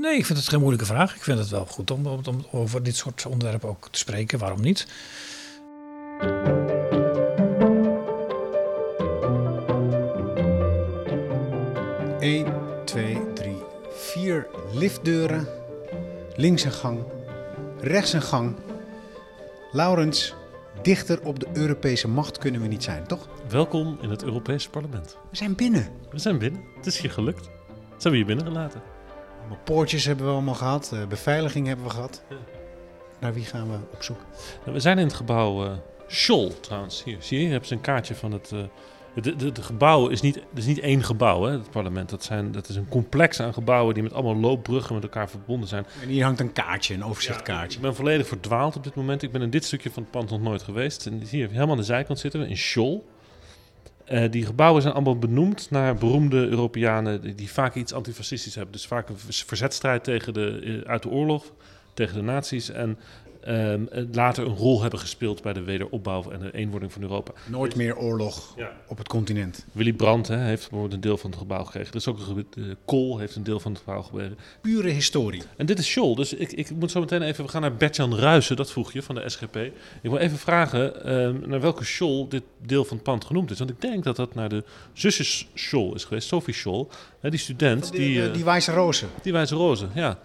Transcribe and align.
Nee, 0.00 0.16
ik 0.16 0.26
vind 0.26 0.38
het 0.38 0.48
geen 0.48 0.58
moeilijke 0.60 0.86
vraag. 0.86 1.14
Ik 1.14 1.22
vind 1.22 1.38
het 1.38 1.48
wel 1.48 1.66
goed 1.66 1.90
om, 1.90 2.06
om, 2.06 2.20
om 2.26 2.46
over 2.50 2.82
dit 2.82 2.96
soort 2.96 3.26
onderwerpen 3.26 3.68
ook 3.68 3.88
te 3.90 3.98
spreken. 3.98 4.38
Waarom 4.38 4.60
niet? 4.60 4.86
1, 12.20 12.54
2, 12.84 13.32
3, 13.34 13.56
4 13.90 14.46
liftdeuren. 14.72 15.48
Links 16.36 16.64
een 16.64 16.72
gang, 16.72 17.02
rechts 17.80 18.12
een 18.12 18.22
gang. 18.22 18.56
Laurens, 19.72 20.34
dichter 20.82 21.20
op 21.22 21.40
de 21.40 21.46
Europese 21.52 22.08
macht 22.08 22.38
kunnen 22.38 22.60
we 22.60 22.66
niet 22.66 22.82
zijn, 22.82 23.06
toch? 23.06 23.28
Welkom 23.48 23.98
in 24.00 24.10
het 24.10 24.22
Europese 24.22 24.70
parlement. 24.70 25.16
We 25.30 25.36
zijn 25.36 25.54
binnen. 25.54 25.88
We 26.10 26.18
zijn 26.18 26.38
binnen. 26.38 26.62
Het 26.76 26.86
is 26.86 26.98
hier 26.98 27.10
gelukt. 27.10 27.44
Ze 27.44 27.50
hebben 28.08 28.18
je 28.18 28.24
binnengelaten. 28.24 28.89
Allemaal 29.40 29.58
poortjes 29.64 30.04
hebben 30.04 30.26
we 30.26 30.32
allemaal 30.32 30.54
gehad, 30.54 30.90
eh, 30.94 31.06
beveiliging 31.06 31.66
hebben 31.66 31.84
we 31.84 31.90
gehad. 31.90 32.22
Naar 33.18 33.34
wie 33.34 33.44
gaan 33.44 33.70
we 33.70 33.76
op 33.92 34.02
zoek? 34.02 34.18
Nou, 34.60 34.72
We 34.72 34.80
zijn 34.80 34.98
in 34.98 35.04
het 35.04 35.14
gebouw 35.14 35.64
eh 35.64 35.72
Scholl 36.06 36.50
trouwens. 36.60 37.04
Hier, 37.04 37.16
zie 37.20 37.36
je, 37.36 37.42
hier 37.42 37.50
hebben 37.50 37.68
ze 37.68 37.74
een 37.74 37.80
kaartje 37.80 38.14
van 38.14 38.32
het... 38.32 38.52
eh 38.52 38.58
de, 39.14 39.36
de, 39.36 39.52
de 39.52 39.62
gebouw 39.62 40.08
is 40.08 40.20
niet, 40.20 40.34
het 40.34 40.44
is 40.54 40.66
niet 40.66 40.78
één 40.78 41.04
gebouw, 41.04 41.42
hè, 41.42 41.52
het 41.52 41.70
parlement. 41.70 42.08
Dat, 42.10 42.24
zijn, 42.24 42.52
dat 42.52 42.68
is 42.68 42.76
een 42.76 42.88
complex 42.88 43.40
aan 43.40 43.52
gebouwen 43.52 43.94
die 43.94 44.02
met 44.02 44.12
allemaal 44.12 44.36
loopbruggen 44.36 44.94
met 44.94 45.02
elkaar 45.02 45.30
verbonden 45.30 45.68
zijn. 45.68 45.86
En 46.02 46.08
hier 46.08 46.24
hangt 46.24 46.40
een 46.40 46.52
kaartje, 46.52 46.94
een 46.94 47.04
overzichtkaartje. 47.04 47.76
Ik 47.76 47.82
ben 47.82 47.94
volledig 47.94 48.26
verdwaald 48.26 48.76
op 48.76 48.84
dit 48.84 48.94
moment. 48.94 49.22
Ik 49.22 49.32
ben 49.32 49.42
in 49.42 49.50
dit 49.50 49.64
stukje 49.64 49.90
van 49.90 50.02
het 50.02 50.10
pand 50.10 50.30
nog 50.30 50.40
nooit 50.40 50.62
geweest. 50.62 51.06
En 51.06 51.22
hier 51.30 51.48
helemaal 51.48 51.70
aan 51.70 51.76
de 51.76 51.82
zijkant 51.82 52.18
zitten 52.18 52.40
we, 52.40 52.48
in 52.48 52.56
Scholl. 52.56 53.00
Eh, 54.10 54.30
die 54.30 54.46
gebouwen 54.46 54.82
zijn 54.82 54.94
allemaal 54.94 55.18
benoemd 55.18 55.70
naar 55.70 55.94
beroemde 55.94 56.46
Europeanen 56.48 57.36
die, 57.36 57.50
vaak 57.50 57.74
iets 57.74 57.92
antifascistisch 57.92 58.54
hebben. 58.54 58.72
Dus 58.72 58.86
vaak 58.86 59.08
een 59.08 59.16
verzetstrijd 59.28 60.04
tegen 60.04 60.34
de, 60.34 60.60
eh, 60.84 60.90
uit 60.90 61.02
de 61.02 61.08
oorlog, 61.08 61.52
tegen 61.94 62.14
de 62.14 62.22
nazi's. 62.22 62.70
En 62.70 62.98
eh, 63.42 63.74
later 64.12 64.46
een 64.46 64.56
rol 64.56 64.80
hebben 64.82 64.98
gespeeld 65.00 65.42
bij 65.42 65.52
de 65.52 65.62
wederopbouw 65.62 66.30
en 66.30 66.40
de 66.40 66.54
eenwording 66.54 66.92
van 66.92 67.02
Europa. 67.02 67.32
Nooit 67.46 67.74
meer 67.76 67.96
oorlog 67.96 68.54
Ja. 68.56 68.72
op 68.86 68.98
het 68.98 69.08
continent. 69.08 69.66
Willy 69.72 69.92
Brandt 69.92 70.28
hè, 70.28 70.36
heeft 70.36 70.60
bijvoorbeeld 70.60 70.92
een 70.92 71.00
deel 71.00 71.16
van 71.16 71.30
het 71.30 71.38
gebouw 71.38 71.64
gekregen. 71.64 71.88
Er 71.90 71.96
is 71.96 72.06
ook 72.08 72.18
een 72.18 72.24
gebied, 72.24 72.56
eh, 72.56 72.64
Kool 72.84 73.18
heeft 73.18 73.36
een 73.36 73.42
deel 73.44 73.60
van 73.60 73.72
het 73.72 73.80
gebouw 73.80 74.02
gekregen. 74.02 74.38
Pure 74.60 74.88
historie. 74.88 75.42
En 75.56 75.66
dit 75.66 75.78
is 75.78 75.90
Scholl, 75.90 76.14
dus 76.14 76.32
ik, 76.34 76.52
ik 76.52 76.70
moet 76.70 76.90
zo 76.90 77.00
meteen 77.00 77.22
even... 77.22 77.44
We 77.44 77.50
gaan 77.50 77.60
naar 77.60 77.74
Bertjan 77.76 78.14
Ruijsen, 78.16 78.56
dat 78.56 78.70
vroeg 78.70 78.92
je, 78.92 79.02
van 79.02 79.14
de 79.14 79.28
SGP. 79.28 79.56
Ik 79.56 79.72
wil 80.10 80.16
even 80.16 80.38
vragen 80.38 81.04
ehm, 81.04 81.48
naar 81.48 81.60
welke 81.60 81.84
Scholl 81.84 82.26
dit 82.28 82.42
deel 82.66 82.84
van 82.84 82.96
het 82.96 83.04
pand 83.04 83.24
genoemd 83.24 83.50
is. 83.50 83.58
Want 83.58 83.70
ik 83.70 83.80
denk 83.80 84.04
dat 84.04 84.16
dat 84.16 84.34
naar 84.34 84.48
de 84.48 84.64
zusjes 84.92 85.48
Scholl 85.54 85.92
is 85.94 86.04
geweest, 86.04 86.28
Sophie 86.28 86.54
Scholl. 86.54 86.86
Hè, 87.20 87.30
die 87.30 87.38
student, 87.38 87.90
Die, 87.92 88.00
die, 88.00 88.20
eh, 88.20 88.26
eh, 88.26 88.32
die 88.34 88.44
wijze 88.44 88.72
rozen. 88.72 89.08
die 89.22 89.32
wijze 89.32 89.54
roze, 89.54 89.86
ja. 89.94 90.18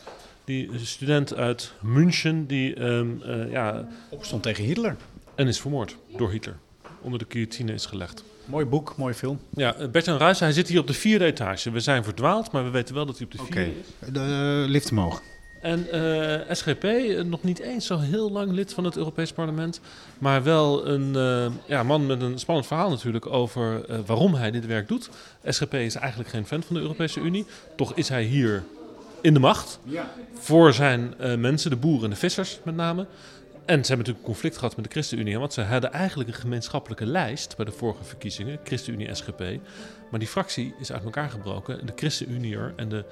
Die 0.45 0.69
student 0.83 1.35
uit 1.35 1.73
München, 1.81 2.47
die 2.47 2.75
eh, 2.75 3.51
ja, 3.51 3.87
Opstond 4.09 4.43
tegen 4.43 4.63
Hitler. 4.63 4.95
en 5.35 5.47
is 5.47 5.59
vermoord 5.59 5.95
door 6.17 6.31
Hitler. 6.31 6.57
Onder 7.01 7.19
de 7.19 7.25
guillotine 7.29 7.73
is 7.73 7.85
gelegd. 7.85 8.23
Mooi 8.45 8.65
boek, 8.65 8.93
mooi 8.97 9.13
film. 9.13 9.39
Ja, 9.55 9.75
eh, 9.75 9.87
Bertjan 9.87 10.17
Ruijsen, 10.17 10.45
hij 10.45 10.53
zit 10.53 10.67
hier 10.67 10.79
op 10.79 10.87
de 10.87 10.93
vierde 10.93 11.25
etage. 11.25 11.71
We 11.71 11.79
zijn 11.79 12.03
verdwaald, 12.03 12.51
maar 12.51 12.63
we 12.63 12.69
weten 12.69 12.95
wel 12.95 13.05
dat 13.05 13.17
hij 13.17 13.25
op 13.25 13.31
de 13.31 13.37
vierde 13.37 13.71
is. 13.79 14.13
de 14.13 14.19
eh, 14.63 14.69
lift 14.69 14.91
omhoog. 14.91 15.21
En 15.61 15.87
SGP, 16.51 16.83
nog 17.25 17.43
niet 17.43 17.59
eens 17.59 17.85
zo 17.85 17.97
heel 17.97 18.31
lang 18.31 18.51
lid 18.51 18.73
van 18.73 18.83
het 18.83 18.97
Europees 18.97 19.31
Parlement. 19.31 19.79
Maar 20.17 20.43
wel 20.43 20.87
een 20.87 21.13
ja, 21.65 21.83
man 21.83 22.05
met 22.05 22.21
een 22.21 22.39
spannend 22.39 22.67
verhaal 22.67 22.89
natuurlijk 22.89 23.25
over 23.25 23.85
waarom 24.05 24.33
hij 24.33 24.51
dit 24.51 24.65
werk 24.65 24.87
doet. 24.87 25.09
SGP 25.45 25.73
is 25.73 25.95
eigenlijk 25.95 26.29
geen 26.29 26.45
fan 26.45 26.63
van 26.63 26.75
de 26.75 26.81
Europese 26.81 27.19
Unie. 27.19 27.45
Toch 27.75 27.93
is 27.93 28.09
hij 28.09 28.23
hier 28.23 28.63
in 29.25 29.33
de 29.33 29.39
macht. 29.39 29.79
Voor 30.33 30.73
zijn 30.73 31.13
eh, 31.19 31.35
mensen, 31.35 31.69
de 31.69 31.75
boeren 31.75 32.03
en 32.03 32.09
de 32.09 32.15
vissers 32.15 32.59
met 32.63 32.75
name. 32.75 33.01
En 33.01 33.05
ze 33.65 33.87
hebben 33.87 33.97
natuurlijk 33.97 34.17
een 34.17 34.23
conflict 34.23 34.57
gehad 34.57 34.75
met 34.75 34.85
de 34.85 34.91
ChristenUnie. 34.91 35.39
Want 35.39 35.53
ze 35.53 35.61
hadden 35.61 35.93
eigenlijk 35.93 36.29
een 36.29 36.35
gemeenschappelijke 36.35 37.05
lijst 37.05 37.55
bij 37.55 37.65
de 37.65 37.71
vorige 37.71 38.03
verkiezingen. 38.03 38.59
ChristenUnie-SGP. 38.63 39.39
Maar 40.11 40.19
die 40.19 40.27
fractie 40.27 40.73
is 40.79 40.91
uit 40.91 41.03
elkaar 41.03 41.29
gebroken. 41.29 41.85
De 41.85 41.93
ChristenUniër 41.95 42.73
en 42.75 42.89
de 42.89 43.05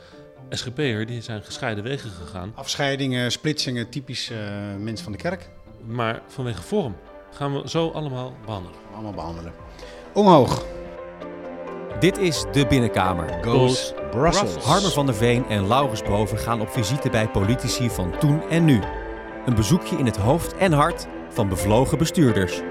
SGP'er 0.50 1.06
die 1.06 1.22
zijn 1.22 1.44
gescheiden 1.44 1.84
wegen 1.84 2.10
gegaan. 2.10 2.52
Afscheidingen, 2.56 3.32
splitsingen, 3.32 3.90
typisch 3.90 4.30
eh 4.30 4.38
mensen 4.80 5.04
van 5.04 5.12
de 5.12 5.18
kerk. 5.18 5.50
Maar 5.86 6.22
vanwege 6.28 6.62
vorm 6.62 6.96
gaan 7.32 7.54
we 7.54 7.70
zo 7.70 7.90
allemaal 7.90 8.36
behandelen. 8.46 8.78
Allemaal 8.94 9.14
behandelen. 9.14 9.54
Omhoog. 10.14 10.66
Dit 12.00 12.18
is 12.18 12.46
De 12.52 12.68
Binnenkamer. 12.68 13.44
Goes 13.44 13.94
Brussels. 14.12 14.56
Harmer 14.56 14.92
van 14.92 15.06
der 15.06 15.16
Veen 15.16 15.46
en 15.50 15.68
Laurens 15.68 16.02
Boven 16.02 16.38
gaan 16.38 16.62
op 16.62 16.70
visite 16.70 17.10
bij 17.10 17.30
politici 17.30 17.90
van 17.90 18.18
toen 18.20 18.50
en 18.50 18.66
nu. 18.66 18.80
Een 19.46 19.56
bezoekje 19.56 19.98
in 19.98 20.06
het 20.06 20.18
hoofd 20.18 20.58
en 20.58 20.72
hart 20.72 21.08
van 21.30 21.50
bevlogen 21.50 21.98
bestuurders. 21.98 22.62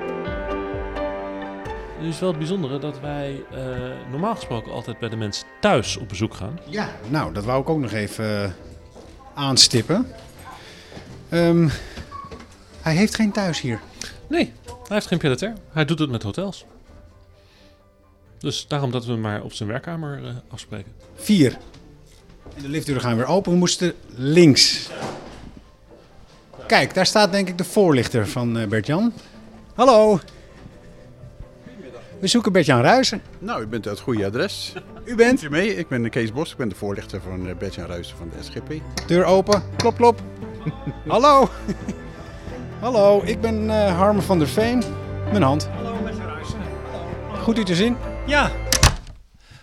Nu 2.00 2.08
is 2.08 2.18
wel 2.20 2.28
het 2.28 2.38
bijzondere 2.38 2.78
dat 2.78 3.00
wij 3.00 3.44
eh, 3.50 3.64
normaal 4.10 4.34
gesproken 4.34 4.72
altijd 4.72 4.98
bij 4.98 5.08
de 5.08 5.16
mensen 5.16 5.46
thuis 5.60 5.96
op 5.96 6.08
bezoek 6.08 6.34
gaan. 6.34 6.58
Ja, 6.68 6.88
nou, 7.08 7.32
dat 7.32 7.44
wou 7.44 7.60
ik 7.62 7.68
ook 7.68 7.78
nog 7.78 7.92
even 7.92 8.44
eh, 8.44 8.50
aanstippen. 9.34 10.06
Ehm, 11.28 11.68
hij 12.80 12.94
heeft 12.94 13.14
geen 13.14 13.32
thuis 13.32 13.60
hier. 13.60 13.80
Nee, 14.26 14.52
hij 14.66 14.74
heeft 14.88 15.06
geen 15.06 15.18
pied 15.18 15.52
Hij 15.72 15.84
doet 15.84 15.98
het 15.98 16.10
met 16.10 16.22
hotels. 16.22 16.66
Dus 18.42 18.66
daarom 18.68 18.90
dat 18.90 19.04
we 19.06 19.16
maar 19.16 19.42
op 19.42 19.52
zijn 19.52 19.68
werkkamer 19.68 20.24
eh, 20.24 20.34
afspreken. 20.48 20.92
Vier. 21.14 21.58
En 22.56 22.62
de 22.62 22.68
liftdeuren 22.68 23.02
gaan 23.02 23.16
weer 23.16 23.26
open. 23.26 23.52
We 23.52 23.58
moesten 23.58 23.94
links. 24.14 24.90
Kijk, 26.66 26.94
daar 26.94 27.06
staat 27.06 27.32
denk 27.32 27.48
ik 27.48 27.58
de 27.58 27.64
voorlichter 27.64 28.28
van 28.28 28.58
eh, 28.58 28.68
Bert-Jan. 28.68 29.12
Hallo. 29.74 30.20
We 32.18 32.26
zoeken 32.26 32.52
Bert-Jan 32.52 32.80
Ruijsen. 32.80 33.22
Nou, 33.38 33.62
u 33.62 33.66
bent 33.66 33.86
uit 33.86 33.94
het 33.94 34.04
goede 34.04 34.26
adres. 34.26 34.72
U 35.04 35.14
bent? 35.14 35.42
U 35.42 35.50
mee? 35.50 35.76
Ik 35.76 35.88
ben 35.88 36.10
Kees 36.10 36.32
Bos, 36.32 36.50
ik 36.50 36.56
ben 36.56 36.68
de 36.68 36.74
voorlichter 36.74 37.20
van 37.20 37.46
uh, 37.46 37.54
Bertjan 37.54 37.86
Ruijsen 37.86 38.16
van 38.16 38.30
de 38.36 38.44
SGP. 38.44 38.82
Deur 39.06 39.24
open. 39.24 39.62
Klop, 39.76 39.96
klop. 39.96 40.20
Hallo. 41.08 41.48
Hallo, 42.80 43.22
ik 43.24 43.40
ben 43.40 43.70
eh 43.70 43.96
Harmer 43.96 44.22
van 44.22 44.38
der 44.38 44.48
Veen. 44.48 44.82
Mijn 45.30 45.42
hand. 45.42 45.68
Hallo, 45.74 45.94
Ruijsen. 46.04 46.60
Goed 47.42 47.58
u 47.58 47.64
te 47.64 47.74
zien. 47.74 47.96
Ja. 48.26 48.52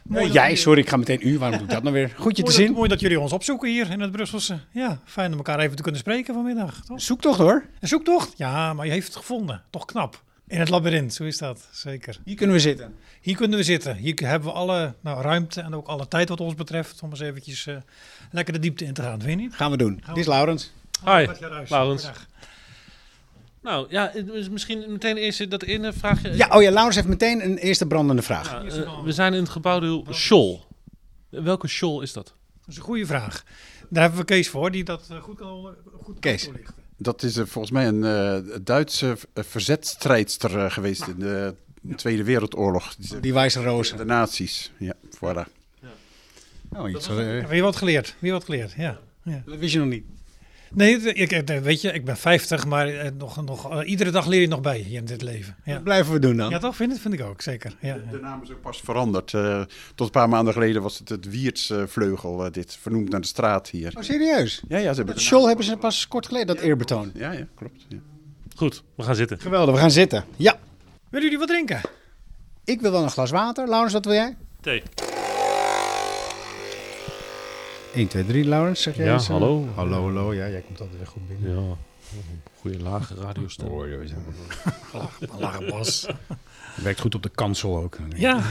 Dat 0.03 0.33
jij, 0.33 0.55
sorry, 0.55 0.81
ik 0.81 0.89
ga 0.89 0.97
meteen 0.97 1.19
u. 1.21 1.37
Waarom 1.37 1.57
doe 1.57 1.67
ik 1.67 1.73
dat 1.73 1.83
nou 1.83 1.95
weer? 1.95 2.13
Goed 2.15 2.37
je 2.37 2.43
te 2.43 2.49
mooi, 2.49 2.57
dat, 2.57 2.65
zien. 2.65 2.75
mooi 2.75 2.89
dat 2.89 2.99
jullie 2.99 3.19
ons 3.19 3.31
opzoeken 3.31 3.69
hier 3.69 3.91
in 3.91 3.99
het 3.99 4.11
Brusselse. 4.11 4.59
Ja, 4.71 4.99
fijn 5.05 5.31
om 5.31 5.37
elkaar 5.37 5.59
even 5.59 5.75
te 5.75 5.81
kunnen 5.81 6.01
spreken 6.01 6.33
vanmiddag. 6.33 6.81
Toch? 6.85 7.01
Zoek 7.01 7.21
toch 7.21 7.37
hoor. 7.37 7.65
Een 7.79 7.87
zoektocht? 7.87 8.33
Ja, 8.37 8.73
maar 8.73 8.85
je 8.85 8.91
heeft 8.91 9.07
het 9.07 9.15
gevonden. 9.15 9.63
Toch 9.69 9.85
knap. 9.85 10.23
In 10.47 10.59
het 10.59 10.69
labyrint, 10.69 11.13
zo 11.13 11.23
is 11.23 11.37
dat. 11.37 11.67
Zeker. 11.71 12.19
Hier 12.25 12.35
kunnen 12.35 12.55
we 12.55 12.61
zitten. 12.61 12.95
Hier 13.21 13.35
kunnen 13.35 13.57
we 13.57 13.63
zitten. 13.63 13.95
Hier 13.95 14.15
hebben 14.19 14.49
we 14.49 14.55
alle 14.55 14.93
nou, 15.01 15.21
ruimte 15.21 15.61
en 15.61 15.75
ook 15.75 15.87
alle 15.87 16.07
tijd 16.07 16.29
wat 16.29 16.41
ons 16.41 16.55
betreft. 16.55 17.01
Om 17.01 17.09
eens 17.09 17.19
eventjes 17.19 17.67
eh, 17.67 17.75
lekker 18.31 18.53
de 18.53 18.59
diepte 18.59 18.85
in 18.85 18.93
te 18.93 19.01
gaan. 19.01 19.21
Vind 19.21 19.39
je 19.39 19.45
niet? 19.45 19.55
Gaan 19.55 19.71
we 19.71 19.77
doen. 19.77 19.99
Gaan 20.03 20.13
Dit 20.13 20.23
is 20.23 20.29
Laurens. 20.29 20.71
Hi, 21.05 21.27
Laurens. 21.67 22.09
Nou 23.61 23.87
ja, 23.89 24.09
het 24.13 24.29
is 24.29 24.49
misschien 24.49 24.85
meteen 24.91 25.17
eerst 25.17 25.49
dat 25.49 25.63
ene 25.63 25.93
vraagje. 25.93 26.35
Ja, 26.35 26.47
oh 26.55 26.61
ja, 26.61 26.71
Laurens 26.71 26.95
heeft 26.95 27.07
meteen 27.07 27.43
een 27.45 27.57
eerste 27.57 27.85
brandende 27.85 28.21
vraag. 28.21 28.51
Ja, 28.51 28.63
eh, 28.63 29.03
we 29.03 29.11
zijn 29.11 29.33
in 29.33 29.39
het 29.41 29.49
gebouw 29.49 30.03
Scholl. 30.09 30.59
Welke 31.29 31.67
Scholl 31.67 32.01
is 32.01 32.13
dat? 32.13 32.25
Dat 32.25 32.67
is 32.67 32.75
een 32.77 32.83
goede 32.83 33.05
vraag. 33.05 33.43
Daar 33.89 34.01
hebben 34.03 34.19
we 34.19 34.25
Kees 34.25 34.49
voor, 34.49 34.71
die 34.71 34.83
dat 34.83 35.07
eh, 35.11 35.17
goed 35.21 35.37
kan, 35.37 35.75
goed 35.93 36.03
kan 36.03 36.19
Kees. 36.19 36.49
Dat 36.97 37.23
is 37.23 37.37
eh, 37.37 37.45
volgens 37.45 37.73
mij 37.73 37.87
een 37.87 38.03
eh, 38.03 38.55
Duitse 38.63 39.17
eh, 39.33 39.43
verzetstrijdster 39.43 40.57
eh, 40.59 40.71
geweest 40.71 41.07
in 41.07 41.19
de 41.19 41.55
Tweede 41.95 42.23
Wereldoorlog. 42.23 42.95
Die- 42.95 43.19
Die 43.19 43.33
wijze 43.33 43.63
rozen. 43.63 43.97
De 43.97 44.05
nazi's, 44.05 44.71
ja, 44.77 44.93
voilà. 45.15 45.51
Oh, 46.71 46.89
iets, 46.89 47.07
eh, 47.07 47.45
Weer 47.45 47.61
wat 47.63 47.75
geleerd. 47.75 48.15
Weer 48.19 48.31
wat 48.31 48.43
geleerd, 48.43 48.71
ja. 48.77 48.99
ja. 49.23 49.41
dat 49.45 49.57
wist 49.57 49.73
je 49.73 49.79
nog 49.79 49.87
niet. 49.87 50.05
Nee, 50.73 50.97
ik, 51.13 51.31
eh, 51.31 51.57
weet 51.59 51.81
je, 51.81 51.91
ik 51.93 52.05
ben 52.05 52.17
50, 52.17 52.65
maar 52.65 52.87
eh, 52.87 53.11
nog, 53.17 53.45
nog, 53.45 53.71
eh, 53.81 53.89
iedere 53.89 54.11
dag 54.11 54.25
leer 54.27 54.41
je 54.41 54.47
nog 54.47 54.61
bij 54.61 54.77
hier 54.77 54.97
in 54.97 55.05
dit 55.05 55.21
leven. 55.21 55.55
Ja, 55.65 55.73
Dat 55.73 55.83
blijven 55.83 56.13
we 56.13 56.19
doen 56.19 56.37
dan. 56.37 56.49
ja 56.49 56.59
toch? 56.59 56.75
Vind, 56.75 56.91
het- 56.91 57.01
vind 57.01 57.13
ik 57.13 57.21
ook, 57.21 57.41
zeker. 57.41 57.75
Ja. 57.81 57.97
De 58.11 58.19
naam 58.19 58.41
is 58.43 58.51
ook 58.51 58.61
pas 58.61 58.81
veranderd. 58.81 59.33
Eh, 59.33 59.61
tot 59.95 60.05
een 60.05 60.11
paar 60.11 60.29
maanden 60.29 60.53
geleden 60.53 60.81
was 60.81 60.97
het 60.99 61.09
het 61.09 61.29
Wiertsvleugel, 61.29 62.45
eh, 62.45 62.51
dit 62.51 62.77
vernoemd 62.81 63.09
naar 63.09 63.21
de 63.21 63.27
straat 63.27 63.69
hier. 63.69 63.93
Oh, 63.97 64.03
serieus? 64.03 64.61
Ja, 64.67 64.77
ja, 64.77 64.89
ze 64.89 64.95
hebben 64.95 65.15
Het 65.15 65.23
Scholl 65.23 65.47
hebben 65.47 65.65
ze 65.65 65.77
pas 65.77 66.07
kort 66.07 66.25
geleden, 66.25 66.47
dat 66.55 66.59
eerbetoon. 66.65 67.11
Ja, 67.13 67.31
ja, 67.31 67.47
klopt. 67.55 67.85
Ja. 67.89 67.97
Goed, 68.55 68.83
we 68.95 69.03
gaan 69.03 69.15
zitten. 69.15 69.39
Geweldig, 69.39 69.73
we 69.75 69.81
gaan 69.81 69.91
zitten. 69.91 70.25
Ja. 70.35 70.59
Willen 71.09 71.23
jullie 71.25 71.39
wat 71.39 71.47
drinken? 71.47 71.81
Ik 72.65 72.81
wil 72.81 72.91
wel 72.91 73.03
een 73.03 73.09
glas 73.09 73.31
water. 73.31 73.67
Laurens, 73.67 73.93
wat 73.93 74.05
wil 74.05 74.13
jij? 74.13 74.35
Thee. 74.61 74.83
1, 77.93 78.07
2, 78.07 78.25
3, 78.25 78.45
Laurens, 78.45 78.81
zeg 78.81 78.95
jij 78.95 79.05
Ja, 79.05 79.13
eens, 79.13 79.23
eh? 79.23 79.29
hallo. 79.29 79.67
Hallo, 79.75 80.01
hallo. 80.03 80.33
Ja, 80.33 80.47
jij 80.49 80.61
komt 80.61 80.79
altijd 80.79 80.97
weer 80.97 81.07
goed 81.07 81.27
binnen. 81.27 81.67
Ja, 81.69 81.75
goede 82.59 82.79
lage 82.79 83.15
radiostem. 83.15 83.67
Lage 85.39 85.65
bas. 85.69 86.07
Werkt 86.75 86.99
goed 86.99 87.15
op 87.15 87.23
de 87.23 87.29
kansel 87.29 87.77
ook. 87.77 87.97
Ja. 88.15 88.41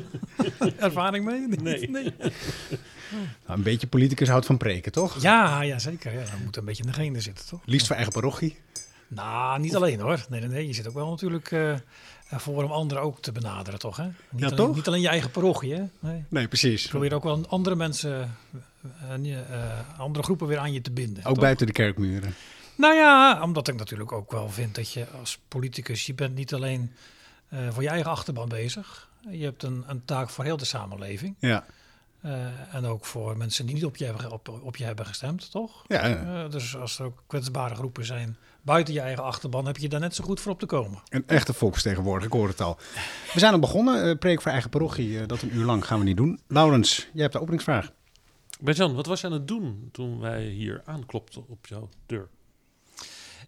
Ervaring 0.78 1.24
mee? 1.24 1.48
Nee. 1.48 1.90
nee. 1.90 2.14
Nou, 3.46 3.58
een 3.58 3.62
beetje 3.62 3.86
politicus 3.86 4.28
houdt 4.28 4.46
van 4.46 4.56
preken, 4.56 4.92
toch? 4.92 5.22
Ja, 5.22 5.62
ja, 5.62 5.78
zeker. 5.78 6.12
Ja, 6.12 6.18
dat 6.18 6.40
moet 6.44 6.56
een 6.56 6.64
beetje 6.64 6.82
in 6.82 6.88
de 6.88 6.94
genen 6.94 7.22
zitten, 7.22 7.46
toch? 7.46 7.60
Liefst 7.64 7.86
voor 7.86 7.96
eigen 7.96 8.14
parochie. 8.14 8.56
Nou, 9.08 9.60
niet 9.60 9.76
alleen 9.76 10.00
hoor. 10.00 10.26
Nee, 10.28 10.40
nee, 10.40 10.48
nee. 10.48 10.66
Je 10.66 10.72
zit 10.72 10.88
ook 10.88 10.94
wel 10.94 11.10
natuurlijk 11.10 11.50
eh, 11.52 11.74
ervoor 12.28 12.64
om 12.64 12.70
anderen 12.70 13.02
ook 13.02 13.20
te 13.22 13.32
benaderen, 13.32 13.78
toch? 13.78 13.96
Hè? 13.96 14.04
Niet, 14.04 14.14
Ja, 14.36 14.46
alleen, 14.46 14.56
toch? 14.56 14.74
niet 14.74 14.86
alleen 14.86 15.00
je 15.00 15.08
eigen 15.08 15.30
parochie, 15.30 15.74
hè? 15.74 15.82
Nee. 15.98 16.24
Nee, 16.28 16.48
precies. 16.48 16.88
Probeer 16.88 17.14
ook 17.14 17.24
wel 17.24 17.46
andere 17.48 17.76
mensen, 17.76 18.36
eh, 19.22 19.98
andere 19.98 20.24
groepen 20.24 20.46
weer 20.46 20.58
aan 20.58 20.72
je 20.72 20.80
te 20.80 20.90
binden. 20.90 21.24
Ook 21.24 21.34
toch? 21.34 21.42
buiten 21.42 21.66
de 21.66 21.72
kerkmuren. 21.72 22.34
Nou 22.76 22.94
ja, 22.94 23.42
omdat 23.42 23.68
ik 23.68 23.74
natuurlijk 23.76 24.12
ook 24.12 24.30
wel 24.30 24.48
vind 24.50 24.74
dat 24.74 24.92
je 24.92 25.06
als 25.20 25.38
politicus, 25.48 26.06
je 26.06 26.14
bent 26.14 26.34
niet 26.34 26.54
alleen 26.54 26.92
eh, 27.48 27.58
voor 27.70 27.82
je 27.82 27.88
eigen 27.88 28.10
achterban 28.10 28.48
bezig. 28.48 29.08
Je 29.30 29.44
hebt 29.44 29.62
een, 29.62 29.84
een 29.86 30.04
taak 30.04 30.30
voor 30.30 30.44
heel 30.44 30.56
de 30.56 30.64
samenleving. 30.64 31.34
Ja. 31.38 31.64
En 32.72 32.84
ook 32.86 33.04
voor 33.04 33.36
mensen 33.36 33.66
die 33.66 33.74
niet 33.74 33.84
op 33.84 33.96
je 33.96 34.04
hebben, 34.04 34.30
op, 34.30 34.48
op 34.62 34.76
je 34.76 34.84
hebben 34.84 35.06
gestemd, 35.06 35.50
toch? 35.50 35.84
Ja, 35.86 36.06
ja. 36.06 36.48
Dus 36.48 36.76
als 36.76 36.98
er 36.98 37.04
ook 37.04 37.22
kwetsbare 37.26 37.74
groepen 37.74 38.04
zijn 38.04 38.36
buiten 38.66 38.94
je 38.94 39.00
eigen 39.00 39.24
achterban, 39.24 39.66
heb 39.66 39.76
je 39.76 39.88
daar 39.88 40.00
net 40.00 40.14
zo 40.14 40.24
goed 40.24 40.40
voor 40.40 40.52
op 40.52 40.58
te 40.58 40.66
komen. 40.66 40.98
Een 41.08 41.26
echte 41.26 41.52
volksvertegenwoordiger, 41.52 42.32
ik 42.32 42.38
hoor 42.38 42.48
het 42.48 42.60
al. 42.60 42.78
We 43.32 43.38
zijn 43.38 43.52
al 43.52 43.58
begonnen. 43.58 44.04
eh, 44.10 44.18
preek 44.18 44.42
voor 44.42 44.50
eigen 44.52 44.70
parochie. 44.70 45.20
eh, 45.20 45.26
dat 45.26 45.42
een 45.42 45.56
uur 45.56 45.64
lang 45.64 45.86
gaan 45.86 45.98
we 45.98 46.04
niet 46.04 46.16
doen. 46.16 46.40
Laurens, 46.46 46.96
jij 47.12 47.22
hebt 47.22 47.32
de 47.32 47.40
openingsvraag. 47.40 47.92
Bert-Jan, 48.60 48.94
wat 48.94 49.06
was 49.06 49.20
je 49.20 49.26
aan 49.26 49.32
het 49.32 49.48
doen 49.48 49.88
toen 49.92 50.20
wij 50.20 50.44
hier 50.44 50.82
aanklopten 50.84 51.44
op 51.48 51.66
jouw 51.66 51.88
deur? 52.06 52.28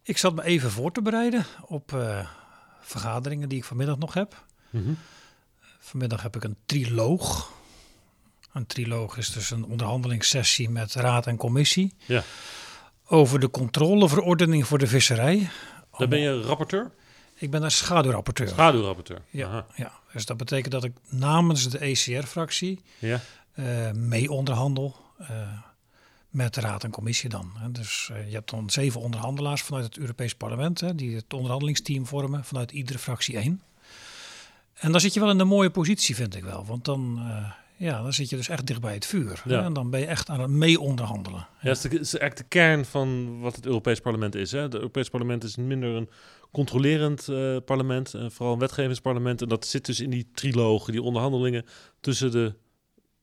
Ik 0.02 0.18
zat 0.18 0.34
me 0.34 0.42
even 0.44 0.70
voor 0.70 0.92
te 0.92 1.02
bereiden 1.02 1.46
op 1.66 1.92
eh, 1.92 2.28
vergaderingen 2.80 3.48
die 3.48 3.58
ik 3.58 3.64
vanmiddag 3.64 3.98
nog 3.98 4.14
heb. 4.14 4.44
Mhm. 4.70 4.92
Vanmiddag 5.78 6.22
heb 6.22 6.36
ik 6.36 6.44
een 6.44 6.56
triloog. 6.66 7.52
Een 8.52 8.66
triloog 8.66 9.16
is 9.16 9.32
dus 9.32 9.50
een 9.50 9.64
onderhandelingssessie 9.64 10.70
met 10.70 10.94
raad 10.94 11.26
en 11.26 11.36
commissie. 11.36 11.94
Ja. 12.06 12.22
Over 13.10 13.40
de 13.40 13.50
controleverordening 13.50 14.66
voor 14.66 14.78
de 14.78 14.86
visserij. 14.86 15.48
Daar 15.98 16.08
ben 16.08 16.20
je 16.20 16.42
rapporteur? 16.42 16.90
Ik 17.34 17.50
ben 17.50 17.60
daar 17.60 17.70
schaduwrapporteur. 17.70 18.48
Schaduwrapporteur. 18.48 19.22
Ja, 19.30 19.46
Aha. 19.46 19.66
ja, 19.74 19.92
dus 20.12 20.26
dat 20.26 20.36
betekent 20.36 20.72
dat 20.72 20.84
ik 20.84 20.92
namens 21.08 21.68
de 21.68 21.78
ECR-fractie 21.78 22.82
Ja. 22.98 23.20
eh, 23.52 23.90
mee 23.92 24.30
onderhandel 24.30 24.96
eh, 25.18 25.28
met 26.28 26.54
de 26.54 26.60
raad 26.60 26.84
en 26.84 26.90
commissie 26.90 27.28
dan. 27.28 27.52
Hè. 27.58 27.72
Dus 27.72 28.10
eh, 28.12 28.28
je 28.28 28.34
hebt 28.34 28.50
dan 28.50 28.70
zeven 28.70 29.00
onderhandelaars 29.00 29.62
vanuit 29.62 29.84
het 29.84 29.98
Europees 29.98 30.34
Parlement, 30.34 30.80
hè, 30.80 30.94
die 30.94 31.14
het 31.16 31.34
onderhandelingsteam 31.34 32.06
vormen, 32.06 32.44
vanuit 32.44 32.70
iedere 32.72 32.98
fractie 32.98 33.36
één. 33.36 33.62
En 34.74 34.92
dan 34.92 35.00
zit 35.00 35.14
je 35.14 35.20
wel 35.20 35.30
in 35.30 35.38
een 35.38 35.46
mooie 35.46 35.70
positie, 35.70 36.14
vind 36.14 36.34
ik 36.36 36.44
wel. 36.44 36.66
Want 36.66 36.84
dan, 36.84 37.20
ja, 37.78 38.02
dan 38.02 38.12
zit 38.12 38.28
je 38.28 38.36
dus 38.36 38.48
echt 38.48 38.66
dicht 38.66 38.80
bij 38.80 38.94
het 38.94 39.06
vuur. 39.06 39.42
Ja. 39.44 39.64
En 39.64 39.72
dan 39.72 39.90
ben 39.90 40.00
je 40.00 40.06
echt 40.06 40.28
aan 40.28 40.40
het 40.40 40.50
mee 40.50 40.80
onderhandelen. 40.80 41.46
Ja, 41.60 41.68
dat 41.68 41.84
is, 41.84 41.92
eigenlijk 41.92 42.36
de 42.36 42.44
kern 42.48 42.84
van 42.84 43.40
wat 43.40 43.56
het 43.56 43.66
Europees 43.66 44.00
Parlement 44.00 44.34
is. 44.34 44.52
Hè? 44.52 44.60
Het 44.60 44.74
Europees 44.74 45.08
Parlement 45.08 45.44
is 45.44 45.56
minder 45.56 45.94
een 45.94 46.08
controlerend 46.52 47.28
eh, 47.28 47.56
parlement, 47.64 48.14
en 48.14 48.32
vooral 48.32 48.54
een 48.54 48.60
wetgevingsparlement. 48.60 49.42
En 49.42 49.48
dat 49.48 49.66
zit 49.66 49.86
dus 49.86 50.00
in 50.00 50.10
die 50.10 50.30
trilogen, 50.34 50.92
die 50.92 51.02
onderhandelingen 51.02 51.64
tussen 52.00 52.30
de 52.30 52.54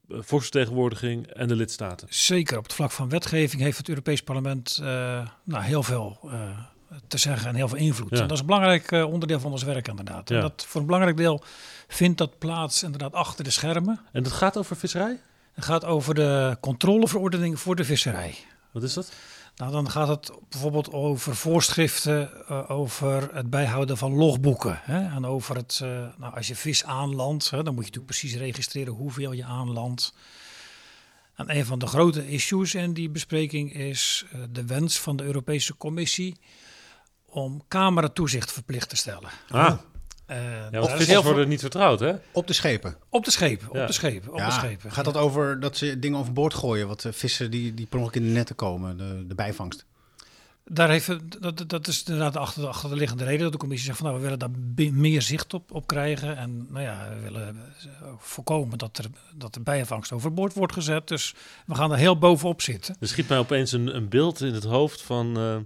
eh, 0.10 0.18
volksvertegenwoordiging 0.22 1.28
en 1.28 1.48
de 1.48 1.56
lidstaten. 1.56 2.08
Zeker 2.12 2.58
op 2.58 2.64
het 2.64 2.74
vlak 2.74 2.92
van 2.92 3.10
wetgeving 3.10 3.62
heeft 3.62 3.78
het 3.78 3.90
Europees 3.90 4.22
Parlement 4.22 4.80
eh, 4.82 5.28
nou, 5.44 5.64
heel 5.64 5.84
veel 5.84 6.20
eh, 6.24 6.60
te 7.08 7.18
zeggen 7.18 7.50
en 7.50 7.56
heel 7.56 7.68
veel 7.68 7.78
invloed. 7.78 8.10
Ja. 8.10 8.16
En 8.16 8.22
dat 8.22 8.32
is 8.32 8.40
een 8.40 8.46
belangrijk 8.46 8.92
eh, 8.92 9.12
onderdeel 9.12 9.40
van 9.40 9.52
ons 9.52 9.64
werk 9.64 9.88
inderdaad. 9.88 10.32
En 10.32 10.42
dat, 10.42 10.66
voor 10.68 10.80
een 10.82 10.86
belangrijk 10.86 11.18
deel 11.18 11.44
vindt 11.88 12.18
dat 12.18 12.38
plaats 12.38 12.84
inderdaad 12.84 13.14
achter 13.14 13.44
de 13.44 13.50
schermen. 13.50 14.00
En 14.12 14.24
dat 14.24 14.32
gaat 14.32 14.58
over 14.58 14.76
visserij? 14.76 15.20
Het 15.54 15.66
gaat 15.66 15.86
over 15.86 16.16
de 16.16 16.58
controleverordening 16.60 17.60
voor 17.60 17.76
de 17.76 17.84
visserij. 17.84 18.36
Wat 18.72 18.84
is 18.84 18.94
dat? 18.94 19.12
Nou, 19.56 19.72
dan 19.72 19.90
gaat 19.90 20.08
het 20.08 20.32
bijvoorbeeld 20.50 20.92
over 20.92 21.36
voorschriften, 21.36 22.48
eh, 22.48 22.70
over 22.70 23.30
het 23.34 23.50
bijhouden 23.50 23.98
van 23.98 24.14
logboeken. 24.14 24.80
Hè? 24.84 25.16
En 25.16 25.26
over 25.26 25.56
het, 25.56 25.80
eh, 25.84 25.90
nou, 26.18 26.36
als 26.36 26.48
je 26.48 26.56
vis 26.56 26.84
aanlandt, 26.84 27.50
hè, 27.50 27.64
dan 27.64 27.74
moet 27.74 27.86
je 27.86 27.92
natuurlijk 27.92 28.20
precies 28.20 28.36
registreren 28.36 28.94
hoeveel 28.94 29.32
je 29.32 29.44
aanlandt. 29.44 30.14
En 31.36 31.58
een 31.58 31.66
van 31.66 31.80
de 31.80 31.88
grote 31.88 32.28
issues 32.28 32.76
in 32.76 32.94
die 32.94 33.10
bespreking 33.10 33.74
is 33.74 34.26
de 34.52 34.66
wens 34.66 35.00
van 35.00 35.16
de 35.16 35.24
Europese 35.24 35.78
Commissie 35.78 36.38
om 37.36 37.64
cameratoezicht 37.68 38.52
verplicht 38.52 38.90
te 38.90 38.96
stellen. 38.96 39.30
Ah, 39.50 39.74
Eh, 40.26 40.38
ja, 40.38 40.62
want 40.62 40.74
is 40.74 40.80
vissers 40.90 41.08
heel 41.08 41.22
veel- 41.22 41.32
worden 41.32 41.50
niet 41.50 41.60
vertrouwd, 41.60 42.00
hè? 42.00 42.14
Op 42.32 42.48
de 42.48 42.54
schepen. 42.54 42.98
op 43.10 43.26
de 43.26 43.32
schepen, 43.32 43.68
op 43.68 43.88
de 43.88 43.94
schepen, 43.94 44.32
op 44.32 44.38
ja, 44.38 44.46
de 44.46 44.52
schepen. 44.52 44.92
gaat 44.92 45.06
dat 45.06 45.18
over 45.18 45.60
dat 45.60 45.78
ze 45.78 46.00
dingen 46.00 46.20
overboord 46.20 46.54
gooien? 46.54 46.88
Wat 46.88 47.06
eh, 47.06 47.12
vissen 47.12 47.52
die, 47.52 47.74
die 47.74 47.86
per 47.86 48.00
ongeluk 48.00 48.16
in 48.22 48.24
de 48.28 48.34
netten 48.34 48.56
komen, 48.56 48.98
de, 48.98 49.26
de 49.28 49.36
bijvangst. 49.36 49.86
Daar 50.68 50.90
heeft, 50.90 51.42
dat, 51.42 51.64
dat 51.70 51.88
is 51.88 52.04
inderdaad 52.04 52.34
de 52.34 52.40
achter, 52.40 52.62
de 52.62 52.68
achterliggende 52.68 53.24
reden 53.24 53.42
dat 53.44 53.52
de 53.52 53.58
commissie 53.58 53.86
zegt 53.88 53.98
van 54.00 54.08
nou 54.08 54.20
we 54.20 54.24
willen 54.30 54.40
daar 54.40 54.94
meer 54.94 55.22
zicht 55.22 55.54
op, 55.54 55.72
op 55.72 55.88
krijgen. 55.88 56.38
En 56.38 56.68
nou 56.70 56.84
ja, 56.84 57.08
we 57.16 57.20
willen 57.22 57.48
eh, 57.48 58.08
voorkomen 58.18 58.78
dat 58.78 58.98
er, 58.98 59.06
dat 59.36 59.54
de 59.54 59.60
bijvangst 59.60 60.12
overboord 60.12 60.54
wordt 60.54 60.74
gezet. 60.74 61.08
Dus 61.08 61.36
we 61.66 61.76
gaan 61.76 61.92
er 61.92 61.98
heel 61.98 62.18
bovenop 62.18 62.62
zitten. 62.62 62.96
Er 63.00 63.08
schiet 63.08 63.28
mij 63.30 63.38
opeens 63.38 63.72
een, 63.72 63.96
een 63.96 64.10
beeld 64.10 64.42
in 64.42 64.54
het 64.54 64.64
hoofd 64.64 65.02
van, 65.02 65.38
eh, 65.38 65.58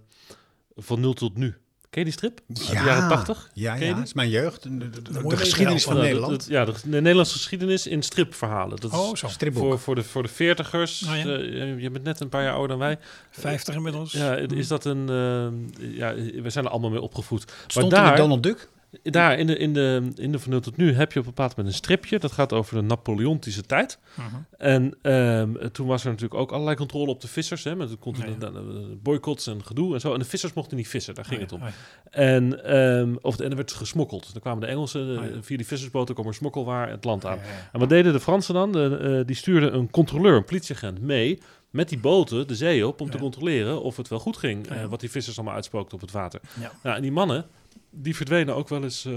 van 0.79 0.99
0 0.99 1.13
tot 1.13 1.37
nu. 1.37 1.55
Ken 1.89 1.99
je 1.99 2.03
die 2.03 2.13
strip? 2.13 2.39
Uit 2.47 2.67
de 2.67 2.73
jaren 2.73 3.09
80? 3.09 3.49
Ja, 3.53 3.75
ja. 3.75 3.93
dat 3.93 4.05
is 4.05 4.13
mijn 4.13 4.29
jeugd. 4.29 4.63
De, 4.63 5.37
geschiedenis 5.37 5.83
van. 5.83 5.95
Ja, 5.95 6.01
Nederland. 6.01 6.45
ja, 6.49 6.65
de, 6.65 6.73
de 6.83 6.89
Nederlandse 7.01 7.33
geschiedenis 7.33 7.87
in 7.87 8.01
stripverhalen. 8.01 8.79
Dat 8.79 8.91
is 8.91 8.97
Oh, 8.97 9.15
zo. 9.15 9.27
Stripboek. 9.27 9.63
voor, 9.63 9.79
voor, 9.79 9.95
de, 9.95 10.03
voor 10.03 10.23
de 10.23 10.29
veertigers. 10.29 11.03
Oh, 11.07 11.15
ja. 11.15 11.23
eh, 11.37 11.79
je 11.79 11.89
bent 11.89 12.03
net 12.03 12.19
een 12.19 12.29
paar 12.29 12.43
jaar 12.43 12.51
ouder 12.53 12.67
dan 12.69 12.79
wij. 12.79 12.97
50 13.29 13.75
inmiddels. 13.75 14.11
Ja, 14.11 14.35
is 14.35 14.67
dat 14.67 14.85
een... 14.85 15.09
eh, 15.09 15.95
ja, 15.97 16.13
we 16.41 16.49
zijn 16.49 16.65
er 16.65 16.71
allemaal 16.71 16.89
mee 16.89 17.01
opgevoed. 17.01 17.51
Stond 17.67 17.91
maar 17.91 17.99
in 18.01 18.07
daar, 18.07 18.15
Donald 18.17 18.43
Duck. 18.43 18.69
Daar 19.03 19.38
in 19.39 19.47
de, 19.47 19.57
in 19.57 19.74
de, 19.74 20.12
in 20.15 20.31
de 20.31 20.39
van 20.39 20.51
0 20.51 20.59
tot 20.59 20.77
nu 20.77 20.94
heb 20.94 21.12
je 21.13 21.19
op 21.19 21.25
een 21.25 21.31
bepaald 21.31 21.50
moment 21.56 21.68
een 21.75 21.80
stripje. 21.83 22.19
Dat 22.19 22.31
gaat 22.31 22.53
over 22.53 22.75
de 22.75 22.81
Napoleontische 22.81 23.62
tijd. 23.62 24.00
Mhm. 24.15 24.25
En 24.57 24.97
ehm, 25.01 25.69
toen 25.71 25.88
was 25.88 26.03
er 26.03 26.09
natuurlijk 26.09 26.39
ook 26.41 26.51
allerlei 26.51 26.75
controle 26.75 27.09
op 27.09 27.21
de 27.21 27.27
vissers. 27.27 27.63
Hè, 27.63 27.75
met 27.75 27.89
de 27.89 28.97
boycotts 29.03 29.47
en 29.47 29.65
gedoe 29.65 29.94
en 29.94 30.00
zo. 30.00 30.13
En 30.13 30.19
de 30.19 30.25
vissers 30.25 30.53
mochten 30.53 30.77
niet 30.77 30.88
vissen, 30.88 31.15
daar 31.15 31.25
ging 31.25 31.36
Oh, 31.36 31.41
het 31.44 31.51
om. 31.53 31.62
oh, 31.62 31.68
En, 32.12 32.63
ehm, 32.63 33.15
of, 33.21 33.39
en 33.39 33.50
er 33.50 33.56
werd 33.56 33.71
gesmokkeld. 33.71 34.33
Dan 34.33 34.41
kwamen 34.41 34.62
de 34.62 34.68
Engelsen, 34.68 35.15
eh, 35.15 35.18
Oh, 35.24 35.38
via 35.42 35.57
die 35.57 35.68
vissersboten 35.68 36.15
kwam 36.15 36.27
er 36.27 36.33
smokkelwaar 36.33 36.89
het 36.89 37.03
land 37.03 37.25
aan. 37.25 37.39
En 37.71 37.80
wat 37.80 37.89
deden 37.89 38.13
de 38.13 38.19
Fransen 38.19 38.53
dan? 38.53 38.71
De, 38.71 38.97
eh, 39.19 39.25
die 39.27 39.35
stuurden 39.35 39.74
een 39.74 39.89
controleur, 39.89 40.35
een 40.35 40.45
politieagent 40.45 41.01
mee 41.01 41.39
met 41.69 41.89
die 41.89 42.00
boten 42.00 42.47
de 42.47 42.56
zee 42.56 42.88
op 42.88 43.01
om 43.01 43.09
te 43.09 43.18
controleren 43.18 43.81
of 43.81 43.97
het 43.97 44.07
wel 44.07 44.19
goed 44.19 44.38
ging, 44.38 44.68
Ja. 44.69 44.75
eh, 44.75 44.85
wat 44.85 44.99
die 44.99 45.11
vissers 45.11 45.35
allemaal 45.37 45.56
uitspookten 45.56 45.94
op 45.95 46.02
het 46.02 46.11
water. 46.11 46.40
Ja. 46.61 46.71
Nou, 46.83 46.95
en 46.95 47.02
die 47.02 47.11
mannen, 47.11 47.45
die 47.91 48.15
verdwenen 48.15 48.55
ook 48.55 48.69
wel 48.69 48.83
eens 48.83 49.05
eh, 49.05 49.13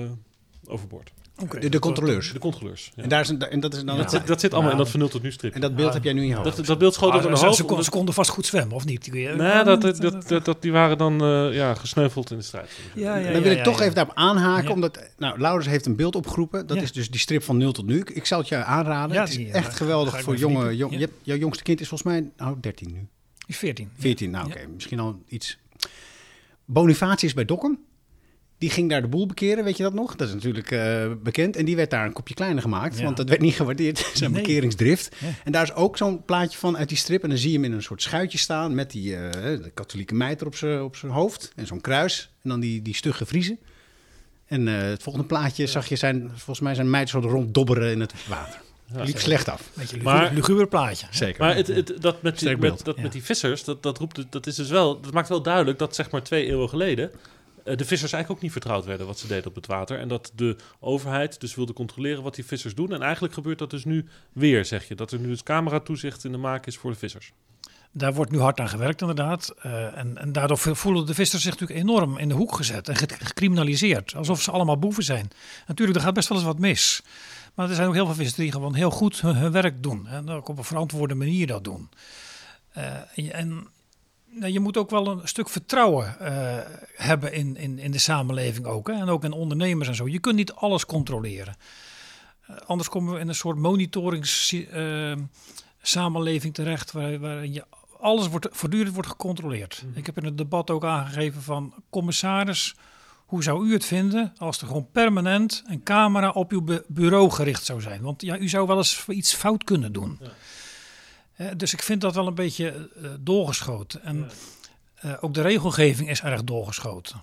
overboord. 0.67 1.13
Oké, 1.43 1.59
De, 1.61 1.69
de 1.69 1.79
controleurs. 1.79 2.33
De 2.33 2.39
controleurs. 2.39 2.93
ja. 2.95 3.03
En, 3.03 3.09
daar 3.09 3.21
is 3.21 3.29
een, 3.29 3.41
en 3.43 3.61
dat 3.61 3.75
is 3.75 3.85
dan 3.85 3.95
Ja. 3.95 4.01
het, 4.01 4.11
dat, 4.11 4.19
zit, 4.21 4.29
dat 4.29 4.41
zit 4.41 4.53
allemaal 4.53 4.71
Ja. 4.71 4.77
in 4.77 4.83
dat 4.83 4.91
van 4.93 5.01
0 5.01 5.09
tot 5.09 5.23
nu 5.23 5.33
strip. 5.33 5.55
en 5.55 5.61
dat 5.61 5.75
beeld 5.77 5.89
Ja. 5.89 5.95
heb 5.95 6.05
jij 6.05 6.13
nu 6.13 6.21
in 6.21 6.27
je 6.29 6.35
hoofd. 6.35 6.57
Dat, 6.57 6.67
dat 6.67 6.79
beeld 6.79 6.95
schoot 6.95 7.11
Ah, 7.11 7.17
op 7.17 7.37
ze, 7.37 7.45
hoofd. 7.65 7.85
ze, 7.85 7.91
konden 7.91 8.15
vast 8.15 8.31
goed 8.31 8.47
zwemmen, 8.47 8.77
of 8.77 8.85
niet? 8.85 9.13
Nee, 9.13 9.37
dat, 9.65 9.81
dat, 9.81 9.97
dat, 9.97 10.29
dat, 10.29 10.45
dat- 10.45 10.63
die 10.63 10.73
waren 10.73 10.99
dan 10.99 11.23
eh, 11.23 11.55
ja, 11.55 11.75
gesneuveld 11.75 12.31
in 12.31 12.37
de 12.37 12.43
strijd. 12.43 12.71
Ja, 12.95 13.17
ja, 13.17 13.23
dan 13.25 13.33
ja, 13.33 13.41
wil 13.41 13.51
ik 13.51 13.57
ja, 13.59 13.63
toch 13.65 13.77
ja. 13.79 13.83
even 13.83 13.95
daarop 13.95 14.15
aanhaken, 14.17 14.69
Ja. 14.69 14.75
omdat 14.75 15.11
nou, 15.19 15.39
Laurens 15.39 15.67
heeft 15.67 15.87
een 15.87 15.97
beeld 15.97 16.15
opgeroepen. 16.17 16.67
Dat 16.67 16.77
Ja. 16.77 16.83
is 16.83 16.93
dus 16.93 17.11
die 17.11 17.21
strip 17.21 17.43
van 17.43 17.57
0 17.57 17.73
tot 17.73 17.87
nu. 17.87 18.03
Ik 18.13 18.27
zal 18.27 18.39
het 18.39 18.49
je 18.49 18.65
aanraden. 18.65 19.15
Ja, 19.17 19.21
het 19.23 19.31
is 19.31 19.37
eh, 19.37 19.55
echt 19.55 19.75
geweldig 19.77 20.21
voor 20.23 20.37
jonge... 20.37 20.77
Jong, 20.77 20.93
Ja. 20.93 20.99
je 20.99 21.09
jouw 21.23 21.37
jongste 21.37 21.63
kind 21.63 21.81
is 21.81 21.89
volgens 21.89 22.11
mij 22.13 22.31
nou, 22.37 22.57
13 22.61 22.93
nu. 22.93 23.07
Die 23.47 23.57
14. 23.57 23.91
14, 23.99 24.31
nou 24.31 24.47
oké. 24.47 24.67
Misschien 24.75 24.99
al 25.01 25.23
iets. 25.29 25.59
Bonifatie 26.65 27.29
is 27.29 27.35
bij 27.35 27.45
Dokkum. 27.45 27.79
Die 28.63 28.71
ging 28.71 28.91
daar 28.91 29.01
de 29.03 29.09
boel 29.09 29.27
bekeren, 29.27 29.65
weet 29.65 29.77
je 29.77 29.83
dat 29.83 29.95
nog? 29.95 30.17
Dat 30.17 30.29
is 30.29 30.35
natuurlijk 30.35 30.71
eh, 30.71 31.07
bekend. 31.23 31.57
En 31.57 31.65
die 31.65 31.77
werd 31.77 31.91
daar 31.91 32.07
een 32.07 32.13
kopje 32.13 32.35
kleiner 32.35 32.63
gemaakt, 32.63 32.99
Ja. 32.99 33.05
want 33.05 33.17
dat 33.17 33.29
werd 33.29 33.41
niet 33.41 33.55
gewaardeerd, 33.55 33.99
zijn 34.15 34.33
Nee. 34.33 34.43
bekeringsdrift. 34.43 35.17
Ja. 35.21 35.29
En 35.45 35.53
daar 35.53 35.63
is 35.63 35.75
ook 35.75 35.97
zo'n 35.97 36.25
plaatje 36.25 36.59
van 36.59 36.77
uit 36.77 36.89
die 36.89 36.99
strip. 36.99 37.23
En 37.23 37.29
dan 37.29 37.39
zie 37.39 37.49
je 37.51 37.55
hem 37.57 37.65
in 37.65 37.73
een 37.73 37.83
soort 37.83 38.03
schuitje 38.03 38.39
staan 38.39 38.75
met 38.75 38.91
die 38.91 39.17
eh, 39.17 39.31
de 39.63 39.71
katholieke 39.75 40.15
mijter 40.15 40.47
op 40.47 40.55
zijn 40.57 40.83
op 40.83 40.97
zijn 40.97 41.13
hoofd. 41.13 41.53
En 41.57 41.67
zo'n 41.67 41.81
kruis. 41.81 42.31
En 42.43 42.49
dan 42.49 42.61
die, 42.61 42.83
die 42.83 42.95
stugge 42.95 43.27
vriezen. 43.27 43.59
En 44.47 44.69
eh, 44.69 44.81
het 44.81 45.03
volgende 45.03 45.27
plaatje 45.29 45.67
zag 45.67 45.89
je 45.89 45.97
zijn, 45.97 46.29
volgens 46.35 46.61
mij 46.61 46.75
zijn 46.75 46.91
meid 46.91 47.09
zo 47.09 47.19
ronddobberen 47.19 47.93
in 47.93 48.01
het 48.01 48.13
water. 48.29 48.61
Ja. 48.95 49.03
Liep 49.03 49.19
slecht 49.19 49.49
af. 49.49 49.71
Beetje 49.75 49.97
een 49.97 50.03
Maar- 50.03 50.33
luguber, 50.35 50.69
plaatje. 50.69 51.07
Zeker. 51.11 51.41
Maar 51.45 51.55
het, 51.57 51.67
het, 51.67 51.95
dat, 52.01 52.23
met 52.23 52.39
die, 52.39 52.57
met, 52.57 52.85
dat 52.85 52.97
Ja. 52.97 53.03
met 53.03 53.13
die 53.13 53.23
vissers, 53.23 53.65
dat, 53.65 53.83
dat, 53.83 53.99
roept, 53.99 54.17
het- 54.17 54.33
dat, 54.33 54.47
is 54.47 54.55
dus 54.55 54.69
wel, 54.69 55.01
dat 55.01 55.13
maakt 55.13 55.29
wel 55.29 55.43
duidelijk 55.43 55.79
dat 55.79 55.95
zeg 55.95 56.11
maar 56.11 56.23
twee 56.23 56.47
eeuwen 56.47 56.69
geleden 56.69 57.11
de 57.65 57.85
vissers 57.85 58.13
eigenlijk 58.13 58.31
ook 58.31 58.41
niet 58.41 58.53
vertrouwd 58.53 58.85
werden 58.85 59.07
wat 59.07 59.19
ze 59.19 59.27
deden 59.27 59.47
op 59.47 59.55
het 59.55 59.67
water. 59.67 59.99
En 59.99 60.09
dat 60.09 60.33
de 60.35 60.57
overheid 60.81 61.41
dus 61.41 61.55
wilde 61.55 61.73
controleren 61.73 62.23
wat 62.23 62.35
die 62.35 62.45
vissers 62.45 62.75
doen. 62.75 62.93
En 62.93 63.03
eigenlijk 63.03 63.35
gebeurt 63.35 63.59
dat 63.59 63.71
dus 63.71 63.85
nu 63.85 64.07
weer, 64.33 64.65
zeg 64.65 64.89
je. 64.89 64.95
Dat 64.95 65.13
er 65.13 65.19
nu 65.19 65.29
dus 65.29 65.43
cameratoezicht 65.43 66.25
in 66.25 66.33
de 66.33 66.39
maak 66.39 66.67
is 66.67 66.77
voor 66.77 66.91
de 66.91 66.99
vissers. 66.99 67.33
Daar 67.93 68.15
wordt 68.15 68.31
nu 68.31 68.39
hard 68.39 68.61
aan 68.61 68.69
gewerkt, 68.69 69.01
inderdaad. 69.01 69.55
Uh, 69.67 69.99
en, 69.99 70.19
en 70.19 70.33
daardoor 70.33 70.59
voelen 70.59 71.07
de 71.07 71.15
vissers 71.15 71.43
zich 71.43 71.53
natuurlijk 71.53 71.81
enorm 71.81 72.19
in 72.19 72.29
de 72.29 72.35
hoek 72.35 72.55
gezet 72.55 72.89
en 72.89 72.97
gecriminaliseerd. 72.97 74.15
Alsof 74.15 74.43
ze 74.43 74.51
allemaal 74.51 74.79
boeven 74.79 75.03
zijn. 75.03 75.31
Natuurlijk, 75.67 75.99
er 75.99 76.05
gaat 76.05 76.15
best 76.15 76.29
wel 76.29 76.39
eens 76.39 76.47
wat 76.47 76.59
mis. 76.59 77.03
Maar 77.55 77.69
er 77.69 77.75
zijn 77.75 77.89
ook 77.89 77.95
heel 77.95 78.07
veel 78.07 78.15
vissers 78.15 78.37
die 78.37 78.53
gewoon 78.53 78.75
heel 78.75 78.91
goed 78.91 79.21
hun, 79.21 79.53
werk 79.53 79.83
doen. 79.83 80.07
En 80.07 80.31
ook 80.31 80.49
op 80.49 80.59
een 80.59 80.65
verantwoorde 80.65 81.15
manier 81.15 81.47
dat 81.47 81.65
doen. 81.65 81.89
Uh, 82.77 83.35
en 83.35 83.67
je 84.41 84.61
moet 84.61 84.77
ook 84.77 84.91
wel 84.91 85.07
een 85.07 85.29
stuk 85.29 85.49
vertrouwen 85.49 86.17
uh, 86.21 86.29
hebben 86.95 87.33
in, 87.33 87.57
in, 87.57 87.79
in 87.79 87.91
de 87.91 87.99
samenleving 87.99 88.67
ook. 88.67 88.87
Hè? 88.87 88.93
En 88.93 89.09
ook 89.09 89.25
in 89.25 89.33
ondernemers 89.33 89.89
en 89.89 89.95
zo. 89.95 90.09
Je 90.09 90.19
kunt 90.19 90.37
niet 90.37 90.53
alles 90.53 90.87
controleren. 90.87 91.57
Uh, 92.51 92.57
anders 92.67 92.89
komen 92.89 93.15
we 93.15 93.21
in 93.21 93.29
een 93.29 93.35
soort 93.35 93.57
monitoringssamenleving 93.57 95.29
samenleving 95.83 96.55
terecht... 96.55 96.93
Waar, 96.93 97.19
waarin 97.19 97.53
je 97.53 97.65
alles 98.01 98.29
wordt, 98.29 98.49
voortdurend 98.51 98.95
wordt 98.95 99.09
gecontroleerd. 99.09 99.83
Mm. 99.85 99.93
Ik 99.95 100.07
heb 100.07 100.19
in 100.19 100.25
het 100.25 100.39
debat 100.39 100.71
ook 100.71 100.85
aangegeven 100.85 101.43
van... 101.43 101.75
commissaris, 101.91 102.75
hoe 103.27 103.43
zou 103.43 103.67
u 103.67 103.73
het 103.73 103.85
vinden 103.85 104.33
als 104.37 104.61
er 104.61 104.67
gewoon 104.67 104.89
permanent 104.93 105.63
een 105.67 105.83
camera 105.83 106.31
op 106.31 106.53
uw 106.53 106.65
bureau 106.87 107.31
gericht 107.31 107.65
zou 107.65 107.81
zijn? 107.81 108.03
Want 108.03 108.23
ja, 108.23 108.39
u 108.39 108.49
zou 108.49 108.67
wel 108.67 108.77
eens 108.77 109.05
iets 109.09 109.35
fout 109.35 109.65
kunnen 109.65 109.93
doen. 109.93 110.19
Ja. 110.21 110.29
Dus 111.57 111.73
ik 111.73 111.83
vind 111.83 112.01
dat 112.01 112.15
wel 112.15 112.27
een 112.27 112.35
beetje 112.35 112.91
uh, 112.97 113.11
doorgeschoten. 113.21 114.03
En 114.03 114.31
uh, 115.05 115.15
ook 115.21 115.35
de 115.35 115.43
regelgeving 115.43 116.11
is 116.11 116.23
erg 116.23 116.45
doorgeschoten. 116.45 117.23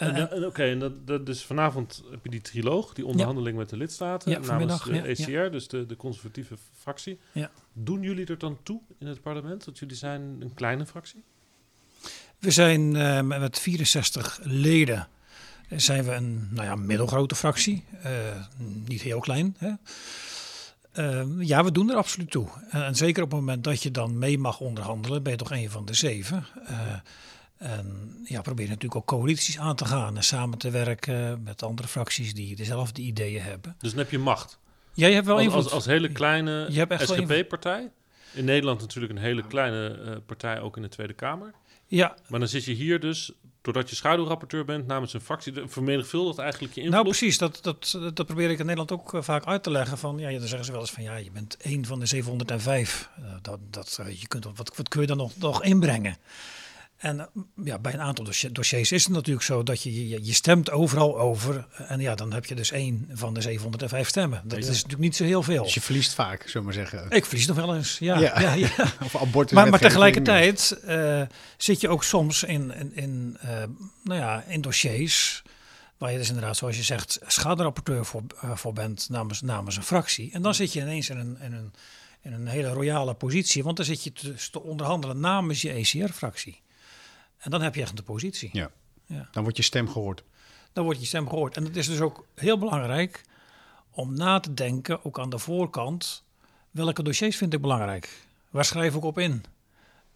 Oké, 0.00 0.40
okay, 0.46 0.70
en 0.70 0.78
dat, 0.78 1.06
dat, 1.06 1.26
dus 1.26 1.44
vanavond 1.44 2.02
heb 2.10 2.24
je 2.24 2.30
die 2.30 2.40
triloog, 2.40 2.94
die 2.94 3.06
onderhandeling 3.06 3.54
ja. 3.54 3.60
met 3.60 3.70
de 3.70 3.76
lidstaten 3.76 4.30
ja, 4.30 4.38
namens 4.38 4.82
de 4.82 5.00
ECR, 5.00 5.50
dus 5.50 5.68
de, 5.68 5.86
de 5.86 5.96
conservatieve 5.96 6.56
fractie. 6.78 7.18
Doen 7.72 8.02
jullie 8.02 8.26
er 8.26 8.38
dan 8.38 8.58
toe 8.62 8.80
in 8.98 9.06
het 9.06 9.20
parlement? 9.20 9.64
Want 9.64 9.78
jullie 9.78 9.96
zijn 9.96 10.36
een 10.40 10.54
kleine 10.54 10.86
fractie? 10.86 11.22
We 12.38 12.50
zijn 12.50 12.94
uh, 12.94 13.20
met 13.20 13.58
64 13.58 14.40
leden 14.42 15.08
zijn 15.68 16.04
we 16.04 16.12
een 16.12 16.48
nou 16.50 16.66
ja, 16.66 16.74
middelgrote 16.74 17.34
fractie. 17.34 17.84
Uh, 18.04 18.10
niet 18.88 19.02
heel 19.02 19.20
klein. 19.20 19.56
Hè? 19.58 19.72
Uh, 20.94 21.22
ja, 21.38 21.64
we 21.64 21.72
doen 21.72 21.90
er 21.90 21.96
absoluut 21.96 22.30
toe. 22.30 22.48
En, 22.70 22.84
en, 22.84 22.94
zeker 22.94 23.22
op 23.22 23.30
het 23.30 23.40
moment 23.40 23.64
dat 23.64 23.82
je 23.82 23.90
dan 23.90 24.18
mee 24.18 24.38
mag 24.38 24.60
onderhandelen, 24.60 25.22
ben 25.22 25.32
je 25.32 25.38
toch 25.38 25.50
een 25.50 25.70
van 25.70 25.84
de 25.84 25.94
zeven. 25.94 26.46
Uh, 26.70 26.78
en 27.56 28.16
ja, 28.24 28.40
probeer 28.40 28.66
natuurlijk 28.66 28.94
ook 28.94 29.06
coalities 29.06 29.58
aan 29.58 29.76
te 29.76 29.84
gaan 29.84 30.16
en 30.16 30.24
samen 30.24 30.58
te 30.58 30.70
werken 30.70 31.42
met 31.42 31.62
andere 31.62 31.88
fracties 31.88 32.34
die 32.34 32.56
dezelfde 32.56 33.02
ideeën 33.02 33.42
hebben. 33.42 33.76
Dus 33.78 33.90
dan 33.90 33.98
heb 33.98 34.10
je 34.10 34.18
macht. 34.18 34.58
Jij 34.94 35.12
hebt 35.12 35.26
wel 35.26 35.34
als, 35.34 35.44
invloed. 35.44 35.64
Als, 35.64 35.72
als 35.72 35.86
hele 35.86 36.12
kleine 36.12 36.66
SGP-partij. 36.70 37.90
In 38.32 38.44
Nederland 38.44 38.80
natuurlijk 38.80 39.12
een 39.12 39.18
hele 39.18 39.46
kleine 39.46 39.98
uh, 40.04 40.16
partij, 40.26 40.60
ook 40.60 40.76
in 40.76 40.82
de 40.82 40.88
Tweede 40.88 41.12
Kamer. 41.12 41.52
Ja. 41.86 42.16
Maar 42.28 42.38
dan 42.38 42.48
zit 42.48 42.64
je 42.64 42.72
hier 42.72 43.00
dus, 43.00 43.32
doordat 43.64 43.90
je 43.90 43.96
schaduwrapporteur 43.96 44.64
bent 44.64 44.86
namens 44.86 45.12
een 45.12 45.20
fractie, 45.20 45.52
vermenigvuldigt 45.66 46.38
eigenlijk 46.38 46.74
je 46.74 46.80
invloed. 46.80 46.96
Nou 46.96 47.08
precies, 47.08 47.38
dat, 47.38 47.58
dat, 47.62 47.98
dat 48.14 48.26
probeer 48.26 48.50
ik 48.50 48.58
in 48.58 48.66
Nederland 48.66 48.92
ook 48.92 49.12
uh, 49.12 49.22
vaak 49.22 49.46
uit 49.46 49.62
te 49.62 49.70
leggen. 49.70 49.98
Van, 49.98 50.18
ja, 50.18 50.30
dan 50.30 50.40
zeggen 50.40 50.64
ze 50.64 50.72
wel 50.72 50.80
eens 50.80 50.90
van, 50.90 51.02
ja, 51.02 51.16
je 51.16 51.30
bent 51.30 51.56
één 51.56 51.84
van 51.84 52.00
de 52.00 52.06
705. 52.06 53.08
Uh, 53.20 53.26
dat, 53.42 53.58
dat, 53.70 54.00
je 54.14 54.26
kunt, 54.26 54.44
wat, 54.56 54.76
wat 54.76 54.88
kun 54.88 55.00
je 55.00 55.06
dan 55.06 55.16
nog, 55.16 55.36
nog 55.36 55.62
inbrengen? 55.62 56.16
En 57.04 57.20
eh, 57.20 57.26
ja, 57.64 57.78
bij 57.78 57.92
een 57.92 58.00
aantal 58.00 58.24
dossiers 58.52 58.92
is 58.92 59.04
het 59.04 59.12
natuurlijk 59.12 59.44
zo 59.44 59.62
dat 59.62 59.82
je, 59.82 60.08
je, 60.08 60.24
je 60.24 60.32
stemt 60.32 60.70
overal 60.70 61.18
over. 61.18 61.66
En 61.76 62.00
ja, 62.00 62.14
dan 62.14 62.32
heb 62.32 62.44
je 62.44 62.54
dus 62.54 62.70
één 62.70 63.10
van 63.12 63.34
de 63.34 63.40
705 63.40 64.08
stemmen. 64.08 64.42
Dat 64.44 64.58
is 64.58 64.66
natuurlijk 64.66 64.98
niet 64.98 65.16
zo 65.16 65.24
heel 65.24 65.42
veel. 65.42 65.62
Dus 65.62 65.74
je 65.74 65.80
verliest 65.80 66.14
vaak, 66.14 66.40
zullen 66.40 66.54
we 66.54 66.62
maar 66.62 66.88
zeggen. 66.88 67.10
Ik 67.10 67.24
verlies 67.24 67.46
nog 67.46 67.56
wel 67.56 67.76
eens, 67.76 67.98
ja. 67.98 68.18
ja. 68.18 68.52
ja, 68.54 68.68
of 69.04 69.16
abortus 69.16 69.52
maar, 69.52 69.68
maar 69.68 69.80
tegelijkertijd 69.80 70.78
uh, 70.86 71.22
zit 71.56 71.80
je 71.80 71.88
ook 71.88 72.04
soms 72.04 72.42
in, 72.42 72.74
in, 72.74 72.96
in, 72.96 73.36
uh, 73.44 73.50
nou 74.04 74.20
ja, 74.20 74.44
in 74.46 74.60
dossiers 74.60 75.42
waar 75.98 76.12
je 76.12 76.18
dus 76.18 76.28
inderdaad, 76.28 76.56
zoals 76.56 76.76
je 76.76 76.82
zegt, 76.82 77.18
schaderapporteur 77.26 78.04
voor, 78.04 78.22
uh, 78.44 78.56
voor 78.56 78.72
bent 78.72 79.08
namens, 79.08 79.40
namens 79.40 79.76
een 79.76 79.82
fractie. 79.82 80.32
En 80.32 80.42
dan 80.42 80.54
zit 80.54 80.72
je 80.72 80.80
ineens 80.80 81.10
in 81.10 81.18
een, 81.18 81.38
in 81.40 81.52
een, 81.52 81.72
in 82.22 82.32
een 82.32 82.46
hele 82.46 82.68
royale 82.68 83.14
positie, 83.14 83.62
want 83.64 83.76
dan 83.76 83.86
zit 83.86 84.04
je 84.04 84.12
te, 84.12 84.34
te 84.50 84.62
onderhandelen 84.62 85.20
namens 85.20 85.62
je 85.62 85.70
ECR-fractie. 85.70 86.62
En 87.44 87.50
dan 87.50 87.62
heb 87.62 87.74
je 87.74 87.80
echt 87.80 87.98
een 87.98 88.04
positie. 88.04 88.50
Ja. 88.52 88.70
ja. 89.06 89.28
Dan 89.32 89.42
wordt 89.42 89.56
je 89.56 89.62
stem 89.62 89.88
gehoord. 89.88 90.24
Dan 90.72 90.84
wordt 90.84 91.00
je 91.00 91.06
stem 91.06 91.28
gehoord. 91.28 91.56
En 91.56 91.64
het 91.64 91.76
is 91.76 91.86
dus 91.86 92.00
ook 92.00 92.26
heel 92.34 92.58
belangrijk 92.58 93.24
om 93.90 94.14
na 94.14 94.40
te 94.40 94.54
denken, 94.54 95.04
ook 95.04 95.18
aan 95.18 95.30
de 95.30 95.38
voorkant, 95.38 96.24
welke 96.70 97.02
dossiers 97.02 97.36
vind 97.36 97.52
ik 97.52 97.60
belangrijk? 97.60 98.08
Waar 98.50 98.64
schrijf 98.64 98.94
ik 98.94 99.04
op 99.04 99.18
in? 99.18 99.44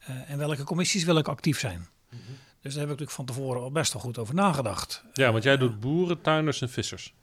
Uh, 0.01 0.31
en 0.31 0.39
welke 0.39 0.65
commissies 0.65 1.05
wil 1.05 1.19
ik 1.19 1.29
actief 1.29 1.59
zijn? 1.59 1.79
Mm 1.79 2.19
-hmm. 2.27 2.37
Dus 2.61 2.73
daar 2.75 2.87
heb 2.87 2.93
ik 2.93 2.99
natuurlijk 2.99 3.11
van 3.11 3.25
tevoren 3.25 3.63
al 3.63 3.71
best 3.71 3.93
wel 3.93 4.03
goed 4.03 4.19
over 4.19 4.35
nagedacht. 4.35 5.05
Ja, 5.13 5.33
want 5.33 5.45
jij 5.45 5.57
doet 5.57 5.81
boeren, 5.81 6.21
tuiners 6.21 6.61
en 6.61 6.71
vissers. 6.71 7.15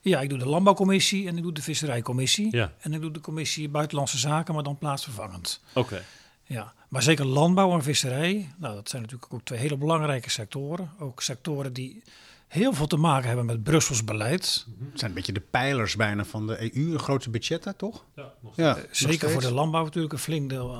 Ja, 0.00 0.20
ik 0.20 0.28
doe 0.28 0.38
de 0.38 0.46
landbouwcommissie 0.46 1.28
en 1.28 1.36
ik 1.36 1.42
doe 1.42 1.52
de 1.52 1.62
visserijcommissie. 1.62 2.56
Ja. 2.56 2.72
En 2.78 2.92
ik 2.92 3.00
doe 3.00 3.10
de 3.10 3.20
commissie 3.20 3.68
buitenlandse 3.68 4.18
zaken, 4.18 4.54
maar 4.54 4.62
dan 4.62 4.78
plaatsvervangend. 4.78 5.60
Oké. 5.68 5.78
Okay. 5.78 6.02
Ja, 6.50 6.72
maar 6.88 7.02
zeker 7.02 7.24
landbouw 7.24 7.72
en 7.72 7.82
visserij, 7.82 8.52
nou, 8.58 8.74
dat 8.74 8.88
zijn 8.88 9.02
natuurlijk 9.02 9.32
ook 9.32 9.44
twee 9.44 9.58
hele 9.58 9.76
belangrijke 9.76 10.30
sectoren. 10.30 10.90
Ook 10.98 11.22
sectoren 11.22 11.72
die 11.72 12.02
heel 12.48 12.72
veel 12.72 12.86
te 12.86 12.96
maken 12.96 13.26
hebben 13.26 13.46
met 13.46 13.62
Brussels 13.62 14.04
beleid. 14.04 14.66
Het 14.90 14.98
zijn 14.98 15.10
een 15.10 15.16
beetje 15.16 15.32
de 15.32 15.40
pijlers 15.40 15.96
bijna 15.96 16.24
van 16.24 16.46
de 16.46 16.74
EU, 16.74 16.90
de 16.90 16.98
grootste 16.98 17.30
budgetten, 17.30 17.76
toch? 17.76 18.04
Ja, 18.16 18.32
nog 18.40 18.56
ja 18.56 18.78
zeker 18.90 19.30
voor 19.30 19.40
de 19.40 19.52
landbouw 19.52 19.84
natuurlijk. 19.84 20.12
Een 20.12 20.18
flink 20.18 20.48
deel, 20.48 20.74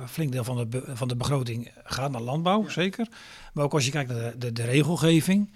een 0.00 0.08
flink 0.08 0.32
deel 0.32 0.44
van, 0.44 0.70
de, 0.70 0.82
van 0.86 1.08
de 1.08 1.16
begroting 1.16 1.72
gaat 1.84 2.10
naar 2.10 2.20
landbouw, 2.20 2.62
ja. 2.62 2.70
zeker. 2.70 3.06
Maar 3.52 3.64
ook 3.64 3.72
als 3.72 3.84
je 3.84 3.90
kijkt 3.90 4.10
naar 4.10 4.30
de, 4.30 4.38
de, 4.38 4.52
de 4.52 4.64
regelgeving. 4.64 5.52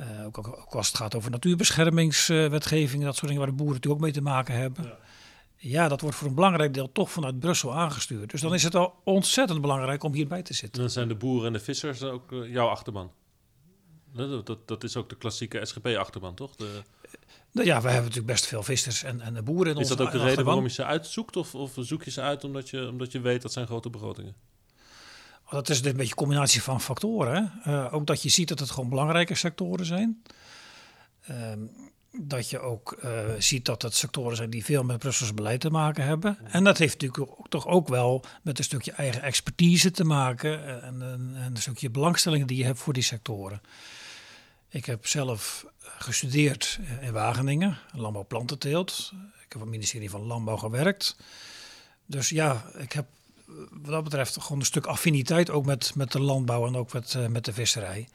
Uh, 0.00 0.26
ook, 0.26 0.38
ook, 0.38 0.74
als 0.74 0.86
het 0.86 0.96
gaat 0.96 1.14
over 1.14 1.30
natuurbeschermingswetgeving, 1.30 3.02
dat 3.02 3.14
soort 3.14 3.26
dingen 3.26 3.42
waar 3.42 3.50
de 3.50 3.56
boeren 3.56 3.74
natuurlijk 3.74 4.02
ook 4.02 4.08
mee 4.08 4.16
te 4.16 4.30
maken 4.30 4.54
hebben. 4.54 4.84
Ja. 4.84 4.96
Ja, 5.56 5.88
dat 5.88 6.00
wordt 6.00 6.16
voor 6.16 6.28
een 6.28 6.34
belangrijk 6.34 6.74
deel 6.74 6.92
toch 6.92 7.10
vanuit 7.10 7.38
Brussel 7.38 7.74
aangestuurd. 7.74 8.30
Dus 8.30 8.40
dan 8.40 8.54
is 8.54 8.62
het 8.62 8.74
al 8.74 9.00
ontzettend 9.04 9.60
belangrijk 9.60 10.02
om 10.02 10.12
hierbij 10.12 10.42
te 10.42 10.54
zitten. 10.54 10.74
En 10.74 10.80
dan 10.80 10.90
zijn 10.90 11.08
de 11.08 11.14
boeren 11.14 11.46
en 11.46 11.52
de 11.52 11.60
vissers 11.60 12.02
ook 12.02 12.32
uh, 12.32 12.52
jouw 12.52 12.68
achterban. 12.68 13.10
Dat, 14.12 14.46
dat, 14.46 14.68
dat, 14.68 14.84
is 14.84 14.96
ook 14.96 15.08
de 15.08 15.16
klassieke 15.16 15.66
SGP-achterban, 15.66 16.34
toch? 16.34 16.56
De... 16.56 16.82
Nou 17.52 17.66
ja, 17.66 17.76
we 17.80 17.86
hebben 17.86 18.02
natuurlijk 18.02 18.32
best 18.32 18.46
veel 18.46 18.62
vissers 18.62 19.02
en, 19.02 19.20
en 19.20 19.34
de 19.34 19.42
boeren 19.42 19.74
in 19.74 19.80
Is 19.80 19.88
dat 19.88 20.00
ook 20.00 20.04
de 20.04 20.04
achterban. 20.04 20.28
reden 20.28 20.44
waarom 20.44 20.64
je 20.64 20.70
ze 20.70 20.84
uitzoekt? 20.84 21.36
Of, 21.36 21.54
of 21.54 21.72
zoek 21.76 22.02
je 22.02 22.10
ze 22.10 22.20
uit 22.20 22.44
omdat 22.44 22.70
je, 22.70 22.88
omdat 22.88 23.12
je 23.12 23.20
weet 23.20 23.42
dat 23.42 23.52
zijn 23.52 23.66
grote 23.66 23.90
begrotingen? 23.90 24.34
Oh, 25.46 25.52
dat 25.52 25.68
is 25.68 25.76
een 25.76 25.82
beetje 25.82 26.02
een 26.02 26.14
combinatie 26.14 26.62
van 26.62 26.80
factoren. 26.80 27.52
Uh, 27.66 27.94
ook 27.94 28.06
dat 28.06 28.22
je 28.22 28.28
ziet 28.28 28.48
dat 28.48 28.58
het 28.58 28.70
gewoon 28.70 28.88
belangrijke 28.88 29.34
sectoren 29.34 29.86
zijn. 29.86 30.22
Uh, 31.30 31.52
dat 32.20 32.50
je 32.50 32.58
ook 32.58 32.96
uh, 33.04 33.10
ziet 33.38 33.64
dat 33.64 33.82
het 33.82 33.94
sectoren 33.94 34.36
zijn 34.36 34.50
die 34.50 34.64
veel 34.64 34.82
met 34.82 34.98
Brussels 34.98 35.34
beleid 35.34 35.60
te 35.60 35.70
maken 35.70 36.04
hebben. 36.04 36.38
En 36.44 36.64
dat 36.64 36.78
heeft 36.78 37.00
natuurlijk 37.00 37.30
ook, 37.38 37.48
toch 37.48 37.66
ook 37.66 37.88
wel 37.88 38.24
met 38.42 38.58
een 38.58 38.64
stukje 38.64 38.92
eigen 38.92 39.22
expertise 39.22 39.90
te 39.90 40.04
maken 40.04 40.82
en, 40.82 41.02
en, 41.02 41.32
en 41.34 41.50
een 41.54 41.56
stukje 41.56 41.90
belangstellingen 41.90 42.46
die 42.46 42.56
je 42.56 42.64
hebt 42.64 42.78
voor 42.78 42.92
die 42.92 43.02
sectoren. 43.02 43.60
Ik 44.68 44.84
heb 44.84 45.06
zelf 45.06 45.66
gestudeerd 45.78 46.78
in 47.00 47.12
Wageningen, 47.12 47.78
landbouwplantenteelt. 47.92 49.12
Ik 49.14 49.52
heb 49.52 49.54
op 49.54 49.60
het 49.60 49.70
ministerie 49.70 50.10
van 50.10 50.20
Landbouw 50.20 50.56
gewerkt. 50.56 51.16
Dus 52.06 52.28
ja, 52.28 52.64
ik 52.78 52.92
heb 52.92 53.06
wat 53.70 53.90
dat 53.90 54.04
betreft 54.04 54.42
gewoon 54.42 54.58
een 54.58 54.66
stuk 54.66 54.86
affiniteit 54.86 55.50
ook 55.50 55.64
met, 55.64 55.94
met 55.94 56.12
de 56.12 56.20
landbouw 56.20 56.66
en 56.66 56.76
ook 56.76 56.92
met, 56.92 57.16
met 57.28 57.44
de 57.44 57.52
visserij. 57.52 58.08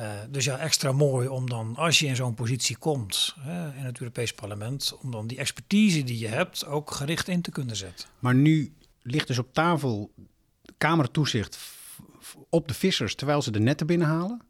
Uh, 0.00 0.10
dus 0.30 0.44
ja, 0.44 0.58
extra 0.58 0.92
mooi 0.92 1.28
om 1.28 1.48
dan, 1.48 1.76
als 1.76 1.98
je 1.98 2.06
in 2.06 2.16
zo'n 2.16 2.34
positie 2.34 2.76
komt 2.76 3.34
hè, 3.38 3.76
in 3.76 3.84
het 3.84 4.00
Europees 4.00 4.32
Parlement, 4.32 4.96
om 5.02 5.10
dan 5.10 5.26
die 5.26 5.38
expertise 5.38 6.04
die 6.04 6.18
je 6.18 6.28
hebt 6.28 6.66
ook 6.66 6.90
gericht 6.90 7.28
in 7.28 7.42
te 7.42 7.50
kunnen 7.50 7.76
zetten. 7.76 8.08
Maar 8.18 8.34
nu 8.34 8.72
ligt 9.02 9.26
dus 9.26 9.38
op 9.38 9.52
tafel 9.52 10.12
kamertoezicht 10.78 11.58
op 12.48 12.68
de 12.68 12.74
vissers 12.74 13.14
terwijl 13.14 13.42
ze 13.42 13.50
de 13.50 13.60
netten 13.60 13.86
binnenhalen. 13.86 14.40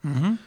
Mm 0.00 0.12
-hmm. 0.12 0.38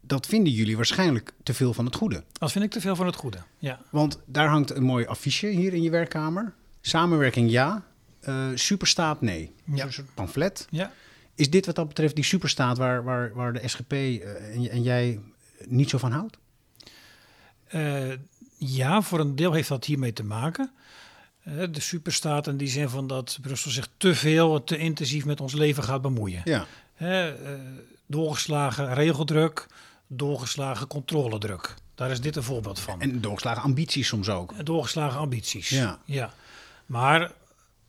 Dat 0.00 0.26
vinden 0.26 0.52
jullie 0.52 0.76
waarschijnlijk 0.76 1.32
te 1.42 1.54
veel 1.54 1.74
van 1.74 1.84
het 1.84 1.94
goede. 1.94 2.24
Dat 2.32 2.52
vind 2.52 2.64
ik 2.64 2.70
te 2.70 2.80
veel 2.80 2.96
van 2.96 3.06
het 3.06 3.16
goede, 3.16 3.38
ja. 3.58 3.80
Want 3.90 4.20
daar 4.26 4.48
hangt 4.48 4.70
een 4.70 4.82
mooi 4.82 5.06
affiche 5.06 5.46
hier 5.46 5.72
in 5.72 5.82
je 5.82 5.90
werkkamer. 5.90 6.54
Samenwerking 6.80 7.50
ja, 7.50 7.84
uh, 8.28 8.46
superstaat 8.54 9.20
nee. 9.20 9.52
Ja. 9.64 9.84
Dus 9.84 9.98
een 9.98 10.08
pamflet. 10.14 10.66
Ja. 10.70 10.92
Is 11.38 11.50
dit 11.50 11.66
wat 11.66 11.74
dat 11.74 11.88
betreft 11.88 12.14
die 12.14 12.24
superstaat 12.24 12.78
waar, 12.78 13.04
waar, 13.04 13.32
waar 13.34 13.52
de 13.52 13.68
SGP 13.68 13.92
uh, 13.92 14.54
en, 14.54 14.70
en, 14.70 14.82
jij 14.82 15.20
niet 15.66 15.90
zo 15.90 15.98
van 15.98 16.12
houdt? 16.12 16.38
Uh, 17.74 18.12
ja, 18.56 19.02
voor 19.02 19.20
een 19.20 19.36
deel 19.36 19.52
heeft 19.52 19.68
dat 19.68 19.84
hiermee 19.84 20.12
te 20.12 20.24
maken. 20.24 20.70
Uh, 21.48 21.64
de 21.70 21.80
superstaat 21.80 22.46
in 22.46 22.56
die 22.56 22.68
zin 22.68 22.88
van 22.88 23.06
dat 23.06 23.38
Brussel 23.40 23.70
zich 23.70 23.88
te 23.96 24.14
veel, 24.14 24.64
te 24.64 24.76
intensief 24.76 25.24
met 25.24 25.40
ons 25.40 25.52
leven 25.52 25.82
gaat 25.82 26.02
bemoeien. 26.02 26.42
Ja. 26.44 26.66
doorgeslagen 28.06 28.94
regeldruk, 28.94 29.66
doorgeslagen 30.06 30.86
controledruk. 30.86 31.74
Daar 31.94 32.10
is 32.10 32.20
dit 32.20 32.36
een 32.36 32.42
voorbeeld 32.42 32.80
van. 32.80 33.00
En 33.00 33.20
doorgeslagen 33.20 33.62
ambities 33.62 34.08
soms 34.08 34.28
ook. 34.28 34.66
Doorgeslagen 34.66 35.18
ambities, 35.18 35.68
ja. 35.68 35.98
ja. 36.04 36.32
Maar 36.86 37.32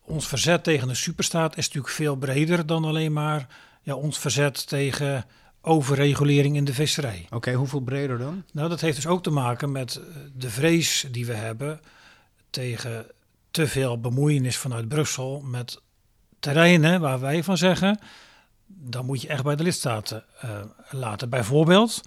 ons 0.10 0.28
verzet 0.28 0.64
tegen 0.64 0.90
een 0.90 0.96
superstaat 0.96 1.58
is 1.58 1.66
natuurlijk 1.66 1.94
veel 1.94 2.16
breder 2.16 2.66
dan 2.66 2.86
alleen 2.86 3.14
maar 3.14 3.48
ja, 3.82 3.96
ons 3.96 4.20
verzet 4.20 4.68
tegen 4.68 5.26
overregulering 5.62 6.56
in 6.56 6.66
de 6.66 6.74
visserij. 6.74 7.28
Oké, 7.30 7.54
hoeveel 7.54 7.80
breder 7.80 8.18
dan? 8.18 8.44
Nou, 8.54 8.70
dat 8.70 8.82
heeft 8.82 8.96
dus 8.96 9.08
ook 9.08 9.24
te 9.24 9.30
maken 9.30 9.72
met 9.72 9.96
eh, 9.96 10.04
de 10.34 10.50
vrees 10.50 11.08
die 11.12 11.26
we 11.26 11.34
hebben 11.34 11.80
tegen 12.50 13.06
te 13.52 13.68
veel 13.68 14.00
bemoeienis 14.00 14.58
vanuit 14.58 14.88
Brussel 14.88 15.42
met 15.42 15.82
terreinen 16.40 17.02
waar 17.02 17.20
wij 17.20 17.44
van 17.44 17.58
zeggen, 17.58 18.00
dan 18.66 19.06
moet 19.06 19.22
je 19.22 19.28
echt 19.28 19.44
bij 19.44 19.56
de 19.56 19.64
lidstaten 19.64 20.24
uh, 20.46 20.60
laten. 20.90 21.30
Bijvoorbeeld 21.30 22.02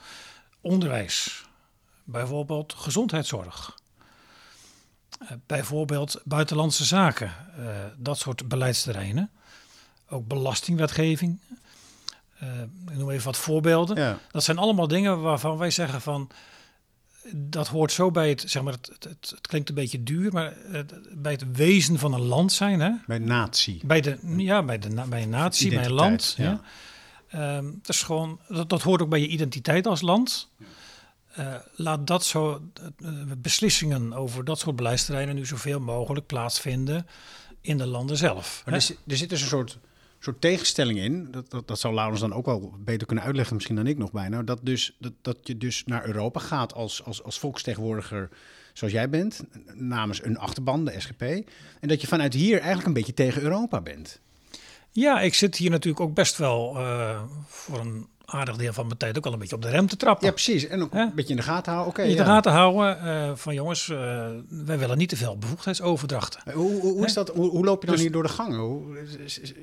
onderwijs, 0.61 1.47
bijvoorbeeld 2.05 2.75
gezondheidszorg, 2.77 3.79
bijvoorbeeld 5.47 6.21
buitenlandse 6.25 6.85
zaken, 6.85 7.33
uh, 7.59 7.67
dat 7.97 8.19
soort 8.19 8.49
beleidsterreinen. 8.49 9.31
Ook 10.09 10.27
belastingwetgeving. 10.27 11.39
ik 12.91 12.97
noem 12.97 13.11
even 13.11 13.25
wat 13.25 13.37
voorbeelden. 13.37 13.97
Ja. 13.97 14.19
Dat 14.31 14.45
zijn 14.45 14.59
allemaal 14.59 14.89
dingen 14.89 15.21
waarvan 15.21 15.59
wij 15.59 15.71
zeggen 15.71 16.01
van 16.01 16.31
dat 17.35 17.69
hoort 17.69 17.93
zo 17.93 18.11
bij 18.11 18.29
het, 18.29 18.45
zeg 18.47 18.63
maar, 18.63 18.73
het, 18.73 18.91
het, 18.99 19.31
het, 19.31 19.41
klinkt 19.41 19.69
een 19.69 19.75
beetje 19.75 20.03
duur, 20.03 20.33
maar 20.33 20.55
het, 20.71 20.95
bij 21.23 21.33
het 21.33 21.53
wezen 21.53 21.99
van 21.99 22.13
een 22.13 22.25
land 22.25 22.53
zijn. 22.53 22.81
Hè? 22.81 22.91
Bij 23.07 23.19
natie. 23.19 23.81
Bij, 23.85 24.01
de, 24.01 24.19
ja, 24.37 24.63
bij, 24.63 24.79
de, 24.79 25.03
bij 25.09 25.23
een 25.23 25.29
natie, 25.29 25.71
bij 25.71 25.85
een 25.85 25.93
land. 25.93 26.35
Ja. 26.37 26.61
ja. 27.29 27.57
Um, 27.57 27.79
dat, 27.83 27.95
is 27.95 28.03
gewoon, 28.03 28.41
dat, 28.49 28.69
dat 28.69 28.83
hoort 28.83 29.03
ook 29.03 29.09
bij 29.09 29.21
je 29.21 29.27
identiteit 29.27 29.87
als 29.87 30.01
land. 30.01 30.49
Uh, 31.39 31.55
laat 31.75 32.07
dat 32.07 32.25
zo, 32.25 32.63
uh, 32.99 33.11
beslissingen 33.39 34.13
over 34.13 34.45
dat 34.45 34.59
soort 34.59 34.77
beleidsterreinen 34.77 35.35
nu 35.35 35.47
zoveel 35.47 35.81
mogelijk 35.81 36.27
plaatsvinden 36.27 37.07
in 37.61 37.79
de 37.79 37.87
landen 37.87 38.17
zelf. 38.17 38.63
Maar 38.65 38.75
er, 38.75 38.81
zit, 38.81 38.99
er 39.07 39.17
zit 39.17 39.29
dus 39.29 39.41
een 39.41 39.49
soort 39.49 39.79
soort 40.25 40.41
tegenstelling 40.41 40.99
in. 40.99 41.29
Dat, 41.31 41.51
dat, 41.51 41.69
dat 41.69 41.79
zou 41.79 41.95
Laurens 41.95 42.21
dan 42.21 42.33
ook 42.33 42.47
wel 42.47 42.75
beter 42.79 43.07
kunnen 43.07 43.25
uitleggen, 43.25 43.55
misschien 43.55 43.77
dan 43.77 43.87
ik 43.87 43.99
nog 43.99 44.13
bijna. 44.13 44.43
Dat, 44.43 44.59
dus, 44.63 44.97
dat, 44.99 45.13
dat 45.23 45.37
je 45.43 45.59
dus 45.59 45.83
naar 45.87 46.07
Europa 46.07 46.41
gaat 46.41 46.75
als, 46.75 47.05
als, 47.05 47.23
als 47.23 47.39
volksvertegenwoordiger 47.39 48.29
zoals 48.73 48.93
jij 48.93 49.09
bent, 49.09 49.45
namens 49.75 50.25
een 50.25 50.39
achterban, 50.39 50.85
de 50.85 51.01
SGP. 51.01 51.23
En 51.81 51.89
dat 51.89 52.01
je 52.01 52.07
vanuit 52.07 52.35
hier 52.35 52.57
eigenlijk 52.57 52.87
een 52.87 52.93
beetje 52.93 53.15
tegen 53.15 53.43
Europa 53.43 53.81
bent. 53.81 54.21
Ja, 54.91 55.21
ik 55.21 55.35
zit 55.35 55.57
hier 55.57 55.71
natuurlijk 55.71 56.01
ook 56.03 56.15
best 56.15 56.37
wel 56.37 56.77
uh, 56.77 57.23
voor 57.47 57.81
een 57.81 58.07
aardig 58.33 58.57
deel 58.57 58.73
van 58.73 58.87
mijn 58.87 58.99
tijd 58.99 59.19
ook 59.19 59.27
al 59.27 59.33
een 59.33 59.39
beetje 59.39 59.57
op 59.57 59.63
de 59.63 59.69
rem 59.69 59.87
te 59.87 59.97
trappen. 59.97 60.27
Ja, 60.27 60.33
precies. 60.33 60.67
En 60.67 60.83
ook 60.83 60.95
een 60.95 61.15
beetje 61.15 61.31
in 61.31 61.37
de 61.37 61.43
gaten 61.43 61.73
houden. 61.73 61.93
Oké. 61.93 62.03
in 62.03 62.17
de 62.17 62.25
gaten 62.25 62.53
houden 62.53 63.05
uh, 63.05 63.31
van 63.35 63.55
jongens, 63.55 63.89
uh, 63.89 64.29
wij 64.49 64.79
willen 64.79 64.99
niet 64.99 65.09
te 65.09 65.17
veel 65.17 65.39
bevoegdheidsoverdrachten. 65.39 66.53
Hoe, 66.53 66.81
hoe, 66.81 66.93
hoe 66.93 67.07
is 67.07 67.15
dat? 67.15 67.29
Hoe, 67.29 67.51
hoe, 67.51 67.65
loop 67.65 67.81
je 67.81 67.87
dan 67.87 67.95
dus, 67.95 68.05
hier 68.05 68.13
door 68.13 68.23
de 68.23 68.29
gangen? 68.29 68.59
Hoe, 68.59 68.97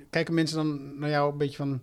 kijken 0.09 0.33
mensen 0.33 0.57
dan 0.57 0.99
naar 0.99 1.09
jou 1.09 1.31
een 1.31 1.37
beetje 1.37 1.57
van... 1.57 1.81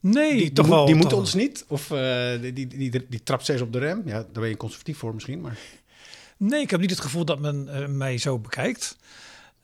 Nee, 0.00 0.36
die, 0.36 0.52
toch 0.52 0.66
die, 0.66 0.74
wel. 0.74 0.86
Die 0.86 0.94
moeten 0.94 1.16
ons 1.16 1.34
niet? 1.34 1.64
Of 1.68 1.90
uh, 1.90 2.40
die, 2.40 2.52
die, 2.52 2.66
die, 2.66 3.06
die, 3.08 3.22
trapt 3.22 3.42
steeds 3.42 3.62
op 3.62 3.72
de 3.72 3.78
rem? 3.78 4.02
Ja, 4.04 4.12
daar 4.12 4.42
ben 4.42 4.48
je 4.48 4.56
conservatief 4.56 4.98
voor 4.98 5.14
misschien, 5.14 5.40
maar... 5.40 5.58
Nee, 6.36 6.60
ik 6.60 6.70
heb 6.70 6.80
niet 6.80 6.90
het 6.90 7.00
gevoel 7.00 7.24
dat 7.24 7.38
men 7.38 7.96
mij 7.96 8.18
zo 8.18 8.38
bekijkt. 8.38 8.96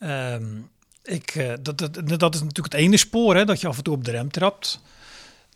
Um, 0.00 0.70
ik, 1.02 1.56
dat, 1.62 1.78
dat, 1.78 2.18
dat 2.18 2.34
is 2.34 2.40
natuurlijk 2.40 2.72
het 2.72 2.82
ene 2.82 2.96
spoor, 2.96 3.36
hè, 3.36 3.44
dat 3.44 3.60
je 3.60 3.66
af 3.66 3.76
en 3.76 3.82
toe 3.82 3.94
op 3.94 4.04
de 4.04 4.10
rem 4.10 4.30
trapt. 4.30 4.80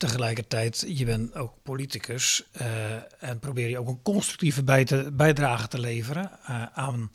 Tegelijkertijd, 0.03 0.85
je 0.89 1.05
bent 1.05 1.35
ook 1.35 1.53
politicus 1.63 2.45
uh, 2.61 2.67
en 3.19 3.39
probeer 3.39 3.69
je 3.69 3.79
ook 3.79 3.89
een 3.89 4.03
constructieve 4.03 4.63
bijdrage 5.13 5.69
te 5.69 5.79
leveren 5.79 6.31
uh, 6.51 6.63
aan 6.75 7.11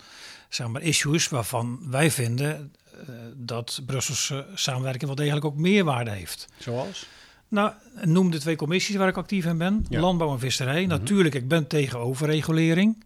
zeg 0.50 0.68
maar, 0.68 0.82
issues 0.82 1.30
waarvan 1.30 1.80
wij 1.90 2.12
vinden 2.12 2.74
uh, 2.94 3.16
dat 3.36 3.82
Brusselse 3.86 4.46
samenwerking 4.54 5.06
wel 5.06 5.16
degelijk 5.16 5.46
ook 5.46 5.56
meerwaarde 5.56 6.12
heeft. 6.12 6.48
Zoals? 6.58 7.08
Nou, 7.48 7.72
noem 8.04 8.32
de 8.32 8.40
twee 8.40 8.56
commissies 8.56 8.96
waar 8.96 9.08
ik 9.08 9.18
actief 9.18 9.46
in 9.46 9.58
ben. 9.58 9.86
Ja. 9.90 10.00
Landbouw 10.00 10.32
en 10.32 10.40
visserij. 10.40 10.84
Mm 10.84 10.90
-hmm. 10.90 11.00
Natuurlijk, 11.00 11.36
ik 11.36 11.48
ben 11.48 11.68
tegen 11.68 12.00
overregulering. 12.00 13.04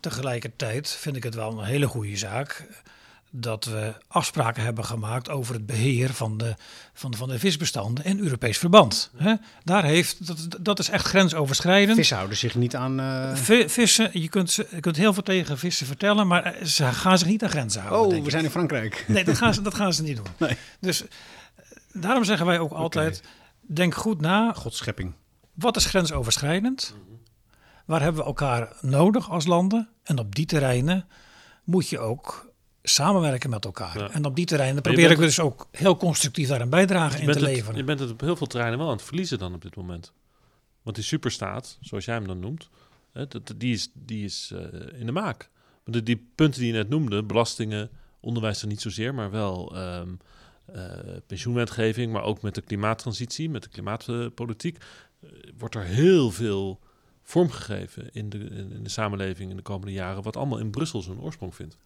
Tegelijkertijd 0.00 0.90
vind 0.90 1.16
ik 1.16 1.22
het 1.22 1.34
wel 1.34 1.58
een 1.58 1.64
hele 1.64 1.86
goede 1.86 2.16
zaak 2.16 2.66
dat 3.36 3.64
we 3.64 3.94
afspraken 4.08 4.62
hebben 4.62 4.84
gemaakt 4.84 5.30
over 5.30 5.54
het 5.54 5.66
beheer 5.66 6.12
van 6.12 6.38
de, 6.38 6.54
van 6.92 7.10
de, 7.10 7.16
van 7.16 7.28
de 7.28 7.38
visbestanden 7.38 8.04
in 8.04 8.18
Europees 8.18 8.58
verband. 8.58 9.10
He? 9.16 9.34
Daar 9.64 9.84
heeft, 9.84 10.26
dat, 10.26 10.48
dat 10.60 10.78
is 10.78 10.88
echt 10.88 11.06
grensoverschrijdend. 11.06 11.96
Vissen 11.96 12.16
houden 12.16 12.36
zich 12.36 12.54
niet 12.54 12.76
aan... 12.76 13.00
Uh... 13.00 13.34
Vissen, 13.66 14.10
je 14.20 14.28
kunt, 14.28 14.54
je 14.54 14.80
kunt 14.80 14.96
heel 14.96 15.12
veel 15.12 15.22
tegen 15.22 15.58
vissen 15.58 15.86
vertellen, 15.86 16.26
maar 16.26 16.56
ze 16.64 16.84
gaan 16.84 17.18
zich 17.18 17.28
niet 17.28 17.42
aan 17.42 17.48
grenzen 17.48 17.82
houden. 17.82 18.18
Oh, 18.18 18.24
we 18.24 18.30
zijn 18.30 18.44
in 18.44 18.50
Frankrijk. 18.50 19.04
Nee, 19.08 19.24
dat 19.24 19.36
gaan 19.36 19.54
ze, 19.54 19.62
dat 19.70 19.74
gaan 19.74 19.92
ze 19.92 20.02
niet 20.02 20.16
doen. 20.16 20.26
Nee. 20.36 20.56
Dus 20.80 21.04
daarom 21.92 22.24
zeggen 22.24 22.46
wij 22.46 22.58
ook 22.58 22.72
altijd, 22.72 23.18
okay. 23.18 23.74
denk 23.74 23.94
goed 23.94 24.20
na. 24.20 24.52
Godschepping. 24.52 25.12
Wat 25.54 25.76
is 25.76 25.84
grensoverschrijdend? 25.84 26.94
Waar 27.84 28.00
hebben 28.02 28.20
we 28.20 28.26
elkaar 28.26 28.76
nodig 28.80 29.30
als 29.30 29.46
landen? 29.46 29.88
En 30.02 30.18
op 30.18 30.34
die 30.34 30.46
terreinen 30.46 31.08
moet 31.64 31.88
je 31.88 31.98
ook 31.98 32.52
samenwerken 32.86 33.50
met 33.50 33.64
elkaar. 33.64 33.98
Ja. 33.98 34.10
En 34.10 34.24
op 34.24 34.36
die 34.36 34.46
terreinen 34.46 34.82
probeer 34.82 35.10
ik 35.10 35.18
dus 35.18 35.40
ook 35.40 35.68
heel 35.70 35.96
constructief 35.96 36.48
daar 36.48 36.60
een 36.60 36.70
bijdrage 36.70 37.22
in 37.22 37.32
te 37.32 37.40
leveren. 37.40 37.76
Je 37.76 37.84
bent 37.84 38.00
het 38.00 38.10
op 38.10 38.20
heel 38.20 38.36
veel 38.36 38.46
terreinen 38.46 38.78
wel 38.78 38.88
aan 38.88 38.96
het 38.96 39.04
verliezen 39.04 39.38
dan 39.38 39.54
op 39.54 39.62
dit 39.62 39.76
moment. 39.76 40.12
Want 40.82 40.96
die 40.96 41.04
superstaat, 41.04 41.78
zoals 41.80 42.04
jij 42.04 42.14
hem 42.14 42.26
dan 42.26 42.38
noemt, 42.38 42.68
hè, 43.12 43.26
die 43.56 43.72
is, 43.72 43.90
die 43.94 44.24
is 44.24 44.50
uh, 44.54 44.60
in 45.00 45.06
de 45.06 45.12
maak. 45.12 45.50
De, 45.84 46.02
die 46.02 46.28
punten 46.34 46.60
die 46.60 46.72
je 46.72 46.76
net 46.76 46.88
noemde, 46.88 47.22
belastingen, 47.22 47.90
onderwijs 48.20 48.60
dan 48.60 48.68
niet 48.68 48.80
zozeer, 48.80 49.14
maar 49.14 49.30
wel 49.30 49.76
um, 49.76 50.18
uh, 50.74 50.82
pensioenwetgeving, 51.26 52.12
maar 52.12 52.22
ook 52.22 52.42
met 52.42 52.54
de 52.54 52.60
klimaattransitie, 52.60 53.50
met 53.50 53.62
de 53.62 53.68
klimaatpolitiek, 53.68 54.78
uh, 55.20 55.30
wordt 55.58 55.74
er 55.74 55.84
heel 55.84 56.30
veel 56.30 56.80
vormgegeven 57.22 58.08
in 58.12 58.28
de, 58.28 58.38
in 58.38 58.82
de 58.82 58.90
samenleving 58.90 59.50
in 59.50 59.56
de 59.56 59.62
komende 59.62 59.92
jaren, 59.92 60.22
wat 60.22 60.36
allemaal 60.36 60.58
in 60.58 60.70
Brussel 60.70 61.02
zijn 61.02 61.20
oorsprong 61.20 61.54
vindt. 61.54 61.76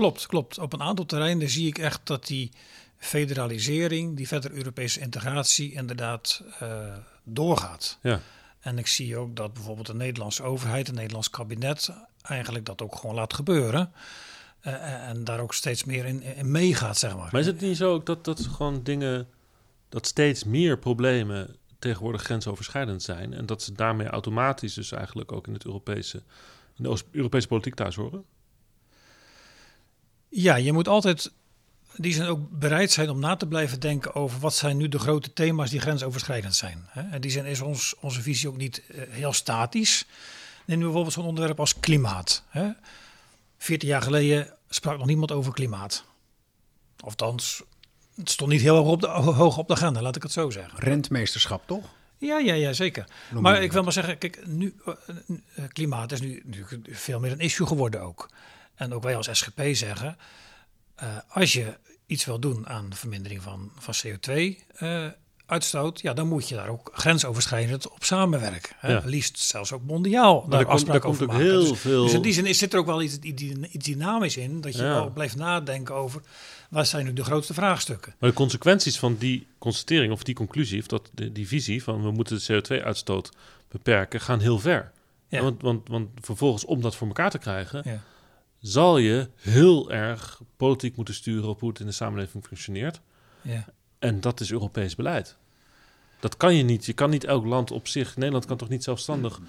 Klopt, 0.00 0.26
klopt. 0.26 0.58
Op 0.58 0.72
een 0.72 0.82
aantal 0.82 1.06
terreinen 1.06 1.48
zie 1.48 1.66
ik 1.66 1.78
echt 1.78 2.00
dat 2.04 2.26
die 2.26 2.50
federalisering, 2.96 4.16
die 4.16 4.28
verder 4.28 4.52
Europese 4.52 5.00
integratie 5.00 5.72
inderdaad 5.72 6.42
uh, 6.62 6.96
doorgaat. 7.22 7.98
Ja. 8.02 8.20
En 8.60 8.78
ik 8.78 8.86
zie 8.86 9.16
ook 9.16 9.36
dat 9.36 9.52
bijvoorbeeld 9.52 9.86
de 9.86 9.94
Nederlandse 9.94 10.42
overheid, 10.42 10.86
het 10.86 10.96
Nederlands 10.96 11.30
kabinet, 11.30 11.90
eigenlijk 12.22 12.66
dat 12.66 12.82
ook 12.82 12.96
gewoon 12.96 13.14
laat 13.14 13.34
gebeuren. 13.34 13.92
Uh, 14.62 15.08
en 15.08 15.24
daar 15.24 15.40
ook 15.40 15.54
steeds 15.54 15.84
meer 15.84 16.04
in, 16.04 16.22
in 16.22 16.50
meegaat, 16.50 16.98
zeg 16.98 17.16
maar. 17.16 17.28
Maar 17.32 17.40
is 17.40 17.46
het 17.46 17.60
niet 17.60 17.76
zo 17.76 17.92
ook 17.92 18.06
dat, 18.06 18.24
dat 18.24 18.40
gewoon 18.40 18.82
dingen, 18.82 19.28
dat 19.88 20.06
steeds 20.06 20.44
meer 20.44 20.78
problemen 20.78 21.56
tegenwoordig 21.78 22.22
grensoverschrijdend 22.22 23.02
zijn 23.02 23.34
en 23.34 23.46
dat 23.46 23.62
ze 23.62 23.72
daarmee 23.72 24.06
automatisch 24.06 24.74
dus 24.74 24.92
eigenlijk 24.92 25.32
ook 25.32 25.46
in 25.46 25.52
het 25.52 25.64
Europese, 25.64 26.22
in 26.76 26.84
de 26.84 27.02
Europese 27.10 27.46
politiek 27.46 27.74
thuis 27.74 27.94
horen? 27.94 28.24
Ja, 30.30 30.54
je 30.54 30.72
moet 30.72 30.88
altijd 30.88 31.30
die 31.96 32.14
zijn 32.14 32.28
ook 32.28 32.40
bereid 32.50 32.90
zijn 32.90 33.10
om 33.10 33.20
na 33.20 33.36
te 33.36 33.46
blijven 33.46 33.80
denken 33.80 34.14
over 34.14 34.40
wat 34.40 34.54
zijn 34.54 34.76
nu 34.76 34.88
de 34.88 34.98
grote 34.98 35.32
thema's 35.32 35.70
die 35.70 35.80
grensoverschrijdend 35.80 36.54
zijn. 36.54 36.88
En 37.10 37.20
die 37.20 37.30
zijn 37.30 37.46
is 37.46 37.60
ons, 37.60 37.94
onze 38.00 38.22
visie 38.22 38.48
ook 38.48 38.56
niet 38.56 38.82
uh, 38.88 39.02
heel 39.08 39.32
statisch. 39.32 40.06
Neem 40.64 40.78
nu 40.78 40.84
bijvoorbeeld 40.84 41.14
zo'n 41.14 41.24
onderwerp 41.24 41.60
als 41.60 41.80
klimaat. 41.80 42.44
Veertien 43.58 43.88
jaar 43.88 44.02
geleden 44.02 44.54
sprak 44.68 44.98
nog 44.98 45.06
niemand 45.06 45.32
over 45.32 45.52
klimaat. 45.52 46.04
Althans, 46.96 47.62
het 48.14 48.30
stond 48.30 48.50
niet 48.50 48.60
heel 48.60 48.76
hoog 48.76 48.88
op 48.88 49.00
de, 49.00 49.08
hoog 49.08 49.58
op 49.58 49.68
de 49.68 49.74
agenda, 49.74 50.02
laat 50.02 50.16
ik 50.16 50.22
het 50.22 50.32
zo 50.32 50.50
zeggen. 50.50 50.78
Rentmeesterschap, 50.78 51.66
toch? 51.66 51.84
Ja, 52.18 52.38
ja, 52.38 52.54
ja, 52.54 52.72
zeker. 52.72 53.04
Maar 53.32 53.62
ik 53.62 53.72
wil 53.72 53.82
maar 53.82 53.92
zeggen, 53.92 54.18
kijk, 54.18 54.46
nu, 54.46 54.74
uh, 54.86 54.94
klimaat 55.68 56.12
is 56.12 56.20
nu, 56.20 56.42
nu 56.44 56.64
veel 56.90 57.20
meer 57.20 57.32
een 57.32 57.38
issue 57.40 57.66
geworden 57.66 58.00
ook. 58.00 58.28
En 58.80 58.94
ook 58.94 59.02
wij 59.02 59.16
als 59.16 59.28
SGP 59.32 59.60
zeggen, 59.72 60.16
uh, 61.02 61.08
als 61.28 61.52
je 61.52 61.76
iets 62.06 62.24
wil 62.24 62.38
doen 62.38 62.68
aan 62.68 62.90
de 62.90 62.96
vermindering 62.96 63.42
van, 63.42 63.70
van 63.78 63.94
CO2-uitstoot, 63.94 65.96
uh, 65.96 66.02
ja, 66.02 66.12
dan 66.12 66.28
moet 66.28 66.48
je 66.48 66.54
daar 66.54 66.68
ook 66.68 66.90
grensoverschrijdend 66.94 67.90
op 67.90 68.04
samenwerken. 68.04 68.76
Hè? 68.78 68.92
Ja. 68.92 69.02
Liefst 69.04 69.38
zelfs 69.38 69.72
ook 69.72 69.82
mondiaal 69.82 70.40
maar 70.40 70.50
daar 70.58 70.66
afspraken 70.66 71.08
over 71.08 71.26
maken. 71.26 71.44
Heel 71.44 71.68
dus, 71.68 71.78
veel... 71.78 72.02
dus 72.02 72.12
in 72.12 72.22
die 72.22 72.32
zin 72.32 72.46
is, 72.46 72.58
zit 72.58 72.72
er 72.72 72.78
ook 72.78 72.86
wel 72.86 73.02
iets, 73.02 73.18
iets 73.18 73.84
dynamisch 73.84 74.36
in, 74.36 74.60
dat 74.60 74.76
je 74.76 74.82
ja. 74.82 74.92
wel 74.92 75.10
blijft 75.10 75.36
nadenken 75.36 75.94
over 75.94 76.22
wat 76.70 76.88
zijn 76.88 77.04
nu 77.04 77.12
de 77.12 77.24
grootste 77.24 77.54
vraagstukken. 77.54 78.14
Maar 78.18 78.30
de 78.30 78.36
consequenties 78.36 78.98
van 78.98 79.16
die 79.18 79.46
constatering 79.58 80.12
of 80.12 80.22
die 80.22 80.34
conclusie, 80.34 80.80
of 80.80 80.86
dat, 80.86 81.10
die, 81.14 81.32
die 81.32 81.48
visie 81.48 81.82
van 81.82 82.02
we 82.02 82.10
moeten 82.10 82.40
de 82.46 82.62
CO2-uitstoot 82.62 83.30
beperken, 83.68 84.20
gaan 84.20 84.40
heel 84.40 84.58
ver. 84.58 84.92
Ja. 85.28 85.42
Want, 85.42 85.62
want, 85.62 85.88
want 85.88 86.08
vervolgens 86.20 86.64
om 86.64 86.80
dat 86.80 86.96
voor 86.96 87.06
elkaar 87.06 87.30
te 87.30 87.38
krijgen, 87.38 87.82
ja 87.84 88.02
zal 88.60 88.98
je 88.98 89.28
heel 89.40 89.90
erg 89.92 90.40
politiek 90.56 90.96
moeten 90.96 91.14
sturen 91.14 91.48
op 91.48 91.60
hoe 91.60 91.68
het 91.68 91.80
in 91.80 91.86
de 91.86 91.92
samenleving 91.92 92.44
functioneert. 92.44 93.00
Ja. 93.42 93.64
En 93.98 94.20
dat 94.20 94.40
is 94.40 94.52
Europees 94.52 94.94
beleid. 94.94 95.36
Dat 96.20 96.36
kan 96.36 96.54
je 96.54 96.62
niet. 96.62 96.86
Je 96.86 96.92
kan 96.92 97.10
niet 97.10 97.24
elk 97.24 97.44
land 97.46 97.70
op 97.70 97.88
zich. 97.88 98.16
Nederland 98.16 98.44
kan 98.46 98.56
toch 98.56 98.68
niet 98.68 98.84
zelfstandig 98.84 99.38
uh, 99.38 99.46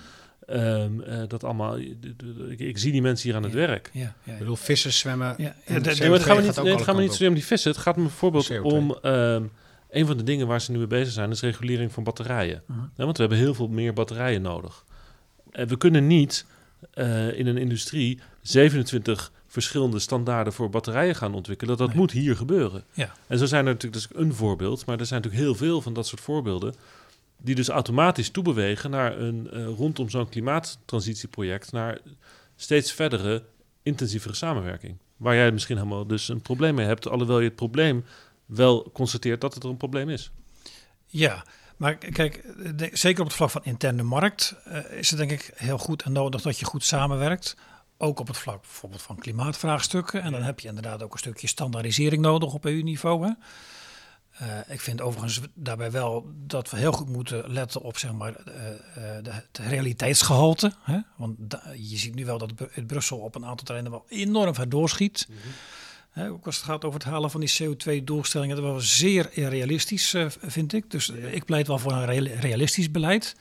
Ehm, 0.51 1.01
eh, 1.01 1.21
dat 1.27 1.43
allemaal, 1.43 1.77
ik, 1.77 2.59
ik 2.59 2.77
zie 2.77 2.91
die 2.91 3.01
mensen 3.01 3.27
hier 3.27 3.37
aan 3.37 3.43
het 3.43 3.51
Ja. 3.51 3.57
werk. 3.57 3.89
Ja, 3.93 4.15
ja, 4.23 4.33
Ik 4.33 4.39
bedoel, 4.39 4.55
vissers 4.55 4.99
zwemmen. 4.99 5.35
Ja, 5.37 5.55
ja, 5.65 5.73
de 5.73 5.81
dat- 5.81 5.99
Nee, 5.99 6.09
maar 6.09 6.17
het 6.17 6.27
gaat 6.27 6.35
me 6.35 6.41
CO2 6.41 6.47
niet, 6.47 6.57
ook 6.57 6.63
nee, 6.63 6.65
het 6.65 6.75
alle 6.75 6.83
gaat 6.83 6.95
me 6.95 7.01
niet 7.01 7.11
zozeer 7.11 7.27
om 7.27 7.33
die 7.33 7.45
vissen. 7.45 7.71
Het 7.71 7.79
gaat 7.79 7.95
me 7.95 8.01
bijvoorbeeld 8.01 8.51
CO2. 8.51 8.61
om 8.61 8.97
ehm, 9.01 9.43
een 9.89 10.05
van 10.05 10.17
de 10.17 10.23
dingen 10.23 10.47
waar 10.47 10.61
ze 10.61 10.71
nu 10.71 10.77
mee 10.77 10.87
bezig 10.87 11.13
zijn, 11.13 11.31
is 11.31 11.41
regulering 11.41 11.91
van 11.91 12.03
batterijen. 12.03 12.63
Mhm. 12.65 12.79
Ja, 12.79 13.03
want 13.03 13.17
we 13.17 13.23
hebben 13.23 13.39
heel 13.41 13.53
veel 13.53 13.67
meer 13.67 13.93
batterijen 13.93 14.41
nodig. 14.41 14.85
En 15.51 15.67
we 15.67 15.77
kunnen 15.77 16.07
niet 16.07 16.45
eh, 16.91 17.39
in 17.39 17.47
een 17.47 17.57
industrie 17.57 18.19
27 18.41 19.31
verschillende 19.47 19.99
standaarden 19.99 20.53
voor 20.53 20.69
batterijen 20.69 21.15
gaan 21.15 21.33
ontwikkelen. 21.33 21.77
Dat 21.77 21.87
Nee. 21.87 21.97
moet 21.97 22.11
hier 22.11 22.35
gebeuren. 22.35 22.83
Ja. 22.93 23.13
En 23.27 23.37
zo 23.37 23.45
zijn 23.45 23.65
er 23.65 23.73
natuurlijk, 23.73 24.01
dat 24.03 24.11
is 24.11 24.23
een 24.25 24.33
voorbeeld, 24.33 24.85
maar 24.85 24.99
er 24.99 25.05
zijn 25.05 25.21
natuurlijk 25.21 25.47
heel 25.47 25.55
veel 25.55 25.81
van 25.81 25.93
dat 25.93 26.07
soort 26.07 26.21
voorbeelden. 26.21 26.73
Die 27.37 27.55
dus 27.55 27.67
automatisch 27.69 28.29
toebewegen 28.29 28.89
naar 28.89 29.17
een 29.19 29.49
eh, 29.51 29.65
rondom 29.65 30.09
zo'n 30.09 30.29
klimaattransitieproject, 30.29 31.71
naar 31.71 31.97
steeds 32.55 32.91
verdere, 32.91 33.43
intensievere 33.83 34.33
samenwerking. 34.33 34.97
Waar 35.17 35.35
jij 35.35 35.51
misschien 35.51 35.77
helemaal 35.77 36.07
dus 36.07 36.27
een 36.29 36.41
probleem 36.41 36.75
mee 36.75 36.85
hebt, 36.85 37.07
alhoewel 37.07 37.39
je 37.39 37.47
het 37.47 37.55
probleem 37.55 38.05
wel 38.45 38.89
constateert 38.93 39.41
dat 39.41 39.53
het 39.53 39.63
er 39.63 39.69
een 39.69 39.77
probleem 39.77 40.09
is. 40.09 40.31
Ja, 41.07 41.45
maar 41.77 41.95
kijk, 41.95 42.43
de- 42.75 42.89
zeker 42.93 43.21
op 43.21 43.27
het 43.27 43.35
vlak 43.35 43.49
van 43.49 43.61
interne 43.63 44.03
markt 44.03 44.55
eh, 44.65 44.91
is 44.97 45.09
het 45.09 45.19
denk 45.19 45.31
ik 45.31 45.51
heel 45.55 45.77
goed 45.77 46.01
en 46.03 46.11
nodig 46.11 46.41
dat 46.41 46.59
je 46.59 46.65
goed 46.65 46.83
samenwerkt. 46.83 47.55
Ook 48.03 48.19
op 48.19 48.27
het 48.27 48.37
vlak 48.37 48.61
bijvoorbeeld 48.61 49.01
van 49.01 49.15
klimaatvraagstukken. 49.15 50.21
En 50.21 50.31
dan 50.31 50.41
heb 50.41 50.59
je 50.59 50.67
inderdaad 50.67 51.03
ook 51.03 51.13
een 51.13 51.19
stukje 51.19 51.47
standaardisering 51.47 52.21
nodig 52.21 52.53
op 52.53 52.65
EU-niveau. 52.65 53.35
Eh, 54.31 54.47
ik 54.67 54.81
vind 54.81 55.01
overigens 55.01 55.39
daarbij 55.53 55.91
wel 55.91 56.31
dat 56.33 56.69
we 56.69 56.77
heel 56.77 56.91
goed 56.91 57.09
moeten 57.09 57.51
letten 57.51 57.81
op 57.81 57.97
zeg 57.97 58.11
maar, 58.13 58.35
eh, 58.35 58.71
eh, 58.71 59.23
de, 59.23 59.31
het 59.31 59.57
realiteitsgehalte. 59.57 60.73
Hè? 60.81 60.99
Want 61.15 61.35
da- 61.37 61.63
je 61.75 61.97
ziet 61.97 62.15
nu 62.15 62.25
wel 62.25 62.37
dat 62.37 62.51
het 62.71 62.87
Brussel 62.87 63.17
op 63.17 63.35
een 63.35 63.45
aantal 63.45 63.65
terreinen 63.65 63.91
wel 63.91 64.05
enorm 64.07 64.53
ver 64.55 64.69
doorschiet. 64.69 65.27
Hè, 66.09 66.29
ook 66.29 66.45
als 66.45 66.55
het 66.55 66.65
gaat 66.65 66.85
over 66.85 66.99
het 66.99 67.09
halen 67.09 67.31
van 67.31 67.39
die 67.39 67.53
CO2-doelstellingen, 67.63 68.55
dat 68.55 68.65
is 68.65 68.71
wel 68.71 68.79
zeer 68.79 69.29
realistisch, 69.49 70.15
vind 70.41 70.73
ik. 70.73 70.91
Dus 70.91 71.09
ik 71.09 71.45
pleit 71.45 71.67
wel 71.67 71.79
voor 71.79 71.91
een 71.91 72.05
real- 72.05 72.39
realistisch 72.39 72.91
beleid. 72.91 73.35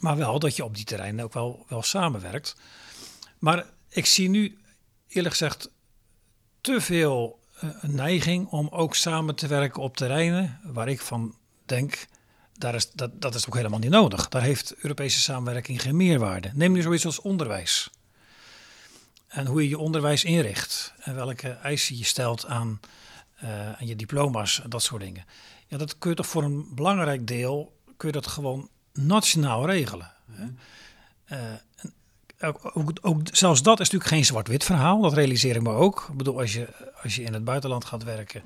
Maar 0.00 0.16
wel 0.16 0.38
dat 0.38 0.56
je 0.56 0.64
op 0.64 0.74
die 0.74 0.84
terreinen 0.84 1.24
ook 1.24 1.32
wel, 1.32 1.64
wel 1.68 1.82
samenwerkt. 1.82 2.56
Maar 3.38 3.64
ik 3.88 4.06
zie 4.06 4.28
nu 4.28 4.58
eerlijk 5.08 5.34
gezegd 5.34 5.70
te 6.60 6.80
veel 6.80 7.40
eh, 7.60 7.68
een 7.80 7.94
neiging 7.94 8.48
om 8.48 8.68
ook 8.68 8.94
samen 8.94 9.34
te 9.34 9.46
werken 9.46 9.82
op 9.82 9.96
terreinen 9.96 10.60
waar 10.62 10.88
ik 10.88 11.00
van 11.00 11.36
denk, 11.64 12.06
daar 12.52 12.74
is, 12.74 12.90
dat, 12.90 13.20
dat 13.20 13.34
is 13.34 13.46
ook 13.46 13.54
helemaal 13.54 13.78
niet 13.78 13.90
nodig. 13.90 14.28
Daar 14.28 14.42
heeft 14.42 14.74
Europese 14.76 15.20
samenwerking 15.20 15.82
geen 15.82 15.96
meerwaarde. 15.96 16.50
Neem 16.54 16.72
nu 16.72 16.82
zoiets 16.82 17.06
als 17.06 17.20
onderwijs. 17.20 17.90
En 19.26 19.46
hoe 19.46 19.62
je 19.62 19.68
je 19.68 19.78
onderwijs 19.78 20.24
inricht. 20.24 20.94
En 20.98 21.14
welke 21.14 21.48
eisen 21.48 21.96
je 21.96 22.04
stelt 22.04 22.46
aan, 22.46 22.80
eh, 23.36 23.72
aan 23.72 23.86
je 23.86 23.96
diploma's 23.96 24.62
en 24.62 24.70
dat 24.70 24.82
soort 24.82 25.02
dingen. 25.02 25.24
Ja, 25.66 25.76
dat 25.76 25.98
kun 25.98 26.10
je 26.10 26.16
toch 26.16 26.26
voor 26.26 26.42
een 26.42 26.74
belangrijk 26.74 27.26
deel, 27.26 27.80
kun 27.96 28.08
je 28.08 28.14
dat 28.14 28.26
gewoon 28.26 28.68
nationaal 28.92 29.66
regelen. 29.66 30.12
hè. 30.30 30.46
Eh, 31.24 31.50
en 31.76 31.94
ook, 32.40 32.70
ook, 32.74 32.90
ook, 33.00 33.20
zelfs 33.32 33.62
dat 33.62 33.80
is 33.80 33.90
natuurlijk 33.90 34.10
geen 34.10 34.24
zwart-wit 34.24 34.64
verhaal, 34.64 35.00
dat 35.00 35.12
realiseer 35.12 35.56
ik 35.56 35.62
me 35.62 35.70
ook. 35.70 36.06
Ik 36.10 36.16
bedoel, 36.16 36.40
als 36.40 36.52
je, 36.52 36.68
als 37.02 37.16
je 37.16 37.22
in 37.22 37.32
het 37.32 37.44
buitenland 37.44 37.84
gaat 37.84 38.04
werken, 38.04 38.42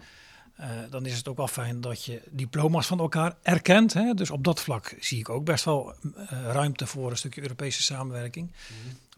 eh, 0.61 0.68
dan 0.90 1.07
is 1.07 1.16
het 1.16 1.29
ook 1.29 1.37
wel 1.37 1.48
fijn 1.48 1.81
dat 1.81 2.05
je 2.05 2.22
diploma's 2.31 2.87
van 2.87 2.98
elkaar 2.98 3.37
erkent. 3.42 3.92
Hè? 3.92 4.14
Dus 4.14 4.31
op 4.31 4.44
dat 4.44 4.61
vlak 4.61 4.96
zie 5.00 5.18
ik 5.18 5.29
ook 5.29 5.44
best 5.44 5.64
wel 5.64 5.94
eh, 6.16 6.42
ruimte 6.53 6.87
voor 6.87 7.11
een 7.11 7.16
stukje 7.16 7.42
Europese 7.42 7.83
samenwerking. 7.83 8.53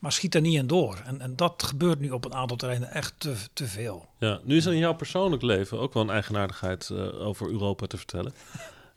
Maar 0.01 0.13
schiet 0.13 0.35
er 0.35 0.41
niet 0.41 0.55
in 0.55 0.67
door. 0.67 1.03
En, 1.05 1.21
en 1.21 1.37
dat 1.37 1.63
gebeurt 1.63 2.01
nu 2.01 2.11
op 2.11 2.25
een 2.25 2.35
aantal 2.35 2.57
terreinen 2.57 2.91
echt 2.91 3.15
te, 3.19 3.35
te 3.53 3.67
veel. 3.67 4.09
Ja, 4.19 4.41
nu 4.45 4.57
is 4.57 4.65
er 4.65 4.73
in 4.73 4.79
jouw 4.79 4.95
persoonlijk 4.95 5.43
leven 5.43 5.79
ook 5.79 5.95
wel 5.95 6.03
een 6.03 6.11
eigenaardigheid 6.11 6.91
eh, 6.91 7.27
over 7.27 7.51
Europa 7.51 7.87
te 7.87 7.97
vertellen. 7.97 8.35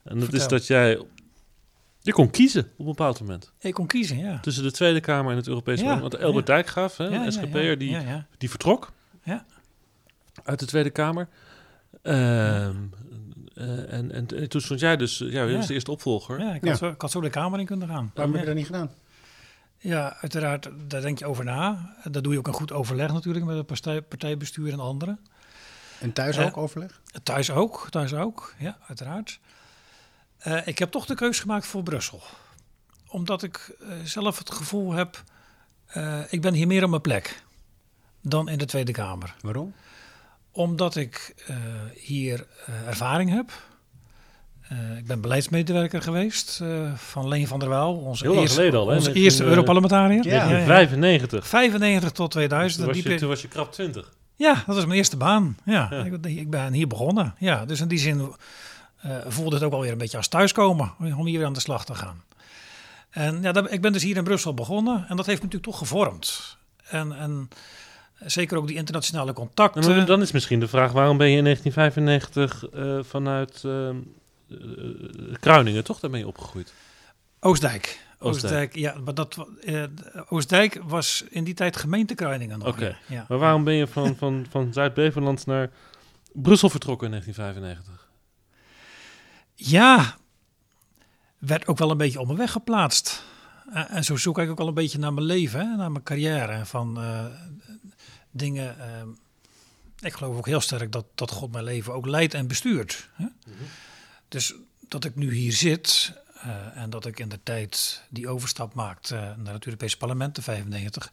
En 0.04 0.20
dat 0.20 0.34
is 0.34 0.48
dat 0.48 0.68
jij... 0.68 1.02
Je 2.06 2.12
kon 2.13 2.30
kiezen 2.30 2.63
op 2.63 2.80
een 2.80 2.86
bepaald 2.86 3.20
moment. 3.20 3.52
Ik 3.60 3.74
kon 3.74 3.88
kiezen, 3.88 4.18
ja. 4.18 4.39
Tussen 4.39 4.63
de 4.63 4.72
Tweede 4.72 5.00
Kamer 5.00 5.32
en 5.32 5.38
het 5.38 5.48
Europese 5.48 5.84
Ja, 5.84 5.89
Parlement. 5.89 6.12
Want 6.12 6.24
Elbert 6.24 6.48
ja. 6.48 6.54
Dijkgraaf, 6.54 6.98
hè, 6.98 7.04
ja, 7.06 7.32
SGP'er, 7.32 7.63
ja, 7.70 7.76
die, 7.76 7.89
ja, 7.89 8.00
ja. 8.00 8.28
die 8.38 8.50
vertrok 8.50 8.91
Ja. 9.24 9.46
uit 10.44 10.60
de 10.60 10.65
Tweede 10.65 10.89
Kamer. 10.89 11.28
Ehm, 12.02 12.76
eh, 13.54 13.94
en, 13.94 14.12
en, 14.12 14.28
en 14.28 14.50
toen 14.50 14.62
stond 14.62 14.80
jij 14.80 14.98
dus... 14.98 15.18
Ja, 15.18 15.26
jij 15.26 15.48
Ja. 15.50 15.56
was 15.58 15.68
de 15.68 15.74
eerste 15.74 15.91
opvolger. 15.91 16.39
Ja, 16.39 16.54
ik, 16.54 16.63
Ja. 16.63 16.70
had 16.70 16.78
zo, 16.78 16.88
ik 16.89 17.02
had 17.02 17.12
zo 17.12 17.22
de 17.22 17.30
Kamer 17.30 17.60
in 17.60 17.65
kunnen 17.65 17.88
gaan. 17.88 18.12
Waarom 18.13 18.34
heb 18.34 18.41
je 18.41 18.48
dat 18.48 18.58
niet 18.58 18.65
gedaan? 18.65 18.89
Ja, 19.78 20.18
uiteraard, 20.22 20.70
daar 20.88 21.02
denk 21.02 21.20
je 21.20 21.26
over 21.26 21.44
na. 21.44 21.94
Dat 22.04 22.24
doe 22.24 22.34
je 22.34 22.39
ook 22.39 22.48
een 22.48 22.54
goed 22.54 22.72
overleg 22.72 23.13
natuurlijk 23.13 23.46
met 23.46 23.58
het 23.58 23.65
partij, 23.65 24.02
partijbestuur 24.02 24.72
en 24.72 24.80
anderen. 24.80 25.20
En 26.00 26.13
thuis 26.13 26.38
Eh, 26.38 26.46
ook 26.46 26.58
overleg? 26.58 27.02
Thuis 27.24 27.52
ook, 27.52 27.88
thuis 27.89 28.13
ook, 28.13 28.54
ja, 28.60 28.78
uiteraard. 28.88 29.39
Eh, 30.45 30.58
ik 30.65 30.79
heb 30.79 30.91
toch 30.91 31.05
de 31.05 31.15
keus 31.15 31.39
gemaakt 31.39 31.67
voor 31.67 31.84
Brussel. 31.84 32.21
Omdat 33.08 33.43
ik 33.43 33.75
eh, 33.81 33.88
zelf 34.03 34.38
het 34.38 34.51
gevoel 34.51 34.91
heb, 34.91 35.23
eh, 35.86 36.19
ik 36.29 36.41
ben 36.41 36.53
hier 36.53 36.67
meer 36.67 36.84
op 36.84 36.89
mijn 36.89 37.01
plek 37.01 37.43
dan 38.21 38.49
in 38.49 38.58
de 38.58 38.65
Tweede 38.65 38.91
Kamer. 38.91 39.36
Waarom? 39.41 39.73
Omdat 40.51 40.95
ik 40.95 41.36
hier 41.93 42.47
ervaring 42.86 43.29
heb. 43.29 43.51
Ik 44.97 45.05
ben 45.05 45.21
beleidsmedewerker 45.21 46.01
geweest 46.01 46.62
van 46.95 47.27
Leen 47.27 47.47
van 47.47 47.60
der 47.60 47.69
Waal. 47.69 47.95
Onze 47.95 48.23
Heel 48.23 48.31
lang 48.31 48.41
eerste, 48.41 48.60
geleden 48.60 48.79
al, 48.79 48.88
hè? 48.88 48.95
Onze 48.95 49.10
19, 49.10 49.23
eerste 49.23 49.43
Europarlementariër. 49.43 50.27
Ja. 50.27 50.65
95. 50.65 51.47
95 51.47 52.12
tot 52.12 52.31
2000. 52.31 52.84
Toen 52.84 52.93
was, 52.93 53.03
je, 53.03 53.15
toen 53.15 53.29
was 53.29 53.41
je 53.41 53.47
krap 53.47 53.71
20. 53.71 54.13
ja, 54.36 54.53
dat 54.53 54.75
was 54.75 54.86
mijn 54.86 54.97
eerste 54.97 55.17
baan. 55.17 55.58
Ja, 55.65 55.88
Ja. 55.91 56.03
Ik, 56.03 56.25
ik 56.25 56.49
ben 56.49 56.73
hier 56.73 56.88
begonnen. 56.88 57.36
Ja, 57.38 57.65
dus 57.65 57.81
in 57.81 57.88
die 57.88 57.99
zin 57.99 58.36
voelde 59.28 59.56
het 59.56 59.63
ook 59.63 59.74
alweer 59.74 59.91
een 59.91 59.98
beetje 59.98 60.18
als 60.18 60.28
thuiskomen 60.28 60.94
om 61.00 61.26
hier 61.26 61.46
aan 61.46 61.54
de 61.54 61.60
slag 61.60 61.86
te 61.86 61.96
gaan. 61.96 62.24
En 63.10 63.41
ja, 63.41 63.68
ik 63.70 63.82
ben 63.82 63.94
dus 63.94 64.04
hier 64.04 64.18
in 64.18 64.24
Brussel 64.24 64.54
begonnen 64.54 65.06
en 65.08 65.15
dat 65.15 65.26
heeft 65.26 65.41
me 65.41 65.46
natuurlijk 65.46 65.63
toch 65.63 65.78
gevormd. 65.78 66.58
En, 66.84 67.18
en 67.18 67.50
zeker 68.20 68.58
ook 68.58 68.68
die 68.68 68.76
internationale 68.76 69.34
contacten. 69.34 69.82
Nou, 69.82 69.96
maar 69.96 70.06
dan 70.06 70.22
is 70.22 70.32
misschien 70.32 70.60
de 70.60 70.68
vraag, 70.68 70.91
waarom 70.91 71.18
ben 71.18 71.30
je 71.30 71.38
in 71.38 71.44
1995 71.44 72.70
eh, 72.70 73.00
vanuit 73.10 73.63
eh, 73.63 73.89
Kruiningen 75.39 75.84
toch 75.84 76.00
daarmee 76.00 76.28
opgegroeid? 76.28 76.74
Oostdijk. 77.39 78.00
Oostdijk. 78.20 78.54
Oostdijk. 78.54 78.76
ja, 78.76 78.96
maar 79.04 79.13
dat, 79.13 79.48
eh, 79.62 79.84
Oostdijk 80.30 80.80
was 80.84 81.24
in 81.30 81.44
die 81.44 81.54
tijd 81.54 81.78
gemeente 81.78 82.15
Kruiningen 82.15 82.60
nog. 82.60 82.68
Oké. 82.68 82.98
Ja. 83.08 83.26
Maar 83.28 83.38
waarom 83.38 83.63
ben 83.63 83.74
je 83.74 83.88
van, 83.88 84.15
van, 84.15 84.46
van 84.50 84.74
Zuid-Beverland 84.74 85.46
naar 85.46 85.70
Brussel 86.34 86.70
vertrokken 86.70 87.06
in 87.06 87.12
1995? 87.12 88.05
Ja, 89.56 90.18
werd 91.38 91.68
ook 91.68 91.78
wel 91.78 91.91
een 91.91 91.98
beetje 91.98 92.20
op 92.20 92.26
mijn 92.26 92.38
weg 92.38 92.52
geplaatst. 92.52 93.24
En, 93.72 93.89
en 93.89 94.04
zo 94.04 94.15
zoek 94.15 94.39
ik 94.39 94.50
ook 94.50 94.58
wel 94.58 94.68
een 94.68 94.74
beetje 94.74 95.00
naar 95.00 95.13
mijn 95.13 95.26
leven, 95.26 95.60
hè, 95.60 95.76
naar 95.76 95.91
mijn 95.91 96.04
carrière. 96.04 96.65
Van 96.65 97.02
eh, 97.02 97.26
dingen. 98.32 98.80
eh, 98.80 99.08
ik 100.00 100.13
geloof 100.13 100.38
ook 100.38 100.46
heel 100.46 100.62
sterk 100.62 100.91
dat, 100.91 101.06
dat 101.15 101.32
God 101.32 101.52
mijn 101.52 101.63
leven 101.63 101.94
ook 101.94 102.06
leidt 102.06 102.34
en 102.34 102.48
bestuurt. 102.48 103.10
Hè? 103.13 103.26
Dus 104.28 104.54
dat 104.88 105.04
ik 105.06 105.15
nu 105.15 105.34
hier 105.34 105.54
zit 105.54 106.13
eh, 106.41 106.78
en 106.78 106.89
dat 106.89 107.06
ik 107.06 107.20
in 107.20 107.30
de 107.30 107.39
tijd 107.44 108.02
die 108.10 108.28
overstap 108.28 108.74
maakte 108.74 109.36
naar 109.38 109.54
het 109.54 109.65
Europese 109.65 109.98
parlement, 109.98 110.36
de 110.36 110.41
95, 110.41 111.12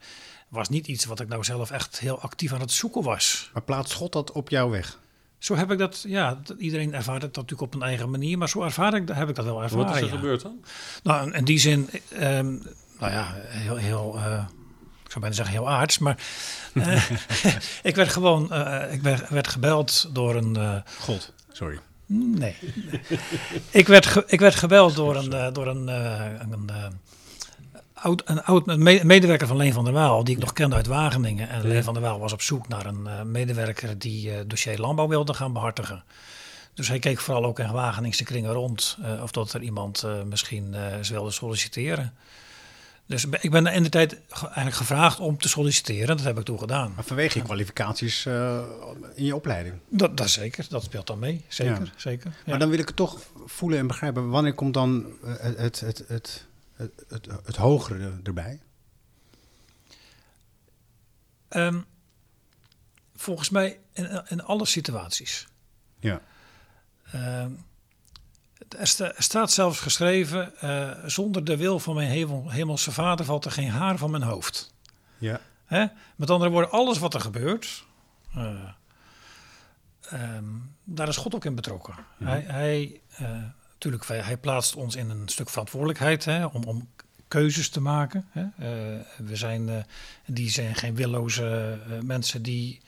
was 0.48 0.68
niet 0.68 0.87
iets 0.87 1.05
wat 1.05 1.20
ik 1.20 1.28
nou 1.28 1.44
zelf 1.44 1.70
echt 1.70 1.98
heel 1.98 2.20
actief 2.20 2.52
aan 2.52 2.61
het 2.61 2.72
zoeken 2.72 3.02
was. 3.02 3.50
Maar 3.52 3.62
plaatst 3.62 3.92
God 3.92 4.12
dat 4.12 4.33
op 4.33 4.48
jouw 4.48 4.70
weg? 4.70 5.00
Zo 5.42 5.55
heb 5.57 5.70
ik 5.72 5.78
dat, 5.78 6.05
ja, 6.09 6.38
iedereen 6.59 6.94
ervaart 6.94 7.22
het 7.22 7.35
natuurlijk 7.37 7.61
op 7.62 7.74
een 7.74 7.83
eigen 7.87 8.11
manier, 8.11 8.38
maar 8.38 8.48
zo 8.48 8.62
ervaar 8.62 8.94
ik, 8.94 9.09
heb 9.12 9.28
ik 9.28 9.35
dat 9.35 9.44
wel 9.44 9.62
ervaren. 9.62 9.85
Wat 9.87 9.94
is 9.96 10.00
er 10.02 10.07
ja. 10.09 10.14
gebeurd 10.14 10.42
dan? 10.42 10.64
Nou, 11.02 11.33
in- 11.33 11.44
die 11.44 11.59
zin, 11.59 11.90
ehm, 12.12 12.46
nou 12.98 13.12
ja, 13.12 13.35
heel, 13.46 13.76
heel 13.76 14.14
eh, 14.16 14.44
ik 15.05 15.11
zou 15.11 15.20
bijna 15.20 15.33
zeggen 15.35 15.55
heel 15.55 15.70
aards, 15.70 15.98
maar 15.98 16.16
eh, 16.74 17.11
ik 17.83 17.94
werd 17.96 18.09
gewoon, 18.12 18.52
eh, 18.52 18.92
ik 18.92 19.02
werd, 19.02 19.28
werd 19.28 19.48
gebeld 19.48 20.09
door 20.12 20.35
een, 20.35 20.83
God, 20.98 21.33
sorry. 21.52 21.78
nee, 22.07 22.57
ik 23.70 23.87
werd, 23.87 24.07
ge- 24.07 24.24
ik 24.26 24.40
werd 24.40 24.55
gebeld 24.55 24.94
door 24.94 25.16
een, 25.16 25.52
door 25.52 25.66
een, 25.66 25.87
een, 26.52 26.70
oud, 28.02 28.22
een 28.24 28.42
oud 28.42 28.68
een 28.68 28.82
me- 28.82 29.04
medewerker 29.04 29.46
van 29.46 29.56
Leen 29.56 29.72
van 29.72 29.84
der 29.84 29.92
Waal, 29.92 30.24
die 30.24 30.34
ik 30.34 30.40
nog 30.40 30.52
kende 30.52 30.76
uit 30.76 30.86
Wageningen. 30.86 31.48
En 31.48 31.66
Leen 31.68 31.84
van 31.84 31.94
der 31.94 32.02
Waal 32.02 32.18
was 32.18 32.32
op 32.32 32.42
zoek 32.42 32.68
naar 32.68 32.86
een 32.86 33.06
eh, 33.06 33.22
medewerker 33.22 33.98
die 33.98 34.30
eh, 34.32 34.40
dossier 34.46 34.78
landbouw 34.78 35.08
wilde 35.08 35.34
gaan 35.34 35.52
behartigen. 35.52 36.04
Dus 36.74 36.88
hij 36.88 36.98
keek 36.98 37.20
vooral 37.20 37.44
ook 37.44 37.58
in 37.58 37.72
Wageningse 37.72 38.24
kringen 38.24 38.52
rond 38.52 38.96
eh, 39.02 39.22
of 39.22 39.30
dat 39.30 39.52
er 39.52 39.62
iemand 39.62 40.06
misschien 40.28 40.74
ze 41.02 41.12
wilde 41.12 41.30
solliciteren. 41.30 42.12
Dus 43.06 43.24
ik 43.40 43.50
ben 43.50 43.66
in 43.66 43.82
de 43.82 43.88
tijd 43.88 44.16
ge- 44.28 44.44
eigenlijk 44.46 44.76
gevraagd 44.76 45.20
om 45.20 45.38
te 45.38 45.48
solliciteren. 45.48 46.16
Dat 46.16 46.26
heb 46.26 46.38
ik 46.38 46.44
toen 46.44 46.58
gedaan. 46.58 46.92
Maar 46.94 47.04
vanwege 47.04 47.38
je 47.38 47.44
kwalificaties 47.44 48.26
in 49.14 49.24
je 49.24 49.34
opleiding. 49.34 49.74
Dat, 49.88 50.16
dat 50.16 50.30
zeker, 50.30 50.66
dat 50.68 50.82
speelt 50.82 51.06
dan 51.06 51.18
mee. 51.18 51.44
Zeker, 51.48 51.74
Ja. 51.84 51.90
zeker. 51.96 52.30
Ja. 52.30 52.36
Maar 52.50 52.58
dan 52.58 52.68
wil 52.70 52.78
ik 52.78 52.86
het 52.86 52.96
toch 52.96 53.18
voelen 53.46 53.78
en 53.78 53.86
begrijpen. 53.86 54.28
Wanneer 54.28 54.54
komt 54.54 54.74
dan 54.74 55.06
eh, 55.24 55.32
het, 55.56 55.80
het, 55.80 56.04
het, 56.08 56.46
het, 56.82 57.04
het, 57.08 57.26
het 57.44 57.56
hogere 57.56 57.98
er- 58.04 58.20
erbij? 58.22 58.60
Ehm, 61.48 61.80
volgens 63.14 63.50
mij 63.50 63.80
in, 63.92 64.22
in 64.28 64.42
alle 64.44 64.66
situaties. 64.66 65.46
Ja. 66.00 66.20
Ehm, 67.12 67.50
er, 68.78 68.86
sta- 68.86 69.14
er 69.14 69.22
staat 69.22 69.50
zelfs 69.52 69.80
geschreven: 69.80 70.56
eh, 70.60 71.04
zonder 71.06 71.44
de 71.44 71.56
wil 71.56 71.78
van 71.78 71.94
mijn 71.94 72.08
hemel, 72.08 72.50
hemelse 72.50 72.92
vader 72.92 73.24
valt 73.24 73.44
er 73.44 73.50
geen 73.50 73.70
haar 73.70 73.98
van 73.98 74.10
mijn 74.10 74.22
hoofd. 74.22 74.74
Ja. 75.18 75.40
Hè? 75.64 75.86
Met 76.16 76.30
andere 76.30 76.50
woorden, 76.50 76.70
alles 76.70 76.98
wat 76.98 77.14
er 77.14 77.20
gebeurt, 77.20 77.84
eh, 78.34 78.68
ehm, 80.00 80.44
daar 80.84 81.08
is 81.08 81.16
God 81.16 81.34
ook 81.34 81.44
in 81.44 81.54
betrokken. 81.54 81.94
Hij, 82.18 82.40
hij, 82.40 83.00
eh, 83.08 83.42
natuurlijk, 83.82 84.04
wij- 84.04 84.20
hij 84.28 84.36
plaatst 84.36 84.74
ons 84.76 84.96
in 84.96 85.10
een 85.10 85.28
stuk 85.28 85.48
verantwoordelijkheid 85.50 86.24
hè, 86.24 86.44
om, 86.44 86.64
om 86.64 86.88
keuzes 87.28 87.68
te 87.68 87.80
maken. 87.80 88.26
Hè. 88.30 88.40
Eh, 88.40 89.00
we 89.16 89.36
zijn, 89.36 89.68
eh, 89.68 89.76
die 90.26 90.50
zijn 90.50 90.74
geen 90.74 90.94
willoze 90.94 91.78
eh, 91.90 91.98
mensen 92.02 92.42
die, 92.42 92.80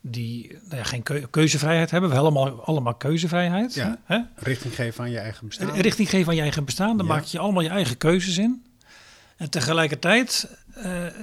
die 0.00 0.58
nou 0.62 0.76
ja, 0.76 0.84
geen 0.84 1.02
keu- 1.02 1.26
keuzevrijheid 1.30 1.90
hebben. 1.90 2.10
We 2.10 2.16
hebben 2.16 2.34
allemaal, 2.36 2.64
allemaal 2.64 2.94
keuzevrijheid. 2.94 3.74
Ja. 3.74 3.98
Hè? 4.04 4.18
Richting 4.36 4.74
geven 4.74 5.04
aan 5.04 5.10
je 5.10 5.18
eigen 5.18 5.46
bestaan. 5.46 5.80
richting 5.80 6.08
geven 6.10 6.28
aan 6.28 6.34
je 6.36 6.40
eigen 6.42 6.64
bestaan. 6.64 6.96
Dan 6.96 7.06
Ja. 7.06 7.12
maak 7.12 7.24
je 7.24 7.38
allemaal 7.38 7.62
je 7.62 7.68
eigen 7.68 7.96
keuzes 7.96 8.38
in. 8.38 8.64
En 9.36 9.50
tegelijkertijd 9.50 10.48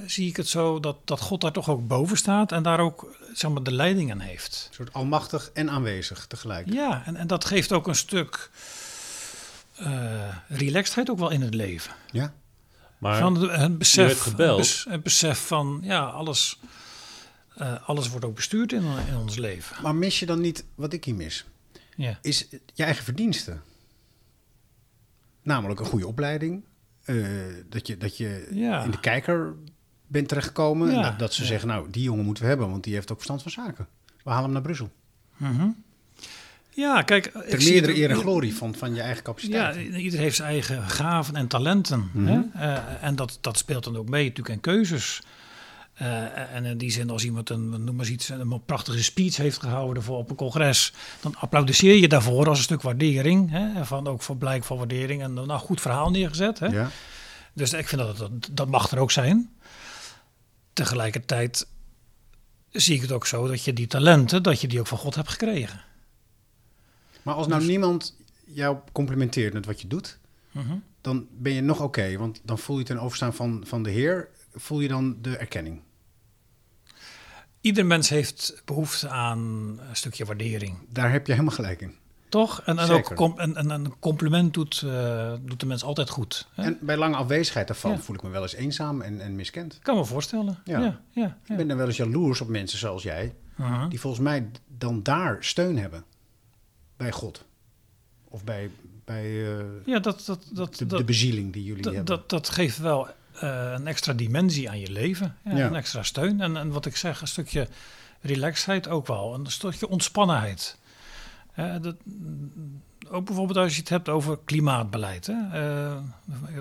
zie 0.05 0.27
ik 0.29 0.37
het 0.37 0.47
zo 0.47 0.79
dat, 0.79 0.97
dat 1.07 1.19
God 1.19 1.41
daar 1.41 1.51
toch 1.51 1.69
ook 1.69 1.87
boven 1.87 2.17
staat 2.17 2.51
en 2.51 2.63
daar 2.63 2.79
ook 2.79 3.15
zeg 3.33 3.51
maar, 3.51 3.63
de 3.63 3.71
leiding 3.71 4.11
aan 4.11 4.19
heeft. 4.19 4.65
Een 4.69 4.75
soort 4.75 4.93
almachtig 4.93 5.49
en 5.53 5.69
aanwezig 5.69 6.25
tegelijk. 6.27 6.73
Ja, 6.73 7.03
en, 7.05 7.15
en 7.15 7.27
dat 7.27 7.45
geeft 7.45 7.71
ook 7.71 7.87
een 7.87 7.95
stuk 7.95 8.49
eh 9.77 10.35
relaxedheid 10.47 11.09
ook 11.09 11.19
wel 11.19 11.29
in 11.31 11.41
het 11.41 11.53
leven. 11.53 11.93
Ja. 12.11 12.33
Maar 12.97 13.19
van 13.19 13.49
het 13.49 13.77
besef, 13.77 14.05
werd 14.07 14.19
gebeld. 14.19 14.57
Het, 14.59 14.67
bes- 14.67 14.85
het 14.89 15.03
besef 15.03 15.47
van 15.47 15.79
ja, 15.83 16.03
alles, 16.03 16.59
eh, 17.55 17.87
alles 17.87 18.09
wordt 18.09 18.25
ook 18.25 18.35
bestuurd 18.35 18.73
in, 18.73 18.83
in 19.07 19.15
ons 19.17 19.35
leven. 19.37 19.81
Maar 19.81 19.95
mis 19.95 20.19
je 20.19 20.25
dan 20.25 20.41
niet 20.41 20.65
wat 20.75 20.93
ik 20.93 21.03
hier 21.05 21.15
mis? 21.15 21.45
Ja. 21.95 22.17
Is 22.21 22.47
je 22.73 22.83
eigen 22.83 23.03
verdiensten. 23.03 23.61
Namelijk 25.41 25.79
een 25.79 25.85
goede 25.85 26.07
opleiding. 26.07 26.63
eh, 27.03 27.25
dat 27.69 27.87
je, 27.87 27.97
dat 27.97 28.17
je 28.17 28.47
Ja. 28.51 28.83
in 28.83 28.91
de 28.91 28.99
kijker 28.99 29.53
bent 30.07 30.27
terechtgekomen. 30.27 30.89
en 30.95 31.01
dat, 31.01 31.19
dat 31.19 31.33
ze 31.33 31.41
ja. 31.41 31.47
zeggen, 31.47 31.67
nou, 31.67 31.89
die 31.89 32.03
jongen 32.03 32.25
moeten 32.25 32.43
we 32.43 32.49
hebben, 32.49 32.69
want 32.69 32.83
die 32.83 32.93
heeft 32.93 33.09
ook 33.11 33.15
verstand 33.17 33.41
van 33.41 33.51
zaken. 33.51 33.87
We 34.23 34.29
halen 34.29 34.43
hem 34.43 34.53
naar 34.53 34.61
Brussel. 34.61 34.91
Mhm. 35.37 35.67
Ja, 36.75 37.01
kijk. 37.01 37.31
Ter 37.49 37.63
meerdere 37.63 37.97
eer 37.97 38.09
en 38.09 38.15
glorie 38.15 38.55
van, 38.55 38.75
van 38.75 38.95
je 38.95 39.01
eigen 39.01 39.17
Ja, 39.17 39.23
capaciteit. 39.23 39.95
ieder 39.95 40.19
heeft 40.19 40.35
zijn 40.35 40.49
eigen 40.49 40.89
gaven 40.89 41.35
en 41.35 41.47
talenten. 41.47 42.09
Mhm. 42.13 42.25
hè? 42.27 42.41
Eh, 42.53 42.83
en 43.01 43.15
dat, 43.15 43.37
dat 43.41 43.57
speelt 43.57 43.83
dan 43.83 43.97
ook 43.97 44.09
mee 44.09 44.23
natuurlijk 44.23 44.55
in 44.55 44.61
keuzes. 44.61 45.21
Eh, 45.93 46.55
en 46.55 46.65
in 46.65 46.77
die 46.77 46.91
zin, 46.91 47.09
als 47.09 47.23
iemand 47.23 47.49
een, 47.49 47.83
noem 47.83 47.95
maar 47.95 48.07
iets, 48.07 48.29
een 48.29 48.61
prachtige 48.65 49.03
speech 49.03 49.35
heeft 49.35 49.59
gehouden 49.59 50.03
voor 50.03 50.17
op 50.17 50.29
een 50.29 50.35
congres, 50.35 50.93
dan 51.21 51.35
applaudisseer 51.35 51.95
je 51.95 52.07
daarvoor 52.07 52.47
als 52.47 52.57
een 52.57 52.63
stuk 52.63 52.81
waardering. 52.81 53.51
Hè? 53.51 53.85
Van, 53.85 54.07
ook 54.07 54.21
voor 54.21 54.37
blijk 54.37 54.63
van 54.63 54.77
waardering 54.77 55.21
en 55.21 55.33
nou, 55.33 55.59
goed 55.59 55.81
verhaal 55.81 56.09
neergezet. 56.09 56.59
Hè? 56.59 56.67
Ja. 56.67 56.89
Dus 57.53 57.73
ik 57.73 57.87
vind 57.87 58.01
dat, 58.01 58.17
dat 58.17 58.31
dat 58.51 58.67
mag 58.67 58.91
er 58.91 58.99
ook 58.99 59.11
zijn. 59.11 59.49
Tegelijkertijd 60.73 61.67
zie 62.71 62.95
ik 62.95 63.01
het 63.01 63.11
ook 63.11 63.27
zo 63.27 63.47
dat 63.47 63.63
je 63.63 63.73
die 63.73 63.87
talenten, 63.87 64.43
dat 64.43 64.61
je 64.61 64.67
die 64.67 64.79
ook 64.79 64.87
van 64.87 64.97
God 64.97 65.15
hebt 65.15 65.29
gekregen. 65.29 65.81
Maar 67.25 67.33
als 67.35 67.47
nou 67.47 67.65
niemand 67.65 68.15
jou 68.45 68.77
complimenteert 68.91 69.53
met 69.53 69.65
wat 69.65 69.81
je 69.81 69.87
doet, 69.87 70.17
Mhm. 70.51 70.75
dan 71.01 71.27
ben 71.31 71.53
je 71.53 71.61
nog 71.61 71.81
oké. 71.81 72.17
want 72.17 72.41
dan 72.43 72.59
voel 72.59 72.77
je 72.77 72.83
ten 72.83 72.99
overstaan 72.99 73.33
van, 73.33 73.63
van 73.65 73.83
de 73.83 73.89
Heer, 73.89 74.29
voel 74.53 74.79
je 74.79 74.87
dan 74.87 75.17
de 75.21 75.37
erkenning. 75.37 75.81
Ieder 77.61 77.85
mens 77.85 78.09
heeft 78.09 78.61
behoefte 78.65 79.09
aan 79.09 79.39
een 79.89 79.95
stukje 79.95 80.25
waardering. 80.25 80.77
Daar 80.89 81.11
heb 81.11 81.25
je 81.27 81.31
helemaal 81.31 81.53
gelijk 81.55 81.81
in. 81.81 81.95
Toch? 82.29 82.61
En, 82.61 82.77
en, 82.79 82.89
ook 82.89 83.15
com- 83.15 83.39
en, 83.39 83.55
en 83.55 83.69
een 83.69 83.99
compliment 83.99 84.53
doet, 84.53 84.81
eh, 84.85 85.33
doet 85.41 85.59
de 85.59 85.65
mens 85.65 85.83
altijd 85.83 86.09
goed. 86.09 86.47
Hè? 86.53 86.63
En 86.63 86.77
bij 86.81 86.97
lange 86.97 87.15
afwezigheid 87.15 87.67
daarvan 87.67 87.91
Ja. 87.91 87.97
voel 87.99 88.15
ik 88.15 88.23
me 88.23 88.29
wel 88.29 88.41
eens 88.41 88.53
eenzaam 88.53 89.01
en, 89.01 89.21
en 89.21 89.35
miskend. 89.35 89.79
Kan 89.81 89.95
me 89.95 90.05
voorstellen. 90.05 90.59
Ja. 90.63 90.79
Ja. 90.79 90.85
Ja, 90.85 91.21
ja, 91.21 91.37
Ik 91.47 91.57
ben 91.57 91.67
dan 91.67 91.77
wel 91.77 91.87
eens 91.87 91.97
jaloers 91.97 92.41
op 92.41 92.47
mensen 92.47 92.79
zoals 92.79 93.03
jij, 93.03 93.35
Mhm. 93.55 93.89
die 93.89 93.99
volgens 93.99 94.21
mij 94.23 94.51
dan 94.67 95.03
daar 95.03 95.37
steun 95.43 95.77
hebben. 95.77 96.03
Bij 96.97 97.11
God. 97.11 97.45
Of 98.29 98.43
bij, 98.43 98.69
bij 99.05 99.57
eh, 99.57 99.65
Ja, 99.85 99.99
dat, 99.99 100.23
dat, 100.25 100.47
dat, 100.51 100.75
de, 100.75 100.85
dat, 100.85 100.99
de 100.99 101.05
bezieling 101.05 101.53
die 101.53 101.63
jullie 101.63 101.81
dat, 101.81 101.93
hebben. 101.93 102.15
dat, 102.15 102.29
dat 102.29 102.49
geeft 102.49 102.77
wel 102.77 103.07
eh, 103.33 103.71
een 103.75 103.87
extra 103.87 104.13
dimensie 104.13 104.69
aan 104.69 104.79
je 104.79 104.91
leven. 104.91 105.37
Ja, 105.43 105.55
Ja. 105.55 105.67
Een 105.67 105.75
extra 105.75 106.03
steun. 106.03 106.41
En, 106.41 106.57
en 106.57 106.69
wat 106.69 106.85
ik 106.85 106.95
zeg, 106.95 107.21
een 107.21 107.27
stukje 107.27 107.67
relaxedheid 108.21 108.87
ook 108.87 109.07
wel. 109.07 109.33
Een 109.33 109.45
stukje 109.45 109.87
ontspannenheid. 109.87 110.77
Hè, 111.51 111.79
dat, 111.79 111.95
ook 113.09 113.25
bijvoorbeeld 113.25 113.57
als 113.57 113.73
je 113.73 113.79
het 113.79 113.89
hebt 113.89 114.09
over 114.09 114.39
klimaatbeleid. 114.45 115.27
Hè. 115.27 115.33
Eh, 115.33 115.97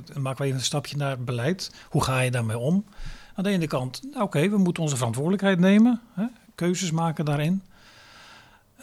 dan 0.05 0.23
maken 0.23 0.41
we 0.41 0.45
even 0.45 0.59
een 0.59 0.65
stapje 0.65 0.97
naar 0.97 1.11
het 1.11 1.25
beleid. 1.25 1.75
Hoe 1.89 2.05
ga 2.05 2.21
je 2.21 2.31
daarmee 2.31 2.59
om? 2.59 2.85
Aan 3.35 3.45
de 3.45 3.51
ene 3.51 3.67
kant, 3.67 4.03
nou, 4.11 4.23
oké, 4.23 4.49
we 4.49 4.59
moeten 4.59 4.83
onze 4.83 4.97
verantwoordelijkheid 4.97 5.59
nemen. 5.59 6.01
Hè, 6.13 6.25
keuzes 6.55 6.91
maken 6.91 7.25
daarin. 7.25 7.63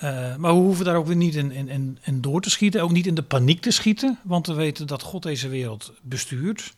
Eh, 0.01 0.35
maar 0.35 0.53
we 0.53 0.59
hoeven 0.59 0.85
daar 0.85 0.95
ook 0.95 1.05
weer 1.05 1.15
niet 1.15 1.35
in, 1.35 1.51
in, 1.51 1.69
in, 1.69 1.97
in 2.01 2.21
door 2.21 2.41
te 2.41 2.49
schieten. 2.49 2.81
Ook 2.81 2.91
niet 2.91 3.07
in 3.07 3.15
de 3.15 3.23
paniek 3.23 3.61
te 3.61 3.71
schieten. 3.71 4.19
Want 4.23 4.47
we 4.47 4.53
weten 4.53 4.87
dat 4.87 5.01
God 5.01 5.23
deze 5.23 5.47
wereld 5.47 5.93
bestuurt. 6.01 6.73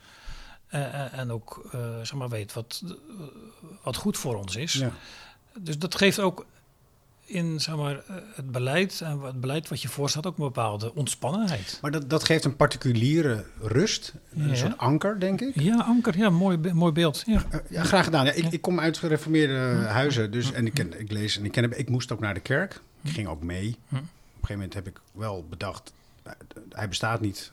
Eh, 0.67 0.81
eh, 0.83 1.19
en 1.19 1.31
ook 1.31 1.69
zeg 2.01 2.13
maar, 2.13 2.29
weet 2.29 2.53
wat, 2.53 2.83
wat 3.83 3.95
goed 3.95 4.17
voor 4.17 4.35
ons 4.35 4.55
is. 4.55 4.73
Ja. 4.73 4.91
Dus 5.57 5.77
dat 5.77 5.95
geeft 5.95 6.19
ook 6.19 6.45
in 7.33 7.59
zeg 7.61 7.75
maar, 7.75 7.95
eh, 8.07 8.15
het 8.35 8.51
beleid 8.51 9.01
en 9.01 9.19
het 9.21 9.39
beleid 9.41 9.69
wat 9.69 9.81
je 9.81 9.87
voorstelt 9.87 10.25
ook 10.27 10.37
een 10.37 10.43
bepaalde 10.43 10.95
ontspannenheid. 10.95 11.77
Maar 11.81 11.91
dat, 11.91 12.09
dat 12.09 12.23
geeft 12.23 12.45
een 12.45 12.55
particuliere 12.55 13.45
rust, 13.61 14.13
een 14.35 14.47
Ja. 14.47 14.55
soort 14.55 14.77
anker, 14.77 15.19
denk 15.19 15.41
ik. 15.41 15.59
Ja, 15.61 15.75
Anker, 15.81 16.17
ja, 16.17 16.29
mooi, 16.29 16.57
be- 16.57 16.73
mooi 16.73 16.91
beeld. 16.91 17.23
Ja. 17.25 17.43
Eh, 17.49 17.59
ja, 17.69 17.83
graag 17.83 18.03
gedaan. 18.05 18.25
Ja, 18.25 18.31
ik, 18.31 18.51
ik 18.51 18.61
kom 18.61 18.79
uit 18.79 18.97
gereformeerde 18.97 19.53
huizen, 19.87 20.31
dus, 20.31 20.51
en 20.51 20.65
ik, 20.65 20.73
ken, 20.73 20.99
ik 20.99 21.11
lees 21.11 21.37
en 21.37 21.45
ik, 21.45 21.51
ken, 21.51 21.79
ik 21.79 21.89
moest 21.89 22.11
ook 22.11 22.19
naar 22.19 22.33
de 22.33 22.39
kerk. 22.39 22.81
Ik 23.01 23.11
ging 23.11 23.27
ook 23.27 23.43
mee. 23.43 23.67
Op 23.69 23.75
een 23.91 23.97
gegeven 24.33 24.55
moment 24.55 24.73
heb 24.73 24.87
ik 24.87 24.99
wel 25.11 25.45
bedacht, 25.49 25.93
eh, 26.23 26.31
hij 26.69 26.87
bestaat 26.89 27.21
niet. 27.21 27.51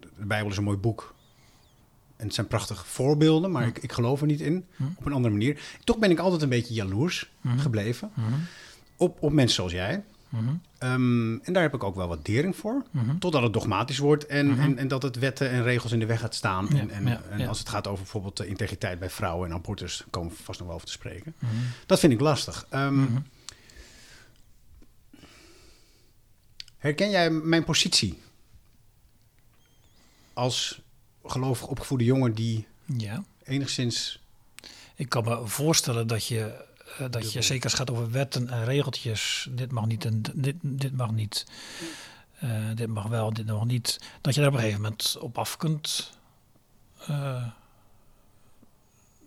De 0.00 0.26
Bijbel 0.26 0.50
is 0.50 0.56
een 0.56 0.64
mooi 0.64 0.76
boek. 0.78 1.14
En 2.16 2.26
het 2.26 2.34
zijn 2.34 2.46
prachtige 2.46 2.84
voorbeelden, 2.84 3.50
maar 3.50 3.66
ik, 3.66 3.78
ik 3.78 3.92
geloof 3.92 4.20
er 4.20 4.26
niet 4.26 4.40
in. 4.40 4.66
Op 4.98 5.06
een 5.06 5.12
andere 5.12 5.34
manier. 5.34 5.60
Toch 5.84 5.98
ben 5.98 6.10
ik 6.10 6.18
altijd 6.18 6.42
een 6.42 6.48
beetje 6.48 6.74
jaloers 6.74 7.30
gebleven. 7.56 8.10
Op, 9.00 9.22
op 9.22 9.32
mensen 9.32 9.54
zoals 9.54 9.72
jij. 9.72 10.04
Ehm, 10.78 11.38
en 11.42 11.52
daar 11.52 11.62
heb 11.62 11.74
ik 11.74 11.84
ook 11.84 11.94
wel 11.94 12.08
wat 12.08 12.24
dering 12.24 12.56
voor. 12.56 12.82
Totdat 13.18 13.42
het 13.42 13.52
dogmatisch 13.52 13.98
wordt 13.98 14.26
en, 14.26 14.58
en, 14.58 14.78
en 14.78 14.88
dat 14.88 15.02
het 15.02 15.18
wetten 15.18 15.50
en 15.50 15.62
regels 15.62 15.92
in 15.92 15.98
de 15.98 16.06
weg 16.06 16.20
gaat 16.20 16.34
staan. 16.34 16.68
Ja, 16.72 16.78
en 16.78 16.90
en, 16.90 17.06
ja, 17.06 17.20
en 17.30 17.38
ja. 17.38 17.46
als 17.46 17.58
het 17.58 17.68
gaat 17.68 17.86
over 17.86 18.02
bijvoorbeeld 18.02 18.36
de 18.36 18.46
integriteit 18.46 18.98
bij 18.98 19.10
vrouwen 19.10 19.48
en 19.48 19.54
abortus, 19.54 20.04
komen 20.10 20.30
we 20.30 20.42
vast 20.42 20.58
nog 20.58 20.66
wel 20.66 20.76
over 20.76 20.88
te 20.88 20.92
spreken. 20.92 21.34
Dat 21.86 22.00
vind 22.00 22.12
ik 22.12 22.20
lastig. 22.20 22.66
Ehm, 22.68 23.04
Herken 26.80 27.10
jij 27.10 27.30
mijn 27.30 27.64
positie 27.64 28.18
als 30.32 30.80
gelovig 31.24 31.66
opgevoede 31.66 32.04
jongen 32.04 32.34
die 32.34 32.66
ja. 32.84 33.24
enigszins 33.42 34.22
Ik 34.94 35.08
kan 35.08 35.24
me 35.24 35.46
voorstellen 35.46 36.06
dat 36.06 36.26
je, 36.26 36.64
eh, 36.98 37.06
dat 37.10 37.32
je 37.32 37.42
zeker 37.42 37.62
als 37.64 37.72
het 37.72 37.80
gaat 37.80 37.90
over 37.90 38.10
wetten 38.10 38.48
en 38.48 38.64
regeltjes, 38.64 39.48
dit 39.50 39.70
mag 39.72 39.86
niet 39.86 40.04
en 40.04 40.22
dit, 40.34 40.54
dit 40.60 40.96
mag 40.96 41.10
niet, 41.12 41.46
eh, 42.38 42.50
dit 42.74 42.88
mag 42.88 43.06
wel, 43.06 43.32
dit 43.32 43.46
mag 43.46 43.64
niet, 43.64 43.98
dat 44.20 44.34
je 44.34 44.40
daar 44.40 44.48
op 44.48 44.54
een 44.56 44.60
gegeven 44.62 44.82
moment 44.82 45.16
op 45.20 45.38
af 45.38 45.56
kunt, 45.56 46.12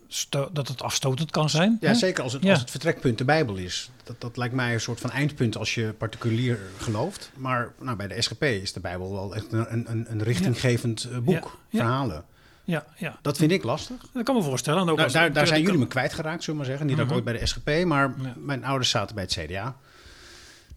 sto- 0.07 0.49
dat 0.53 0.67
het 0.67 0.81
afstotend 0.81 1.31
kan 1.31 1.49
zijn. 1.49 1.77
Ja, 1.81 1.87
hè? 1.87 1.95
zeker 1.95 2.23
als 2.23 2.33
het, 2.33 2.43
Ja. 2.43 2.49
als 2.51 2.59
het 2.59 2.71
vertrekpunt 2.71 3.17
de 3.17 3.25
Bijbel 3.25 3.55
is. 3.55 3.89
Dat, 4.03 4.21
dat 4.21 4.37
lijkt 4.37 4.53
mij 4.55 4.73
een 4.73 4.79
soort 4.81 4.99
van 4.99 5.11
eindpunt 5.11 5.57
als 5.57 5.73
je 5.75 5.93
particulier 5.97 6.59
gelooft. 6.77 7.31
Maar 7.35 7.73
nou, 7.79 7.97
bij 7.97 8.07
de 8.07 8.21
SGP 8.21 8.43
is 8.43 8.73
de 8.73 8.79
Bijbel 8.79 9.11
wel 9.11 9.35
echt 9.35 9.51
een, 9.51 9.91
een, 9.91 10.05
een 10.11 10.23
richtinggevend 10.23 11.23
boek, 11.23 11.59
ja. 11.69 11.79
verhalen. 11.79 12.25
Ja, 12.63 12.85
ja. 12.97 13.19
Dat 13.21 13.37
vind 13.37 13.51
ik 13.51 13.63
lastig. 13.63 13.97
Dat 14.13 14.23
kan 14.23 14.35
me 14.35 14.41
voorstellen. 14.43 14.81
En 14.81 14.89
ook 14.89 14.93
Nou, 14.95 15.03
als- 15.03 15.13
daar, 15.13 15.33
daar 15.33 15.47
zijn 15.47 15.59
jullie 15.59 15.75
kan- 15.75 15.83
me 15.83 15.89
kwijtgeraakt, 15.91 16.43
zullen 16.43 16.59
we 16.59 16.65
maar 16.67 16.77
zeggen. 16.77 16.85
Niet 16.87 16.97
dat 16.97 17.05
ik 17.05 17.11
ooit 17.13 17.23
bij 17.23 17.33
de 17.39 17.45
SGP, 17.45 17.85
maar 17.85 18.13
Ja. 18.21 18.33
mijn 18.37 18.65
ouders 18.65 18.89
zaten 18.89 19.15
bij 19.15 19.23
het 19.23 19.33
CDA. 19.33 19.75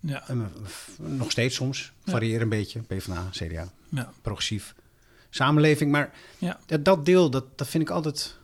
Ja, 0.01 0.29
En, 0.29 0.53
nog 0.99 1.31
steeds 1.31 1.55
soms, 1.55 1.93
varieer 2.07 2.41
een 2.43 2.49
beetje. 2.49 2.81
PvdA, 2.81 3.25
CDA, 3.31 3.69
ja, 3.89 4.13
progressief. 4.23 4.75
Samenleving, 5.31 5.91
maar 5.91 6.11
dat 6.83 7.05
deel, 7.05 7.31
dat, 7.31 7.59
dat 7.59 7.69
vind 7.69 7.83
ik 7.83 7.91
altijd 7.91 8.37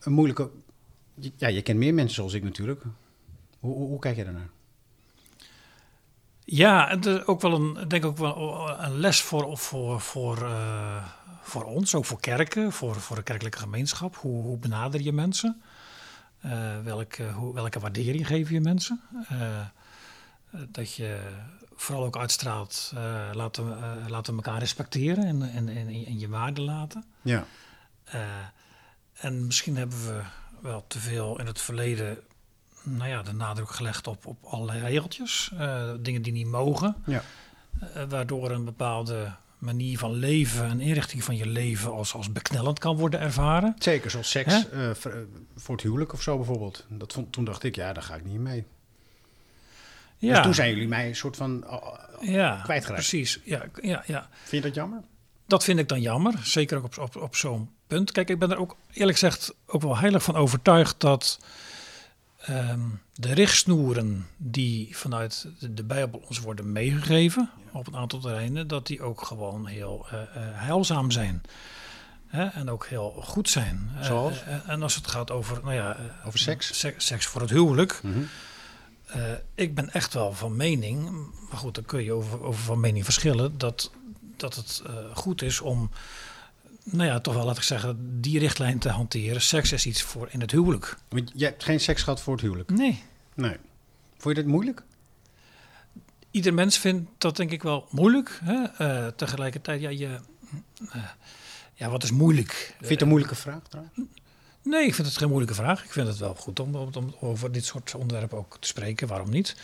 een 0.00 0.12
moeilijke... 0.12 0.50
Ja, 1.36 1.48
je 1.48 1.62
kent 1.62 1.78
meer 1.78 1.94
mensen 1.94 2.14
zoals 2.14 2.32
ik 2.32 2.42
natuurlijk. 2.42 2.82
Hoe, 3.60 3.74
hoe, 3.74 3.88
hoe 3.88 3.98
kijk 3.98 4.16
je 4.16 4.24
daarnaar? 4.24 4.48
Ja, 6.44 6.88
het 6.88 7.06
is 7.06 7.26
ook 7.26 7.40
wel 7.40 7.52
een, 7.54 7.76
ik 7.76 7.90
denk 7.90 8.04
ook 8.04 8.16
wel 8.18 8.68
een 8.80 8.98
les 8.98 9.20
voor, 9.22 9.58
voor, 9.58 10.00
voor, 10.00 10.36
eh, 10.42 11.04
voor 11.44 11.64
ons, 11.64 11.94
ook 11.94 12.04
voor 12.04 12.20
kerken, 12.20 12.72
voor, 12.72 13.00
voor 13.00 13.16
de 13.16 13.22
kerkelijke 13.22 13.58
gemeenschap. 13.58 14.16
Hoe, 14.16 14.42
hoe 14.42 14.58
benader 14.58 15.00
je 15.00 15.12
mensen? 15.12 15.62
Uh, 16.44 16.80
welke, 16.84 17.30
hoe, 17.30 17.54
welke 17.54 17.80
waardering 17.80 18.26
geef 18.26 18.50
je 18.50 18.60
mensen? 18.60 19.00
Uh, 19.32 19.60
dat 20.68 20.94
je 20.94 21.20
vooral 21.74 22.04
ook 22.04 22.16
uitstraalt, 22.16 22.92
uh, 22.94 23.30
laten, 23.32 23.68
we, 23.68 24.10
laten 24.10 24.36
we 24.36 24.42
elkaar 24.42 24.58
respecteren 24.58 25.24
en, 25.24 25.42
en, 25.42 25.68
en, 25.68 25.88
en 25.88 26.18
je 26.18 26.28
waarde 26.28 26.60
laten. 26.60 27.04
Ja. 27.22 27.46
en 29.14 29.46
misschien 29.46 29.76
hebben 29.76 30.06
we 30.06 30.22
wel 30.60 30.84
te 30.86 30.98
veel 30.98 31.38
in 31.38 31.46
het 31.46 31.60
verleden 31.60 32.18
nou 32.82 33.08
ja, 33.10 33.22
de 33.22 33.32
nadruk 33.32 33.70
gelegd 33.70 34.06
op, 34.06 34.26
op 34.26 34.44
allerlei 34.44 34.80
regeltjes, 34.80 35.52
dingen 36.00 36.22
die 36.22 36.32
niet 36.32 36.46
mogen. 36.46 36.96
Ja. 37.06 37.22
waardoor 38.08 38.50
een 38.50 38.64
bepaalde 38.64 39.32
manier 39.64 39.98
van 39.98 40.12
leven 40.12 40.64
en 40.64 40.80
inrichting 40.80 41.24
van 41.24 41.36
je 41.36 41.46
leven 41.46 41.92
als, 41.92 42.14
als 42.14 42.32
beknellend 42.32 42.78
kan 42.78 42.96
worden 42.96 43.20
ervaren. 43.20 43.74
Zeker, 43.78 44.10
zoals 44.10 44.30
seks 44.30 44.54
uh, 44.72 44.90
voor 45.56 45.74
het 45.74 45.82
huwelijk 45.82 46.12
of 46.12 46.22
zo 46.22 46.36
bijvoorbeeld. 46.36 46.84
Dat 46.88 47.12
vond, 47.12 47.32
toen 47.32 47.44
dacht 47.44 47.62
ik, 47.62 47.74
ja, 47.76 47.92
daar 47.92 48.02
ga 48.02 48.14
ik 48.14 48.24
niet 48.24 48.40
mee. 48.40 48.64
Ja. 50.18 50.34
Dus 50.34 50.42
toen 50.42 50.54
zijn 50.54 50.70
jullie 50.70 50.88
mij 50.88 51.08
een 51.08 51.16
soort 51.16 51.36
van 51.36 51.64
uh, 51.66 51.78
ja, 52.20 52.60
kwijtgeraakt. 52.62 53.08
Precies, 53.08 53.40
ja, 53.44 53.64
ja, 53.82 54.02
ja. 54.06 54.28
Vind 54.42 54.62
je 54.62 54.68
dat 54.68 54.74
jammer? 54.74 55.02
Dat 55.46 55.64
vind 55.64 55.78
ik 55.78 55.88
dan 55.88 56.00
jammer, 56.00 56.34
zeker 56.42 56.76
ook 56.76 56.84
op, 56.84 56.98
op, 56.98 57.16
op 57.16 57.36
zo'n 57.36 57.70
punt. 57.86 58.12
Kijk, 58.12 58.30
ik 58.30 58.38
ben 58.38 58.50
er 58.50 58.58
ook 58.58 58.76
eerlijk 58.92 59.18
gezegd 59.18 59.54
ook 59.66 59.82
wel 59.82 59.98
heilig 59.98 60.22
van 60.22 60.36
overtuigd 60.36 61.00
dat 61.00 61.38
um, 62.50 63.00
de 63.14 63.32
richtsnoeren 63.32 64.26
die 64.36 64.96
vanuit 64.96 65.46
de, 65.58 65.74
de, 65.74 65.84
Bijbel 65.84 66.22
ons 66.28 66.38
worden 66.38 66.72
meegegeven 66.72 67.50
op 67.72 67.86
een 67.86 67.96
aantal 67.96 68.18
terreinen, 68.18 68.68
dat 68.68 68.86
die 68.86 69.02
ook 69.02 69.22
gewoon 69.22 69.66
heel 69.66 70.06
uh, 70.06 70.12
uh, 70.12 70.26
heilzaam 70.36 71.10
zijn. 71.10 71.42
Hè? 72.26 72.44
En 72.44 72.70
ook 72.70 72.86
heel 72.86 73.10
goed 73.10 73.48
zijn. 73.48 73.90
Zoals? 74.00 74.42
Uh, 74.48 74.68
en 74.68 74.82
als 74.82 74.94
het 74.94 75.06
gaat 75.06 75.30
over, 75.30 75.60
nou 75.62 75.74
ja, 75.74 75.96
over 76.26 76.38
seks? 76.38 76.78
seks? 76.78 77.06
Seks 77.06 77.26
voor 77.26 77.40
het 77.40 77.50
huwelijk. 77.50 78.00
Mm 78.02 78.12
-hmm. 78.12 78.28
ik 79.54 79.74
ben 79.74 79.92
echt 79.92 80.14
wel 80.14 80.32
van 80.32 80.56
mening, 80.56 81.10
maar 81.48 81.58
goed, 81.58 81.74
dan 81.74 81.84
kun 81.84 82.04
je 82.04 82.12
over, 82.12 82.42
over 82.42 82.62
van 82.62 82.80
mening 82.80 83.04
verschillen, 83.04 83.58
dat, 83.58 83.90
dat 84.36 84.54
het 84.54 84.82
goed 85.14 85.42
is 85.42 85.60
om 85.60 85.90
nou 86.84 87.08
ja, 87.08 87.20
toch 87.20 87.34
wel, 87.34 87.44
laat 87.44 87.56
ik 87.56 87.62
zeggen, 87.62 88.20
die 88.20 88.38
richtlijn 88.38 88.78
te 88.78 88.88
hanteren. 88.88 89.40
Seks 89.40 89.72
is 89.72 89.86
iets 89.86 90.02
voor 90.02 90.28
in 90.30 90.40
het 90.40 90.50
huwelijk. 90.50 90.96
Maar 91.10 91.22
jij 91.34 91.48
hebt 91.48 91.64
geen 91.64 91.80
seks 91.80 92.02
gehad 92.02 92.20
voor 92.20 92.32
het 92.32 92.42
huwelijk? 92.42 92.70
Nee. 92.70 93.02
Nee. 93.34 93.56
Vond 94.18 94.36
je 94.36 94.42
dat 94.42 94.50
moeilijk? 94.50 94.82
Ieder 96.30 96.54
mens 96.54 96.78
vindt 96.78 97.10
dat 97.18 97.36
denk 97.36 97.50
ik 97.50 97.62
wel 97.62 97.86
moeilijk. 97.90 98.40
Hè? 98.44 98.62
Uh, 98.80 99.06
tegelijkertijd, 99.16 99.80
ja, 99.80 99.88
je, 99.88 100.18
uh, 100.80 101.04
ja, 101.74 101.90
wat 101.90 102.02
is 102.02 102.10
moeilijk? 102.10 102.50
Vind 102.50 102.78
je 102.80 102.92
het 102.92 103.00
een 103.00 103.08
moeilijke 103.08 103.34
vraag 103.34 103.62
trouwens? 103.68 103.98
Nee, 104.62 104.86
ik 104.86 104.94
vind 104.94 105.06
het 105.06 105.16
geen 105.16 105.28
moeilijke 105.28 105.54
vraag. 105.54 105.84
Ik 105.84 105.92
vind 105.92 106.06
het 106.06 106.18
wel 106.18 106.34
goed 106.34 106.60
om, 106.60 106.74
om, 106.74 106.90
om 106.94 107.14
over 107.20 107.52
dit 107.52 107.64
soort 107.64 107.94
onderwerpen 107.94 108.38
ook 108.38 108.56
te 108.60 108.68
spreken. 108.68 109.08
Waarom 109.08 109.30
niet? 109.30 109.56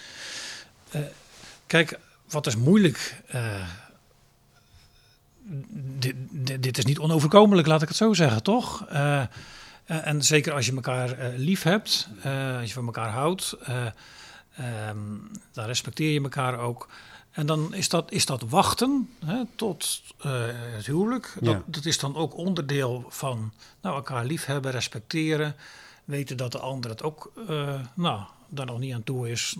Uh, 0.94 1.00
kijk, 1.66 1.98
wat 2.30 2.46
is 2.46 2.56
moeilijk? 2.56 3.22
Dit, 5.98 6.14
dit, 6.30 6.62
dit, 6.62 6.78
is 6.78 6.84
niet 6.84 6.98
onoverkomelijk, 6.98 7.66
laat 7.66 7.82
ik 7.82 7.88
het 7.88 7.96
zo 7.96 8.12
zeggen, 8.12 8.42
toch? 8.42 8.86
Uh, 8.92 9.22
en 9.84 10.22
zeker 10.22 10.52
als 10.52 10.66
je 10.66 10.74
elkaar 10.74 11.18
uh, 11.18 11.38
lief 11.38 11.62
hebt, 11.62 12.08
uh, 12.26 12.58
als 12.58 12.68
je 12.68 12.74
van 12.74 12.86
elkaar 12.86 13.10
houdt, 13.10 13.56
um, 13.68 15.30
dan 15.52 15.66
respecteer 15.66 16.12
je 16.12 16.22
elkaar 16.22 16.58
ook. 16.58 16.88
En 17.30 17.46
dan 17.46 17.74
is 17.74 17.88
dat, 17.88 18.12
is 18.12 18.26
dat 18.26 18.42
wachten 18.42 19.10
hè, 19.24 19.42
tot 19.56 20.02
het 20.18 20.86
huwelijk. 20.86 21.36
Dat, 21.40 21.54
Ja. 21.54 21.62
dat 21.66 21.84
is 21.84 21.98
dan 21.98 22.16
ook 22.16 22.36
onderdeel 22.36 23.04
van 23.08 23.52
nou, 23.82 23.96
elkaar 23.96 24.24
liefhebben, 24.24 24.70
respecteren. 24.70 25.56
Weten 26.04 26.36
dat 26.36 26.52
de 26.52 26.58
ander 26.58 26.90
het 26.90 27.02
ook 27.02 27.32
nou, 27.94 28.22
daar 28.48 28.66
nog 28.66 28.78
niet 28.78 28.94
aan 28.94 29.04
toe 29.04 29.30
is. 29.30 29.56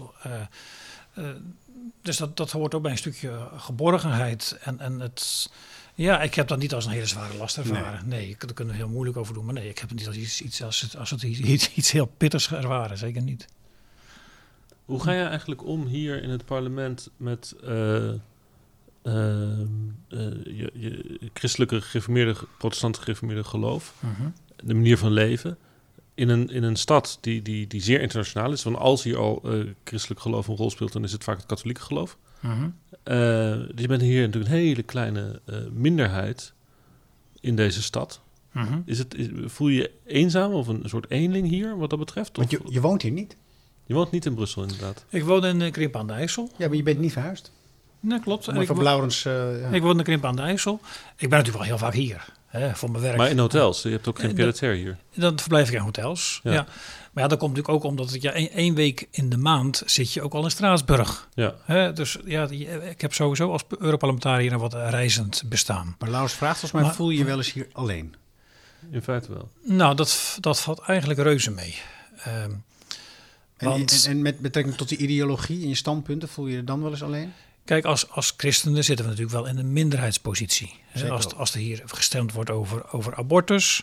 Dus 2.03 2.17
dat, 2.17 2.37
dat 2.37 2.51
hoort 2.51 2.75
ook 2.75 2.83
bij 2.83 2.91
een 2.91 2.99
stukje 2.99 3.49
geborgenheid. 3.57 4.59
En, 4.63 4.81
en 4.81 5.01
het, 5.01 5.51
ja, 5.95 6.23
ik 6.23 6.35
heb 6.35 6.49
dat 6.49 6.59
niet 6.59 6.75
als 6.75 6.85
een 6.85 6.91
hele 6.91 7.07
zware 7.07 7.37
last 7.37 7.57
ervaren. 7.57 8.09
Nee, 8.09 8.21
nee 8.21 8.37
daar 8.39 8.55
kunnen 8.55 8.75
we 8.75 8.81
heel 8.81 8.91
moeilijk 8.91 9.17
over 9.17 9.35
doen. 9.35 9.45
Maar 9.45 9.55
nee, 9.55 9.69
ik 9.69 9.79
heb 9.79 9.89
het 9.89 9.99
niet 9.99 10.07
als 10.07 10.17
iets, 10.17 10.43
iets 10.43 10.63
als, 10.63 10.81
het, 10.81 10.97
als 10.97 11.11
het 11.11 11.23
iets, 11.23 11.71
iets 11.75 11.91
heel 11.91 12.07
pittigs 12.17 12.53
ervaren. 12.53 12.99
Zeker 12.99 13.23
niet. 13.23 13.49
Hoe 14.85 15.03
ga 15.03 15.13
je 15.13 15.25
eigenlijk 15.25 15.65
om 15.65 15.87
hier 15.87 16.23
in 16.23 16.31
het 16.31 16.45
parlement 16.45 17.11
met 17.17 17.55
uh, 17.65 17.69
uh, 17.69 18.15
uh, 19.05 19.65
je, 20.45 20.71
je, 20.75 21.19
christelijke 21.33 21.81
gereformeerde, 21.81 22.37
protestante 22.59 23.01
gereformeerde 23.01 23.45
geloof, 23.45 23.95
Mhm. 24.01 24.15
-huh. 24.23 24.27
de 24.65 24.75
manier 24.75 24.99
van 24.99 25.13
leven? 25.13 25.59
In 26.15 26.29
een, 26.29 26.49
in 26.49 26.63
een 26.63 26.77
stad 26.77 27.19
die, 27.21 27.43
die, 27.43 27.67
die 27.67 27.83
zeer 27.83 28.01
internationaal 28.01 28.53
is. 28.53 28.63
Want 28.63 28.77
als 28.77 29.03
hier 29.03 29.17
al 29.17 29.43
christelijk 29.85 30.21
geloof 30.21 30.49
een 30.49 30.57
rol 30.57 30.71
speelt, 30.71 30.93
dan 30.93 31.05
is 31.05 31.13
het 31.13 31.25
vaak 31.25 31.37
het 31.37 31.47
katholieke 31.47 31.81
geloof. 31.81 32.17
Uh 32.45 32.51
-huh. 32.51 32.63
Uh, 33.05 33.67
dus 33.69 33.81
je 33.81 33.89
bent 33.89 34.03
hier 34.03 34.21
natuurlijk 34.21 34.53
een 34.53 34.59
hele 34.59 34.83
kleine 34.83 35.41
uh, 35.47 35.57
minderheid 35.73 36.53
in 37.41 37.57
deze 37.57 37.83
stad. 37.83 38.21
-huh. 38.53 38.73
is 38.85 38.99
het, 38.99 39.15
is, 39.15 39.29
voel 39.45 39.69
je 39.69 39.81
je 39.81 39.91
eenzaam 40.05 40.53
of 40.53 40.67
een 40.67 40.83
soort 40.85 41.11
eenling 41.11 41.49
hier 41.49 41.77
wat 41.77 41.91
dat 41.91 41.99
betreft? 41.99 42.37
Want 42.37 42.51
je, 42.51 42.61
je 42.69 42.81
woont 42.81 43.03
hier 43.03 43.13
niet? 43.13 43.37
Je 43.87 43.95
woont 43.95 44.11
niet 44.11 44.27
in 44.27 44.35
Brussel 44.35 44.63
inderdaad. 44.63 45.05
Ik 45.09 45.25
woon 45.25 45.45
in 45.45 45.61
uh, 45.61 45.71
Krimp 45.71 45.97
aan 45.97 46.07
de 46.07 46.13
IJssel. 46.13 46.51
Ja, 46.57 46.67
maar 46.69 46.77
je 46.77 46.83
bent 46.83 46.99
niet 46.99 47.13
verhuisd? 47.13 47.53
Nee, 48.01 48.21
klopt. 48.21 48.53
Maar 48.53 48.65
van 48.65 48.83
Laurens... 48.83 49.23
ja. 49.23 49.69
Ik 49.71 49.83
woon 49.83 49.99
in 49.99 50.05
Krimp 50.05 50.25
aan 50.25 50.37
de 50.37 50.43
IJssel. 50.43 50.81
Ik 51.17 51.29
ben 51.29 51.39
natuurlijk 51.39 51.57
wel 51.57 51.63
heel 51.63 51.79
vaak 51.79 51.95
hier. 51.95 52.33
Hè, 52.51 52.75
voor 52.75 52.91
mijn 52.91 53.03
werk. 53.03 53.17
Maar 53.17 53.31
in 53.31 53.39
hotels? 53.39 53.83
Je 53.83 53.89
hebt 53.89 54.09
ook 54.09 54.19
geen 54.19 54.35
pied 54.35 54.61
hier? 54.61 54.97
Dan 55.15 55.39
verblijf 55.39 55.69
ik 55.69 55.75
in 55.75 55.81
hotels, 55.81 56.41
ja. 56.43 56.53
ja. 56.53 56.67
Maar 57.13 57.23
ja, 57.23 57.29
dat 57.29 57.39
komt 57.39 57.57
natuurlijk 57.57 57.85
ook 57.85 57.91
omdat 57.91 58.15
ik 58.15 58.23
ja, 58.23 58.33
één 58.33 58.75
week 58.75 59.09
in 59.11 59.29
de 59.29 59.37
maand 59.37 59.83
zit 59.87 60.13
je 60.13 60.23
ook 60.23 60.35
al 60.35 60.45
in 60.45 60.51
Straatsburg. 60.51 61.29
Ja. 61.35 61.55
Hè, 61.65 61.93
dus 61.93 62.17
ja, 62.25 62.49
ik 62.89 63.01
heb 63.01 63.15
sowieso 63.15 63.53
als 63.53 63.63
Europarlementariër 63.79 64.53
een 64.53 64.59
wat 64.59 64.75
reizend 64.75 65.43
bestaan. 65.47 65.97
Maar 65.99 66.11
Laurens 66.11 66.35
vraagt 66.35 66.59
volgens 66.59 66.73
mij, 66.73 66.83
maar, 66.83 66.95
voel 66.95 67.11
je 67.11 67.19
je 67.19 67.25
wel 67.25 67.37
eens 67.37 67.53
hier 67.53 67.69
alleen? 67.73 68.15
In 68.91 69.03
feite 69.03 69.33
wel. 69.33 69.51
Nou, 69.63 69.95
dat, 69.95 70.37
dat 70.41 70.61
valt 70.61 70.79
eigenlijk 70.81 71.21
reuze 71.21 71.51
mee. 71.51 71.75
Um, 72.45 72.65
en, 73.57 73.69
want, 73.69 74.05
en, 74.05 74.11
en, 74.11 74.23
met 74.23 74.39
betrekking 74.39 74.77
tot 74.77 74.89
de 74.89 74.97
ideologie 74.97 75.63
en 75.63 75.69
je 75.69 75.75
standpunten, 75.75 76.29
voel 76.29 76.47
je 76.47 76.57
je 76.57 76.65
dan 76.65 76.83
wel 76.83 76.91
eens 76.91 77.03
alleen? 77.03 77.33
Kijk, 77.65 77.85
als, 77.85 78.11
als 78.11 78.35
christenen 78.37 78.85
zitten 78.85 79.05
we 79.05 79.11
natuurlijk 79.11 79.37
wel 79.37 79.47
in 79.47 79.59
een 79.59 79.73
minderheidspositie. 79.73 80.75
Als, 81.11 81.35
als 81.35 81.55
er 81.55 81.59
hier 81.59 81.83
gestemd 81.85 82.33
wordt 82.33 82.51
over, 82.51 82.93
over 82.93 83.15
abortus, 83.15 83.83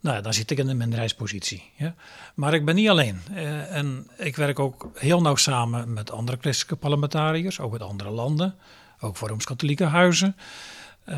nou, 0.00 0.22
dan 0.22 0.34
zit 0.34 0.50
ik 0.50 0.58
in 0.58 0.68
een 0.68 0.76
minderheidspositie. 0.76 1.70
Ja? 1.76 1.94
Maar 2.34 2.54
ik 2.54 2.64
ben 2.64 2.74
niet 2.74 2.88
alleen. 2.88 3.20
Uh, 3.30 3.76
en 3.76 4.10
ik 4.16 4.36
werk 4.36 4.58
ook 4.58 4.90
heel 4.94 5.20
nauw 5.20 5.36
samen 5.36 5.92
met 5.92 6.10
andere 6.10 6.38
christelijke 6.40 6.76
parlementariërs, 6.76 7.60
ook 7.60 7.72
uit 7.72 7.82
andere 7.82 8.10
landen, 8.10 8.54
ook 9.00 9.16
voor 9.16 9.28
Rooms-Katholieke 9.28 9.84
huizen. 9.84 10.36
Uh, 11.08 11.16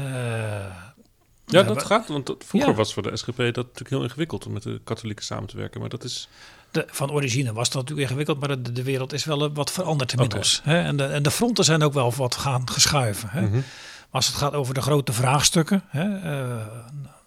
ja, 1.46 1.62
dat 1.62 1.82
gaat, 1.82 2.08
want 2.08 2.26
dat, 2.26 2.44
vroeger 2.46 2.70
ja. 2.70 2.76
was 2.76 2.94
voor 2.94 3.02
de 3.02 3.16
SGP 3.16 3.36
dat 3.36 3.56
natuurlijk 3.56 3.90
heel 3.90 4.02
ingewikkeld 4.02 4.46
om 4.46 4.52
met 4.52 4.62
de 4.62 4.80
katholieken 4.84 5.24
samen 5.24 5.48
te 5.48 5.56
werken, 5.56 5.80
maar 5.80 5.88
dat 5.88 6.04
is... 6.04 6.28
De, 6.74 6.84
van 6.86 7.10
origine 7.10 7.52
was 7.52 7.70
dat 7.70 7.82
natuurlijk 7.82 8.08
ingewikkeld, 8.08 8.40
maar 8.40 8.62
de, 8.62 8.72
de 8.72 8.82
wereld 8.82 9.12
is 9.12 9.24
wel 9.24 9.52
wat 9.52 9.70
veranderd 9.70 10.12
inmiddels. 10.12 10.60
Okay. 10.60 10.74
Hè? 10.74 10.82
En, 10.82 10.96
de, 10.96 11.04
en 11.04 11.22
de 11.22 11.30
fronten 11.30 11.64
zijn 11.64 11.82
ook 11.82 11.92
wel 11.92 12.12
wat 12.16 12.34
gaan 12.34 12.70
geschuiven. 12.70 13.28
Hè? 13.28 13.40
Mhm. 13.40 13.48
Mm 13.48 13.54
-hmm. 13.54 13.64
Maar 14.10 14.22
als 14.22 14.26
het 14.26 14.36
gaat 14.36 14.54
over 14.54 14.74
de 14.74 14.82
grote 14.82 15.12
vraagstukken, 15.12 15.82
hè? 15.88 16.04
Uh, 16.04 16.66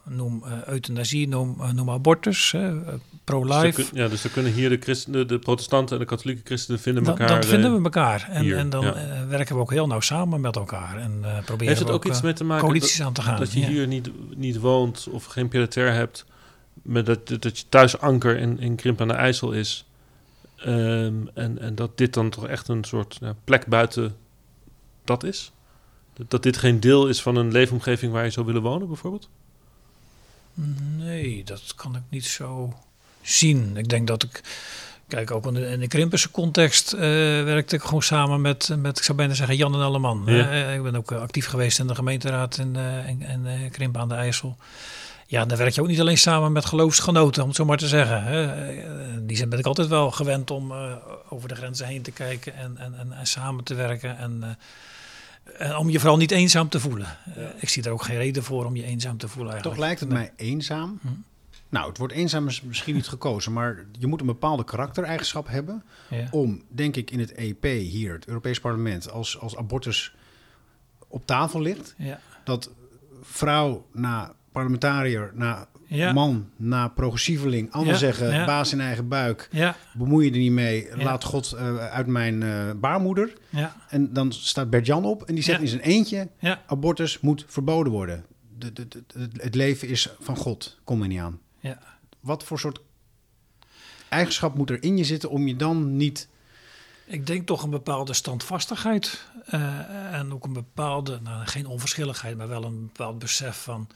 noem 0.03 0.43
uh, 0.45 0.67
euthanasie, 0.67 1.27
noem, 1.27 1.57
noem 1.73 1.89
abortus, 1.89 2.55
pro-life. 3.23 3.81
Dus 3.81 3.89
ja, 3.93 4.07
dus 4.07 4.21
dan 4.21 4.31
kunnen 4.31 4.53
hier 4.53 4.69
de, 4.69 4.77
christenen, 4.79 5.27
de 5.27 5.39
protestanten 5.39 5.95
en 5.95 6.01
de 6.01 6.07
katholieke 6.07 6.41
christenen 6.43 6.79
vinden 6.79 7.05
elkaar. 7.05 7.27
Dan 7.27 7.43
vinden 7.43 7.77
we 7.77 7.83
elkaar. 7.83 8.27
En, 8.31 8.41
hier, 8.41 8.57
en 8.57 8.69
dan 8.69 8.85
ja. 8.85 8.95
werken 9.27 9.55
we 9.55 9.61
ook 9.61 9.71
heel 9.71 9.87
nauw 9.87 9.99
samen 9.99 10.41
met 10.41 10.55
elkaar. 10.55 10.97
En 10.97 11.17
uh, 11.21 11.37
proberen 11.37 11.67
Heeft 11.67 11.79
het 11.79 11.87
we 11.87 11.93
ook, 11.93 12.05
iets 12.05 12.21
mee 12.21 12.33
te 12.33 12.43
maken 12.43 12.63
coalities 12.63 12.97
dat, 12.97 13.07
aan 13.07 13.13
te 13.13 13.21
gaan. 13.21 13.39
Dat 13.39 13.53
je 13.53 13.59
ja. 13.59 13.67
hier 13.67 13.87
niet, 13.87 14.09
niet 14.35 14.59
woont 14.59 15.07
of 15.11 15.25
geen 15.25 15.47
pied 15.47 15.75
hebt, 15.75 16.25
maar 16.87 17.03
dat, 17.03 17.27
dat 17.27 17.59
je 17.59 17.63
thuis 17.69 17.99
anker 17.99 18.37
in, 18.37 18.59
in 18.59 18.75
Krimp 18.75 19.01
aan 19.01 19.07
de 19.07 19.13
IJssel 19.13 19.51
is. 19.51 19.85
Um, 20.65 21.29
en, 21.33 21.59
en 21.59 21.75
dat 21.75 21.97
dit 21.97 22.13
dan 22.13 22.29
toch 22.29 22.47
echt 22.47 22.67
een 22.67 22.83
soort 22.83 23.19
plek 23.43 23.65
buiten 23.65 24.15
dat 25.03 25.23
is? 25.23 25.51
Dat, 26.13 26.29
dat 26.29 26.43
dit 26.43 26.57
geen 26.57 26.79
deel 26.79 27.07
is 27.07 27.21
van 27.21 27.35
een 27.35 27.51
leefomgeving 27.51 28.11
waar 28.11 28.23
je 28.23 28.29
zou 28.29 28.45
willen 28.45 28.61
wonen, 28.61 28.87
bijvoorbeeld? 28.87 29.29
Nee, 30.97 31.43
dat 31.43 31.73
kan 31.75 31.95
ik 31.95 32.01
niet 32.09 32.25
zo 32.25 32.73
zien. 33.21 33.77
Ik 33.77 33.89
denk 33.89 34.07
dat 34.07 34.23
ik. 34.23 34.41
Kijk, 35.07 35.31
ook 35.31 35.45
in 35.45 35.53
de, 35.53 35.67
in 35.67 35.79
de 35.79 35.87
Krimpense 35.87 36.31
context 36.31 36.93
uh, 36.93 36.99
werkte 37.43 37.75
ik 37.75 37.81
gewoon 37.81 38.01
samen 38.01 38.41
met, 38.41 38.75
met, 38.77 38.97
ik 38.97 39.03
zou 39.03 39.17
bijna 39.17 39.33
zeggen, 39.33 39.55
Jan 39.55 39.73
en 39.73 39.79
Alleman. 39.79 40.23
Ja. 40.25 40.51
Uh, 40.51 40.75
ik 40.75 40.83
ben 40.83 40.95
ook 40.95 41.11
uh, 41.11 41.21
actief 41.21 41.45
geweest 41.45 41.79
in 41.79 41.87
de 41.87 41.95
gemeenteraad 41.95 42.57
in, 42.57 42.75
in, 42.75 43.45
in 43.45 43.69
Krimpen 43.71 44.01
aan 44.01 44.09
de 44.09 44.15
IJssel. 44.15 44.57
Ja, 45.29 45.45
dan 45.45 45.57
werk 45.57 45.73
je 45.73 45.81
ook 45.81 45.87
niet 45.87 45.99
alleen 45.99 46.17
samen 46.17 46.51
met 46.51 46.65
geloofsgenoten, 46.65 47.41
om 47.41 47.47
het 47.47 47.57
zo 47.57 47.65
maar 47.65 47.77
te 47.77 47.87
zeggen. 47.87 48.23
Hè. 48.23 49.25
Die 49.25 49.37
zijn 49.37 49.49
ben 49.49 49.59
ik 49.59 49.65
altijd 49.65 49.87
wel 49.87 50.11
gewend 50.11 50.51
om 50.51 50.73
over 51.29 51.49
de 51.49 51.55
grenzen 51.55 51.87
heen 51.87 52.01
te 52.01 52.11
kijken 52.11 52.55
en, 52.55 52.77
en, 52.77 52.99
en, 52.99 53.11
en 53.11 53.27
samen 53.27 53.63
te 53.63 53.73
werken. 53.73 54.17
En 54.17 54.57
En 55.57 55.75
om 55.75 55.89
je 55.89 55.99
vooral 55.99 56.17
niet 56.17 56.31
eenzaam 56.31 56.69
te 56.69 56.79
voelen. 56.79 57.17
Uh, 57.37 57.43
ik 57.59 57.69
zie 57.69 57.83
er 57.83 57.91
ook 57.91 58.03
geen 58.03 58.17
reden 58.17 58.43
voor 58.43 58.65
om 58.65 58.75
je 58.75 58.83
eenzaam 58.83 59.17
te 59.17 59.27
voelen 59.27 59.53
eigenlijk. 59.53 59.79
Toch 59.79 59.85
lijkt 59.85 59.99
het 59.99 60.09
mij 60.09 60.31
eenzaam. 60.35 60.99
Hm. 61.01 61.07
Nou, 61.69 61.87
het 61.87 61.97
woord 61.97 62.11
eenzaam 62.11 62.47
is 62.47 62.61
misschien 62.61 62.95
niet 62.95 63.07
gekozen, 63.07 63.53
maar 63.53 63.85
je 63.99 64.07
moet 64.07 64.19
een 64.19 64.25
bepaalde 64.25 64.63
karaktereigenschap 64.63 65.47
hebben 65.47 65.83
ja. 66.09 66.27
om, 66.31 66.63
denk 66.67 66.95
ik, 66.95 67.11
in 67.11 67.19
het 67.19 67.33
EP 67.33 67.63
hier, 67.63 68.13
het 68.13 68.27
Europees 68.27 68.59
Parlement, 68.59 69.11
als, 69.11 69.39
als 69.39 69.57
abortus 69.57 70.15
op 71.07 71.25
tafel 71.25 71.61
ligt, 71.61 71.93
ja. 71.97 72.19
dat 72.43 72.69
vrouw 73.21 73.85
na 73.91 74.33
parlementariër, 74.57 75.31
na 75.33 75.67
man, 76.13 76.49
na 76.55 76.87
progressieveling, 76.87 77.71
anders 77.71 77.99
zeggen, 77.99 78.45
baas 78.45 78.71
in 78.71 78.81
eigen 78.81 79.07
buik, 79.07 79.49
bemoei 79.93 80.25
je 80.25 80.31
er 80.31 80.37
niet 80.37 80.51
mee, 80.51 80.87
laat 80.95 81.23
God 81.23 81.53
uh, 81.53 81.77
uit 81.77 82.07
mijn 82.07 82.41
uh, 82.41 82.71
baarmoeder. 82.75 83.33
En 83.89 84.13
dan 84.13 84.31
staat 84.31 84.69
Bert-Jan 84.69 85.05
op 85.05 85.23
en 85.23 85.35
die 85.35 85.43
zegt 85.43 85.61
in 85.61 85.67
zijn 85.67 85.81
eentje, 85.81 86.27
abortus 86.67 87.19
moet 87.19 87.45
verboden 87.47 87.91
worden. 87.91 88.25
De, 88.57 88.73
de, 88.73 88.87
de, 88.87 89.29
het 89.33 89.55
leven 89.55 89.87
is 89.87 90.09
van 90.19 90.35
God, 90.35 90.79
kom 90.83 91.01
er 91.01 91.07
niet 91.07 91.19
aan. 91.19 91.39
Wat 92.19 92.43
voor 92.43 92.59
soort 92.59 92.79
eigenschap 94.09 94.55
moet 94.55 94.69
er 94.69 94.83
in 94.83 94.97
je 94.97 95.03
zitten 95.03 95.29
om 95.29 95.47
je 95.47 95.55
dan 95.55 95.95
niet... 95.97 96.27
Ik 97.05 97.27
denk 97.27 97.47
toch 97.47 97.63
een 97.63 97.69
bepaalde 97.69 98.13
standvastigheid 98.13 99.25
uh, 99.53 100.13
en 100.13 100.33
ook 100.33 100.43
een 100.43 100.53
bepaalde, 100.53 101.19
nou, 101.23 101.45
geen 101.45 101.65
onverschilligheid, 101.65 102.37
maar 102.37 102.47
wel 102.47 102.63
een 102.63 102.81
bepaald 102.81 103.19
besef 103.19 103.57
van 103.63 103.87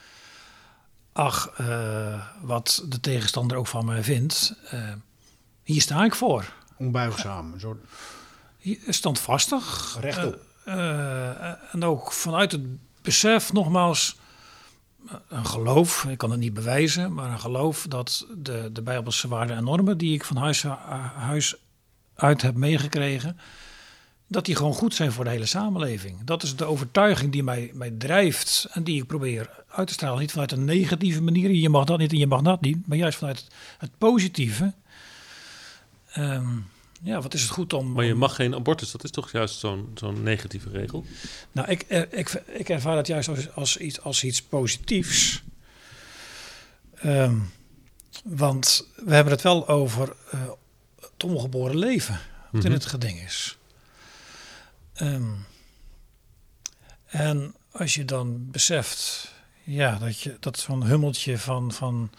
ach, 1.12 1.60
uh, 1.62 2.26
wat 2.42 2.84
de 2.88 3.00
tegenstander 3.00 3.58
ook 3.58 3.68
van 3.68 3.86
mij 3.86 4.04
vindt, 4.04 4.56
uh, 4.74 4.94
hier 5.64 5.82
sta 5.82 6.04
ik 6.04 6.16
voor. 6.16 6.54
Onbuigzaam, 6.78 7.54
een 7.54 7.60
soort... 7.60 7.80
Standvastig. 8.88 9.98
Rechtop. 10.00 10.40
Uh, 10.66 11.74
en 11.74 11.84
ook 11.84 12.12
vanuit 12.12 12.52
het 12.52 12.62
besef, 13.02 13.54
nogmaals, 13.54 14.20
een 15.28 15.46
geloof, 15.46 16.04
ik 16.04 16.18
kan 16.18 16.32
het 16.32 16.40
niet 16.40 16.54
bewijzen, 16.54 17.14
maar 17.14 17.32
een 17.32 17.40
geloof 17.40 17.86
dat 17.90 18.26
de, 18.38 18.70
de 18.72 18.82
Bijbelse 18.82 19.28
waarden 19.28 19.56
en 19.56 19.64
normen 19.64 19.98
die 19.98 20.14
ik 20.14 20.24
van 20.24 20.38
huis, 20.38 20.64
huis 21.16 21.56
uit 22.16 22.42
heb 22.42 22.56
meegekregen, 22.56 23.38
dat 24.32 24.46
die 24.46 24.56
gewoon 24.56 24.74
goed 24.74 24.96
zijn 24.96 25.12
voor 25.12 25.24
de 25.24 25.30
hele 25.30 25.46
samenleving. 25.46 26.24
Dat 26.24 26.44
is 26.44 26.56
de 26.56 26.66
overtuiging 26.66 27.32
die 27.32 27.44
mij, 27.44 27.72
mij 27.74 27.92
drijft 27.98 28.68
en 28.72 28.84
die 28.84 29.02
ik 29.02 29.08
probeer 29.08 29.50
uit 29.68 29.88
te 29.88 29.94
stralen. 29.94 30.20
Niet 30.20 30.32
vanuit 30.32 30.52
een 30.52 30.66
negatieve 30.66 31.22
manier, 31.22 31.52
je 31.52 31.70
mag 31.70 31.86
dat 31.86 31.98
niet 31.98 32.12
en 32.12 32.18
je 32.18 32.28
mag 32.28 32.42
dat 32.42 32.62
niet, 32.62 32.88
maar 32.88 32.98
juist 32.98 33.18
vanuit 33.18 33.38
het, 33.38 33.54
het 33.78 33.98
positieve. 33.98 34.74
Um, 36.18 36.70
ja, 37.04 37.22
wat 37.22 37.34
is 37.34 37.42
het 37.42 37.52
goed 37.52 37.74
om... 37.74 37.92
Maar 37.92 38.06
je 38.06 38.16
mag 38.16 38.36
geen 38.36 38.56
abortus, 38.56 38.92
dat 38.92 39.04
is 39.04 39.12
toch 39.12 39.32
juist 39.32 39.60
zo'n 39.60 39.92
zo'n 39.96 40.24
negatieve 40.24 40.70
regel? 40.70 41.06
Nou, 41.52 41.70
ik, 41.70 41.82
eh, 41.82 42.02
ik, 42.12 42.44
ik 42.48 42.70
ervaar 42.70 42.96
dat 42.96 43.08
juist 43.08 43.30
als, 43.30 43.56
als, 43.56 43.78
iets, 43.78 44.02
als 44.02 44.24
iets 44.24 44.42
positiefs. 44.42 45.44
Um, 47.06 47.52
want 48.24 48.88
we 48.96 49.14
hebben 49.14 49.34
het 49.34 49.42
wel 49.42 49.68
over 49.68 50.16
uh, 50.34 50.42
het 51.00 51.24
ongeboren 51.24 51.78
leven, 51.78 52.14
wat 52.14 52.52
mm 52.52 52.60
-hmm. 52.60 52.66
in 52.68 52.72
het 52.72 52.86
geding 52.86 53.22
is. 53.22 53.56
Um, 55.02 55.46
en 57.06 57.56
als 57.72 57.94
je 57.96 58.06
dan 58.06 58.52
beseft, 58.52 59.32
ja, 59.64 59.98
dat, 59.98 60.20
je, 60.20 60.38
dat 60.40 60.60
zo'n 60.60 60.86
hummeltje 60.86 61.38
van, 61.38 61.72
van, 61.72 62.12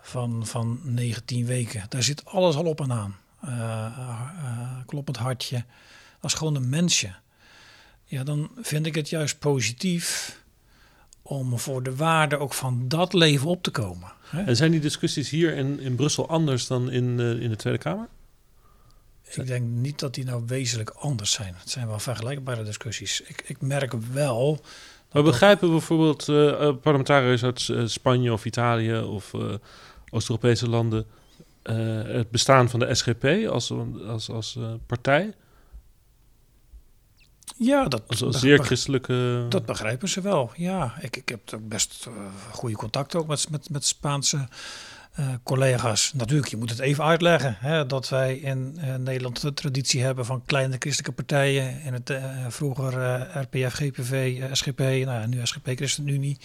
van, 0.00 0.46
van 0.46 0.80
19 0.82 1.46
weken, 1.46 1.84
daar 1.88 2.02
zit 2.02 2.24
alles 2.24 2.54
al 2.54 2.64
op 2.64 2.80
en 2.80 2.92
aan. 2.92 3.16
Uh, 3.44 3.50
uh, 3.50 4.78
kloppend 4.86 5.16
hartje, 5.16 5.64
als 6.20 6.34
gewoon 6.34 6.54
een 6.54 6.68
mensje. 6.68 7.14
Ja, 8.04 8.24
dan 8.24 8.50
vind 8.60 8.86
ik 8.86 8.94
het 8.94 9.08
juist 9.08 9.38
positief 9.38 10.36
om 11.22 11.58
voor 11.58 11.82
de 11.82 11.96
waarde 11.96 12.38
ook 12.38 12.54
van 12.54 12.88
dat 12.88 13.12
leven 13.12 13.48
op 13.48 13.62
te 13.62 13.70
komen. 13.70 14.12
Hè? 14.20 14.42
En 14.42 14.56
zijn 14.56 14.70
die 14.70 14.80
discussies 14.80 15.30
hier 15.30 15.56
in, 15.56 15.80
in 15.80 15.94
Brussel 15.94 16.28
anders 16.28 16.66
dan 16.66 16.90
in, 16.90 17.20
in 17.20 17.50
de 17.50 17.56
Tweede 17.56 17.78
Kamer? 17.78 18.08
Ik 19.34 19.46
denk 19.46 19.66
niet 19.66 19.98
dat 19.98 20.14
die 20.14 20.24
nou 20.24 20.42
wezenlijk 20.46 20.90
anders 20.90 21.32
zijn. 21.32 21.54
Het 21.58 21.70
zijn 21.70 21.86
wel 21.86 21.98
vergelijkbare 21.98 22.62
discussies. 22.62 23.20
Ik, 23.20 23.42
ik 23.46 23.60
merk 23.60 23.92
wel. 24.12 24.60
We 25.10 25.22
begrijpen 25.22 25.70
bijvoorbeeld 25.70 26.28
uh, 26.28 26.72
parlementariërs 26.82 27.44
uit 27.44 27.68
uh, 27.68 27.86
Spanje 27.86 28.32
of 28.32 28.44
Italië 28.44 28.98
of 28.98 29.32
uh, 29.32 29.54
Oost-Europese 30.10 30.68
landen 30.68 31.06
het 32.06 32.30
bestaan 32.30 32.70
van 32.70 32.80
de 32.80 32.94
SGP 32.94 33.24
als, 33.50 33.72
als, 34.06 34.30
als 34.30 34.58
partij? 34.86 35.34
Ja, 37.56 37.88
dat 37.88 38.02
als, 38.06 38.22
als 38.22 38.40
zeer 38.40 38.58
christelijke. 38.64 39.46
Dat 39.48 39.66
begrijpen 39.66 40.08
ze 40.08 40.20
wel. 40.20 40.50
Ja, 40.56 40.94
ik, 41.00 41.16
ik 41.16 41.28
heb 41.28 41.58
best 41.60 42.08
goede 42.50 42.76
contacten 42.76 43.20
ook 43.20 43.26
met, 43.26 43.50
met, 43.50 43.70
met 43.70 43.84
Spaanse 43.84 44.48
uh, 45.18 45.26
collega's. 45.42 46.12
Natuurlijk, 46.14 46.48
je 46.48 46.56
moet 46.56 46.70
het 46.70 46.78
even 46.78 47.04
uitleggen 47.04 47.56
hè, 47.60 47.86
dat 47.86 48.08
wij 48.08 48.36
in 48.36 48.78
uh, 48.78 48.94
Nederland 48.94 49.40
de 49.40 49.54
traditie 49.54 50.02
hebben 50.02 50.24
van 50.24 50.42
kleine 50.46 50.76
christelijke 50.78 51.12
partijen. 51.12 51.82
In 51.82 51.92
het 51.92 52.10
uh, 52.10 52.24
vroeger 52.48 53.20
RPF, 53.40 53.74
GPV, 53.74 54.42
SGP, 54.52 54.78
nou 54.78 55.26
nu 55.26 55.46
SGP 55.46 55.66
ChristenUnie. 55.66 56.38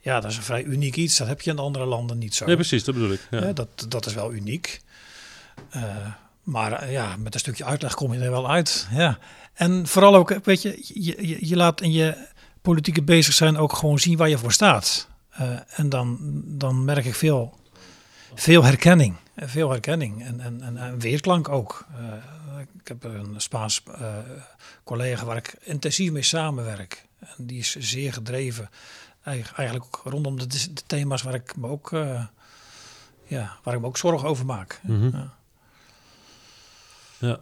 Ja, 0.00 0.20
dat 0.20 0.30
is 0.30 0.36
een 0.36 0.42
vrij 0.42 0.62
uniek 0.62 0.96
iets. 0.96 1.16
Dat 1.16 1.28
heb 1.28 1.40
je 1.40 1.50
in 1.50 1.58
andere 1.58 1.84
landen 1.84 2.18
niet 2.18 2.34
zo. 2.34 2.46
Nee, 2.46 2.54
precies, 2.54 2.84
dat 2.84 2.94
bedoel 2.94 3.12
ik. 3.12 3.20
Ja. 3.30 3.52
dat, 3.52 3.86
dat 3.88 4.06
is 4.06 4.14
wel 4.14 4.32
uniek. 4.32 4.80
maar 6.42 6.90
ja, 6.90 7.16
met 7.16 7.34
een 7.34 7.40
stukje 7.40 7.64
uitleg 7.64 7.94
kom 7.94 8.12
je 8.12 8.20
er 8.20 8.30
wel 8.30 8.50
uit. 8.50 8.86
Ja. 8.92 9.18
En 9.54 9.86
vooral 9.86 10.14
ook, 10.14 10.38
weet 10.44 10.62
je, 10.62 10.78
je, 10.94 11.28
je, 11.28 11.48
je 11.48 11.56
laat 11.56 11.80
in 11.80 11.92
je 11.92 12.26
politieke 12.62 13.02
bezig 13.02 13.34
zijn 13.34 13.56
ook 13.56 13.72
gewoon 13.72 13.98
zien 13.98 14.16
waar 14.16 14.28
je 14.28 14.38
voor 14.38 14.52
staat. 14.52 15.08
en 15.68 15.88
dan, 15.88 16.18
dan 16.44 16.84
merk 16.84 17.04
ik 17.04 17.14
veel 17.14 17.58
veel 18.34 18.64
herkenning. 18.64 19.16
Veel 19.36 19.70
herkenning 19.70 20.24
en, 20.24 20.40
en, 20.40 20.62
en, 20.62 20.76
en 20.76 20.98
weerklank 20.98 21.48
ook. 21.48 21.86
Uh, 22.00 22.58
ik 22.80 22.88
heb 22.88 23.04
een 23.04 23.34
Spaans 23.36 23.82
uh, 23.88 24.16
collega 24.84 25.24
waar 25.24 25.36
ik 25.36 25.56
intensief 25.62 26.10
mee 26.10 26.22
samenwerk. 26.22 27.06
En 27.18 27.46
die 27.46 27.58
is 27.58 27.76
zeer 27.76 28.12
gedreven. 28.12 28.70
Eigenlijk 29.22 29.84
ook 29.84 30.00
rondom 30.04 30.38
de, 30.38 30.46
de 30.46 30.82
thema's 30.86 31.22
waar 31.22 31.34
ik 31.34 31.56
me 31.56 31.66
ook, 31.66 31.90
uh, 31.92 32.24
ja, 33.26 33.56
waar 33.62 33.74
ik 33.74 33.80
me 33.80 33.86
ook 33.86 33.96
zorgen 33.96 34.28
over 34.28 34.46
maak. 34.46 34.80
Mm 34.82 35.00
-hmm. 35.00 35.10
ja. 35.10 35.30
ja. 37.18 37.40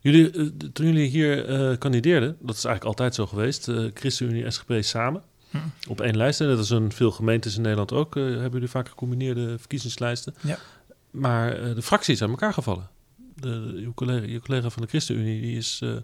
Jullie, 0.00 0.30
toen 0.72 0.86
jullie 0.86 1.08
hier 1.08 1.78
kandideerden, 1.78 2.36
dat 2.40 2.56
is 2.56 2.64
eigenlijk 2.64 2.84
altijd 2.84 3.14
zo 3.14 3.26
geweest, 3.26 3.70
ChristenUnie 3.94 4.50
SGP 4.50 4.72
samen. 4.80 5.22
Hm. 5.62 5.90
Op 5.90 6.00
één 6.00 6.16
lijst. 6.16 6.40
En 6.40 6.46
dat 6.46 6.58
is 6.58 6.70
een 6.70 6.92
veel 6.92 7.10
gemeentes 7.10 7.56
in 7.56 7.62
Nederland 7.62 7.92
ook. 7.92 8.16
Uh, 8.16 8.24
hebben 8.24 8.52
jullie 8.52 8.68
vaak 8.68 8.88
gecombineerde 8.88 9.58
verkiezingslijsten. 9.58 10.34
Ja. 10.40 10.58
Maar 11.10 11.60
uh, 11.60 11.74
de 11.74 11.82
fracties 11.82 12.18
zijn 12.18 12.30
elkaar 12.30 12.52
gevallen. 12.52 12.88
De, 13.34 13.90
collega, 13.94 14.38
collega 14.38 14.70
van 14.70 14.82
de 14.82 14.88
ChristenUnie 14.88 15.40
die 15.40 15.56
is, 15.56 15.80
uh, 15.82 15.96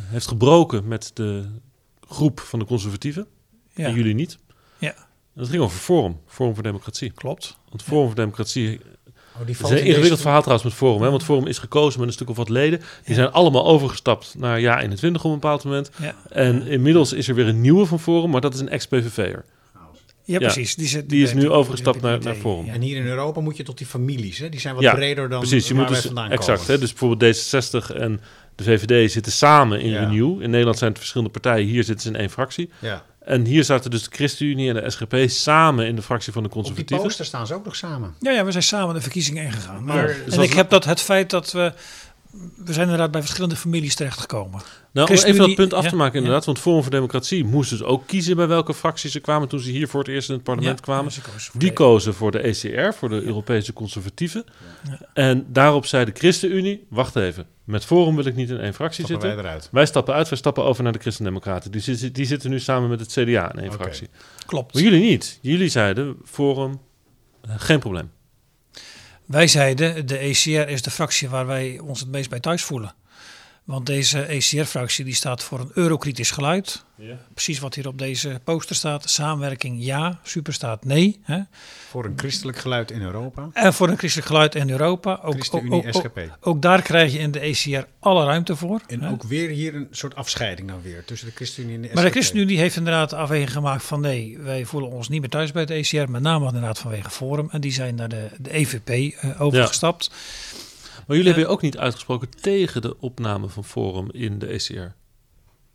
heeft 0.00 0.26
gebroken 0.26 0.88
met 0.88 1.10
de 1.14 1.44
groep 2.08 2.40
van 2.40 2.58
de 2.58 2.64
conservatieven. 2.64 3.26
Ja. 3.74 3.86
En 3.86 3.94
jullie 3.94 4.14
niet. 4.14 4.38
Ja. 4.78 4.94
dat 5.34 5.48
ging 5.48 5.62
over 5.62 5.78
Forum, 5.78 6.20
Forum 6.26 6.54
voor 6.54 6.62
Democratie. 6.62 7.10
Klopt. 7.10 7.56
Want 7.68 7.82
Forum 7.82 8.06
voor 8.06 8.14
Democratie 8.14 8.80
Oh, 9.34 9.46
het 9.46 9.48
is 9.48 9.70
een 9.70 9.84
ingewikkeld 9.84 10.20
verhaal 10.20 10.40
trouwens 10.40 10.64
met 10.68 10.74
Forum. 10.74 11.02
Hè? 11.02 11.10
Want 11.10 11.24
Forum 11.24 11.46
is 11.46 11.58
gekozen 11.58 11.98
met 11.98 12.08
een 12.08 12.14
stuk 12.14 12.30
of 12.30 12.36
wat 12.36 12.48
leden. 12.48 12.80
Die 13.04 13.14
zijn 13.14 13.32
allemaal 13.32 13.66
overgestapt 13.66 14.34
naar 14.38 14.60
Ja 14.60 14.80
21 14.80 15.24
op 15.24 15.32
een 15.32 15.38
bepaald 15.40 15.64
moment. 15.64 15.90
Ja. 15.96 16.14
En 16.28 16.66
inmiddels 16.66 17.12
is 17.12 17.28
er 17.28 17.34
weer 17.34 17.48
een 17.48 17.60
nieuwe 17.60 17.86
van 17.86 18.00
Forum, 18.00 18.30
maar 18.30 18.40
dat 18.40 18.54
is 18.54 18.60
een 18.60 18.68
ex-PVV'er. 18.68 19.44
Ja, 20.24 20.38
precies. 20.38 20.74
Die, 20.74 20.86
zit, 20.86 21.08
die 21.08 21.22
is 21.22 21.34
nu 21.34 21.50
overgestapt 21.50 22.00
naar, 22.00 22.20
naar 22.20 22.34
Forum. 22.34 22.68
En 22.68 22.80
hier 22.80 22.96
in 22.96 23.06
Europa 23.06 23.40
moet 23.40 23.56
je 23.56 23.62
tot 23.62 23.78
die 23.78 23.86
families. 23.86 24.38
Hè? 24.38 24.48
Die 24.48 24.60
zijn 24.60 24.74
wat 24.74 24.94
breder 24.94 25.28
dan 25.28 25.40
precies, 25.40 25.68
je 25.68 25.74
moet 25.74 25.88
dus, 25.88 26.00
vandaan 26.00 26.30
Exact. 26.30 26.66
Hè? 26.66 26.78
Dus 26.78 26.90
bijvoorbeeld 26.90 27.36
D66 27.36 27.96
en 27.96 28.20
de 28.54 28.64
VVD 28.64 29.12
zitten 29.12 29.32
samen 29.32 29.80
in 29.80 29.94
Renew. 29.94 30.42
In 30.42 30.50
Nederland 30.50 30.78
zijn 30.78 30.90
het 30.90 30.98
verschillende 30.98 31.32
partijen. 31.32 31.66
Hier 31.66 31.84
zitten 31.84 32.02
ze 32.02 32.08
in 32.08 32.20
één 32.20 32.30
fractie. 32.30 32.70
Ja. 32.78 33.04
En 33.24 33.44
hier 33.44 33.64
zaten 33.64 33.90
dus 33.90 34.02
de 34.02 34.10
ChristenUnie 34.10 34.68
en 34.68 34.74
de 34.74 34.90
SGP 34.90 35.16
samen 35.26 35.86
in 35.86 35.96
de 35.96 36.02
fractie 36.02 36.32
van 36.32 36.42
de 36.42 36.48
conservatieven. 36.48 36.96
Op 36.96 37.00
die 37.00 37.08
poster 37.08 37.26
staan 37.26 37.46
ze 37.46 37.54
ook 37.54 37.64
nog 37.64 37.76
samen. 37.76 38.14
Ja, 38.20 38.30
ja 38.30 38.44
we 38.44 38.50
zijn 38.50 38.62
samen 38.62 38.94
de 38.94 39.00
verkiezingen 39.00 39.44
ingegaan. 39.44 39.84
Maar, 39.84 40.16
en 40.30 40.40
ik 40.40 40.52
heb 40.52 40.70
dat 40.70 40.84
het 40.84 41.00
feit 41.00 41.30
dat 41.30 41.52
we... 41.52 41.72
We 42.56 42.72
zijn 42.72 42.84
inderdaad 42.84 43.10
bij 43.10 43.20
verschillende 43.20 43.56
families 43.56 43.94
terechtgekomen. 43.94 44.60
Nou, 44.92 45.08
om 45.08 45.14
even 45.14 45.36
dat 45.36 45.54
punt 45.54 45.74
af 45.74 45.88
te 45.88 45.96
maken 45.96 46.16
inderdaad. 46.16 46.40
Ja. 46.40 46.46
Want 46.46 46.58
Forum 46.58 46.82
voor 46.82 46.90
Democratie 46.90 47.44
moest 47.44 47.70
dus 47.70 47.82
ook 47.82 48.06
kiezen 48.06 48.36
bij 48.36 48.46
welke 48.46 48.74
fractie 48.74 49.10
ze 49.10 49.20
kwamen... 49.20 49.48
toen 49.48 49.60
ze 49.60 49.70
hier 49.70 49.88
voor 49.88 50.00
het 50.00 50.08
eerst 50.08 50.28
in 50.28 50.34
het 50.34 50.44
parlement 50.44 50.78
ja, 50.78 50.84
kwamen. 50.84 51.12
Kozen 51.32 51.58
Die 51.58 51.68
de... 51.68 51.74
kozen 51.74 52.14
voor 52.14 52.30
de 52.30 52.38
ECR, 52.38 52.92
voor 52.96 53.08
de 53.08 53.22
Europese 53.22 53.72
Conservatieven. 53.72 54.44
En 55.14 55.46
daarop 55.48 55.86
zei 55.86 56.04
de 56.04 56.12
ChristenUnie... 56.14 56.86
wacht 56.88 57.16
even, 57.16 57.46
met 57.64 57.84
Forum 57.84 58.16
wil 58.16 58.24
ik 58.24 58.34
niet 58.34 58.50
in 58.50 58.60
één 58.60 58.74
fractie 58.74 59.04
stappen 59.04 59.28
zitten. 59.28 59.42
Wij, 59.44 59.52
eruit. 59.52 59.68
wij 59.72 59.86
stappen 59.86 60.14
uit, 60.14 60.28
wij 60.28 60.38
stappen 60.38 60.64
over 60.64 60.82
naar 60.82 60.92
de 60.92 60.98
Christendemocraten. 60.98 61.70
Die, 61.70 61.80
zitten, 61.80 62.12
die 62.12 62.26
zitten 62.26 62.50
nu 62.50 62.60
samen 62.60 62.88
met 62.88 63.00
het 63.00 63.08
CDA 63.08 63.22
in 63.24 63.32
één 63.32 63.50
okay. 63.52 63.68
fractie. 63.70 64.08
Klopt. 64.46 64.74
Maar 64.74 64.82
jullie 64.82 65.00
niet. 65.00 65.38
Jullie 65.40 65.68
zeiden 65.68 66.16
Forum, 66.24 66.80
uh, 67.48 67.54
geen 67.56 67.78
probleem. 67.78 68.10
Wij 69.26 69.46
zeiden, 69.46 70.06
de 70.06 70.18
ECR 70.18 70.48
is 70.48 70.82
de 70.82 70.90
fractie 70.90 71.28
waar 71.28 71.46
wij 71.46 71.78
ons 71.78 72.00
het 72.00 72.08
meest 72.08 72.30
bij 72.30 72.40
thuis 72.40 72.62
voelen. 72.62 72.94
Want 73.64 73.86
deze 73.86 74.22
ECR-fractie 74.22 75.04
die 75.04 75.14
staat 75.14 75.42
voor 75.42 75.60
een 75.60 75.70
eurokritisch 75.74 76.30
geluid. 76.30 76.84
Ja. 76.96 77.18
Precies 77.34 77.58
wat 77.58 77.74
hier 77.74 77.86
op 77.86 77.98
deze 77.98 78.40
poster 78.44 78.76
staat. 78.76 79.10
Samenwerking 79.10 79.84
ja, 79.84 80.18
superstaat 80.22 80.84
nee. 80.84 81.20
Hè? 81.22 81.40
Voor 81.88 82.04
een 82.04 82.12
christelijk 82.16 82.58
geluid 82.58 82.90
in 82.90 83.02
Europa. 83.02 83.48
En 83.52 83.74
voor 83.74 83.88
een 83.88 83.98
christelijk 83.98 84.28
geluid 84.28 84.54
in 84.54 84.70
Europa. 84.70 85.12
Ook, 85.12 85.24
ook, 85.24 85.32
ChristenUnie, 85.32 85.72
ook, 85.72 85.86
ook, 85.86 85.94
SGP. 85.94 86.20
ook 86.40 86.62
daar 86.62 86.82
krijg 86.82 87.12
je 87.12 87.18
in 87.18 87.30
de 87.30 87.40
ECR 87.40 87.86
alle 87.98 88.24
ruimte 88.24 88.56
voor. 88.56 88.80
En 88.86 89.00
hè? 89.00 89.10
ook 89.10 89.22
weer 89.22 89.48
hier 89.48 89.74
een 89.74 89.88
soort 89.90 90.14
afscheiding 90.14 90.68
dan 90.68 90.82
weer 90.82 91.04
tussen 91.04 91.28
de 91.28 91.34
ChristenUnie 91.34 91.74
en 91.74 91.82
de 91.82 91.86
Maar 91.86 91.96
de 91.96 92.00
SGP. 92.02 92.12
ChristenUnie 92.12 92.58
heeft 92.58 92.76
inderdaad 92.76 93.10
de 93.10 93.16
afweging 93.16 93.52
gemaakt 93.52 93.84
van 93.84 94.00
nee, 94.00 94.38
wij 94.38 94.64
voelen 94.64 94.90
ons 94.90 95.08
niet 95.08 95.20
meer 95.20 95.30
thuis 95.30 95.52
bij 95.52 95.62
het 95.62 95.70
ECR, 95.70 96.10
met 96.10 96.22
name 96.22 96.46
inderdaad 96.46 96.78
vanwege 96.78 97.10
Forum. 97.10 97.48
En 97.50 97.60
die 97.60 97.72
zijn 97.72 97.94
naar 97.94 98.08
de, 98.08 98.28
de 98.38 98.52
EVP 98.52 98.88
eh, 98.88 99.40
overgestapt. 99.40 100.10
Maar 101.06 101.16
jullie 101.16 101.32
hebben 101.32 101.44
je 101.44 101.54
ook 101.54 101.62
niet 101.62 101.78
uitgesproken 101.78 102.28
tegen 102.40 102.82
de 102.82 103.00
opname 103.00 103.48
van 103.48 103.64
Forum 103.64 104.08
in 104.10 104.38
de 104.38 104.46
ECR. 104.46 104.94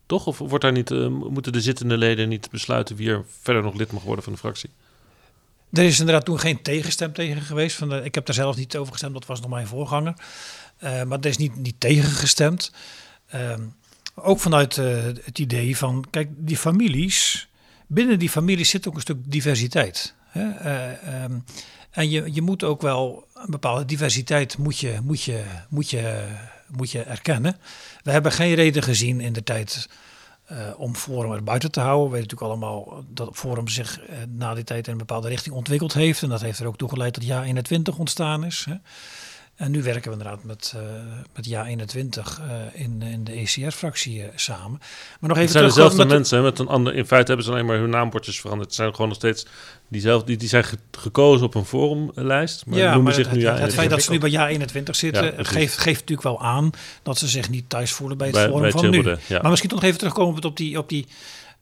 Toch? 0.06 0.26
Of 0.26 0.38
wordt 0.38 0.64
daar 0.64 0.72
niet, 0.72 0.90
eh, 0.90 1.06
moeten 1.08 1.52
de 1.52 1.60
zittende 1.60 1.98
leden 1.98 2.28
niet 2.28 2.50
besluiten 2.50 2.96
wie 2.96 3.10
er 3.10 3.24
verder 3.40 3.62
nog 3.62 3.74
lid 3.74 3.92
mag 3.92 4.02
worden 4.02 4.24
van 4.24 4.32
de 4.32 4.38
fractie? 4.38 4.70
Er 5.72 5.84
is 5.84 5.98
inderdaad 5.98 6.24
toen 6.24 6.40
geen 6.40 6.62
tegenstem 6.62 7.12
tegen 7.12 7.42
geweest. 7.42 7.76
Van 7.76 7.88
de, 7.88 8.00
ik 8.04 8.14
heb 8.14 8.26
daar 8.26 8.34
zelf 8.34 8.56
niet 8.56 8.76
over 8.76 8.92
gestemd, 8.92 9.12
dat 9.12 9.26
was 9.26 9.40
nog 9.40 9.50
mijn 9.50 9.66
voorganger. 9.66 10.14
Eh, 10.76 11.02
maar 11.02 11.18
er 11.18 11.26
is 11.26 11.36
niet, 11.36 11.56
niet 11.56 11.80
tegen 11.80 12.10
gestemd. 12.10 12.72
Ehm, 13.26 13.62
ook 14.14 14.40
vanuit 14.40 14.78
eh, 14.78 15.02
het 15.02 15.38
idee 15.38 15.76
van, 15.76 16.04
kijk, 16.10 16.28
die 16.36 16.56
families, 16.56 17.48
binnen 17.86 18.18
die 18.18 18.30
families 18.30 18.70
zit 18.70 18.88
ook 18.88 18.94
een 18.94 19.00
stuk 19.00 19.18
diversiteit. 19.24 20.14
Hè? 20.28 20.50
Eh, 20.50 21.22
ehm, 21.22 21.38
en 21.90 22.10
je, 22.10 22.34
je 22.34 22.42
moet 22.42 22.64
ook 22.64 22.82
wel 22.82 23.26
een 23.34 23.50
bepaalde 23.50 23.84
diversiteit 23.84 24.58
moet 24.58 24.78
je, 24.78 24.98
moet 25.02 25.22
je, 25.22 25.44
moet 25.68 25.90
je, 25.90 26.26
moet 26.66 26.90
je 26.90 27.02
erkennen. 27.02 27.56
We 28.02 28.10
hebben 28.10 28.32
geen 28.32 28.54
reden 28.54 28.82
gezien 28.82 29.20
in 29.20 29.32
de 29.32 29.42
tijd 29.42 29.88
eh, 30.44 30.56
om 30.76 30.94
Forum 30.94 31.32
er 31.32 31.44
buiten 31.44 31.70
te 31.70 31.80
houden. 31.80 32.10
We 32.10 32.16
weten 32.16 32.36
natuurlijk 32.36 32.62
allemaal 32.62 33.04
dat 33.08 33.36
Forum 33.36 33.68
zich 33.68 34.00
eh, 34.00 34.16
na 34.28 34.54
die 34.54 34.64
tijd 34.64 34.86
in 34.86 34.92
een 34.92 34.98
bepaalde 34.98 35.28
richting 35.28 35.54
ontwikkeld 35.54 35.94
heeft. 35.94 36.22
En 36.22 36.28
dat 36.28 36.40
heeft 36.40 36.58
er 36.58 36.66
ook 36.66 36.76
toe 36.76 36.88
geleid 36.88 37.14
dat 37.14 37.24
Ja 37.24 37.44
21 37.44 37.98
ontstaan 37.98 38.44
is. 38.44 38.66
Hè. 38.68 38.74
En 39.58 39.70
nu 39.70 39.82
werken 39.82 40.10
we 40.10 40.16
inderdaad 40.16 40.44
met, 40.44 40.72
eh, 40.76 40.82
met 41.34 41.46
Ja 41.46 41.66
21 41.66 42.40
eh, 42.40 42.80
in, 42.82 43.02
in 43.02 43.24
de 43.24 43.32
ECR-fractie 43.32 44.22
eh, 44.22 44.28
samen. 44.34 44.78
Maar 45.20 45.28
nog 45.28 45.30
even 45.30 45.40
Het 45.40 45.50
zijn 45.50 45.64
terug 45.64 45.74
dezelfde 45.74 45.96
met 45.96 46.08
mensen. 46.08 46.42
Met 46.42 46.58
een 46.58 46.68
ander, 46.68 46.94
in 46.94 47.06
feite 47.06 47.26
hebben 47.26 47.44
ze 47.44 47.52
alleen 47.52 47.66
maar 47.66 47.76
hun 47.78 47.90
naambordjes 47.90 48.40
veranderd. 48.40 48.66
Het 48.68 48.76
zijn 48.76 48.90
gewoon 48.90 49.08
nog 49.08 49.16
steeds 49.16 49.46
diezelfde. 49.88 50.26
Die, 50.26 50.36
die 50.36 50.48
zijn 50.48 50.64
ge- 50.64 50.78
gekozen 50.90 51.46
op 51.46 51.54
een 51.54 51.64
forumlijst. 51.64 52.66
Maar 52.66 52.78
ja, 52.78 52.84
noemen 52.84 53.02
maar 53.02 53.14
zich 53.14 53.26
het, 53.26 53.36
nu 53.36 53.46
het, 53.46 53.56
ja, 53.56 53.62
het 53.62 53.74
feit 53.74 53.90
dat 53.90 54.02
ze 54.02 54.10
nu 54.10 54.18
bij 54.18 54.30
Ja 54.30 54.48
21 54.48 54.96
zitten, 54.96 55.24
Ja, 55.24 55.32
geeft, 55.36 55.78
geeft 55.78 56.00
natuurlijk 56.00 56.22
wel 56.22 56.42
aan 56.42 56.70
dat 57.02 57.18
ze 57.18 57.28
zich 57.28 57.50
niet 57.50 57.70
thuis 57.70 57.92
voelen 57.92 58.18
bij 58.18 58.26
het 58.26 58.36
bij, 58.36 58.46
Forum 58.46 58.62
bij 58.62 58.70
van 58.70 58.90
nu. 58.90 59.16
Ja. 59.26 59.40
Maar 59.40 59.50
misschien 59.50 59.70
toch 59.70 59.78
nog 59.78 59.88
even 59.88 59.98
terugkomen 59.98 60.44
op 60.44 60.56
die, 60.56 60.78
op 60.78 60.88
die 60.88 61.06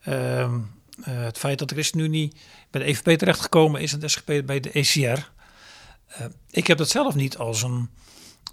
ehm, 0.02 0.54
eh, 1.04 1.14
het 1.24 1.38
feit 1.38 1.58
dat 1.58 1.68
de 1.68 1.74
ChristenUnie 1.74 2.32
bij 2.70 2.80
de 2.80 2.86
EVP 2.88 3.18
terechtgekomen 3.18 3.80
is 3.80 3.92
en 3.92 4.00
de 4.00 4.08
SGP 4.08 4.42
bij 4.46 4.60
de 4.60 4.70
ECR. 4.72 5.34
Eh, 6.18 6.26
ik 6.50 6.66
heb 6.66 6.78
dat 6.78 6.88
zelf 6.88 7.14
niet 7.14 7.36
als 7.36 7.62
een, 7.62 7.90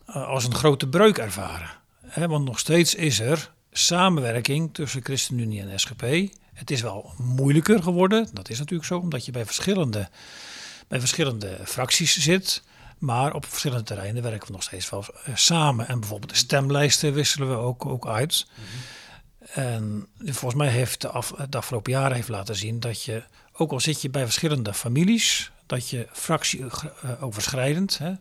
eh, 0.06 0.28
als 0.28 0.46
een 0.46 0.56
grote 0.56 0.88
breuk 0.88 1.18
ervaren. 1.18 1.70
Hè, 2.06 2.28
want 2.28 2.46
nog 2.46 2.60
steeds 2.60 2.96
is 2.96 3.20
er 3.20 3.52
samenwerking 3.72 4.74
tussen 4.74 5.04
ChristenUnie 5.04 5.62
en 5.62 5.80
SGP. 5.80 6.02
Het 6.54 6.72
is 6.72 6.82
wel 6.82 7.14
moeilijker 7.18 7.84
geworden, 7.84 8.30
dat 8.34 8.50
is 8.50 8.60
natuurlijk 8.60 8.88
zo, 8.88 8.98
omdat 8.98 9.26
je 9.26 9.32
bij 9.32 9.46
verschillende, 9.46 10.10
bij 10.88 11.00
verschillende 11.00 11.60
fracties 11.66 12.18
zit. 12.18 12.64
Maar 12.98 13.34
op 13.34 13.46
verschillende 13.46 13.84
terreinen 13.84 14.24
werken 14.24 14.48
we 14.48 14.54
nog 14.54 14.64
steeds 14.64 14.90
wel 14.90 15.06
eh, 15.26 15.36
samen. 15.36 15.88
En 15.88 16.00
bijvoorbeeld 16.00 16.32
de 16.32 16.38
stemlijsten 16.38 17.14
wisselen 17.14 17.50
we 17.50 17.56
ook, 17.56 17.86
ook 17.86 18.08
uit. 18.08 18.48
En 19.40 20.08
volgens 20.20 20.56
mij 20.56 20.70
heeft 20.70 21.02
de, 21.02 21.24
de 21.50 21.58
afgelopen 21.58 21.92
jaren 21.92 22.16
heeft 22.16 22.28
laten 22.28 22.56
zien 22.56 22.80
dat 22.80 23.04
je, 23.04 23.24
ook 23.54 23.72
al 23.72 23.80
zit 23.80 24.02
je 24.02 24.10
bij 24.10 24.24
verschillende 24.24 24.74
families, 24.74 25.52
dat 25.74 25.90
je 25.90 26.08
fractieoverschrijdend, 26.12 27.98
hè, 27.98 28.12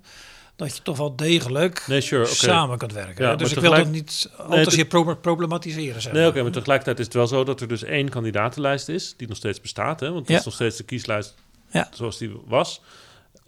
dat 0.57 0.77
je 0.77 0.83
toch 0.83 0.97
wel 0.97 1.17
degelijk 1.17 1.85
Nee, 1.87 2.01
sure, 2.01 2.25
samen 2.27 2.79
kunt 2.79 2.93
werken. 2.93 3.25
Ja, 3.25 3.31
hè. 3.31 3.37
dus 3.37 3.53
ik 3.53 3.59
wil 3.59 3.71
dat 3.71 3.89
niet 3.91 4.31
al 4.37 4.51
te 4.51 4.63
te- 4.65 4.71
zeer 4.71 4.85
pro- 4.85 5.15
problematiseren. 5.17 6.03
Zeg 6.03 6.13
Nee, 6.13 6.23
maar. 6.23 6.31
oké, 6.31 6.43
maar 6.43 6.53
tegelijkertijd 6.53 6.99
is 6.99 7.05
het 7.05 7.15
wel 7.15 7.27
zo 7.27 7.45
dat 7.45 7.61
er 7.61 7.69
dus 7.69 7.83
één 7.83 8.09
kandidatenlijst 8.09 8.89
is, 8.89 9.15
die 9.17 9.29
nog 9.29 9.37
steeds 9.37 9.61
bestaat. 9.61 10.01
Hè? 10.01 10.07
Want 10.07 10.19
dat 10.21 10.29
Ja. 10.29 10.39
is 10.39 10.45
nog 10.45 10.55
steeds 10.55 10.77
de 10.77 10.85
kieslijst 10.85 11.35
Ja. 11.71 11.89
zoals 11.95 12.19
die 12.19 12.33
was. 12.47 12.81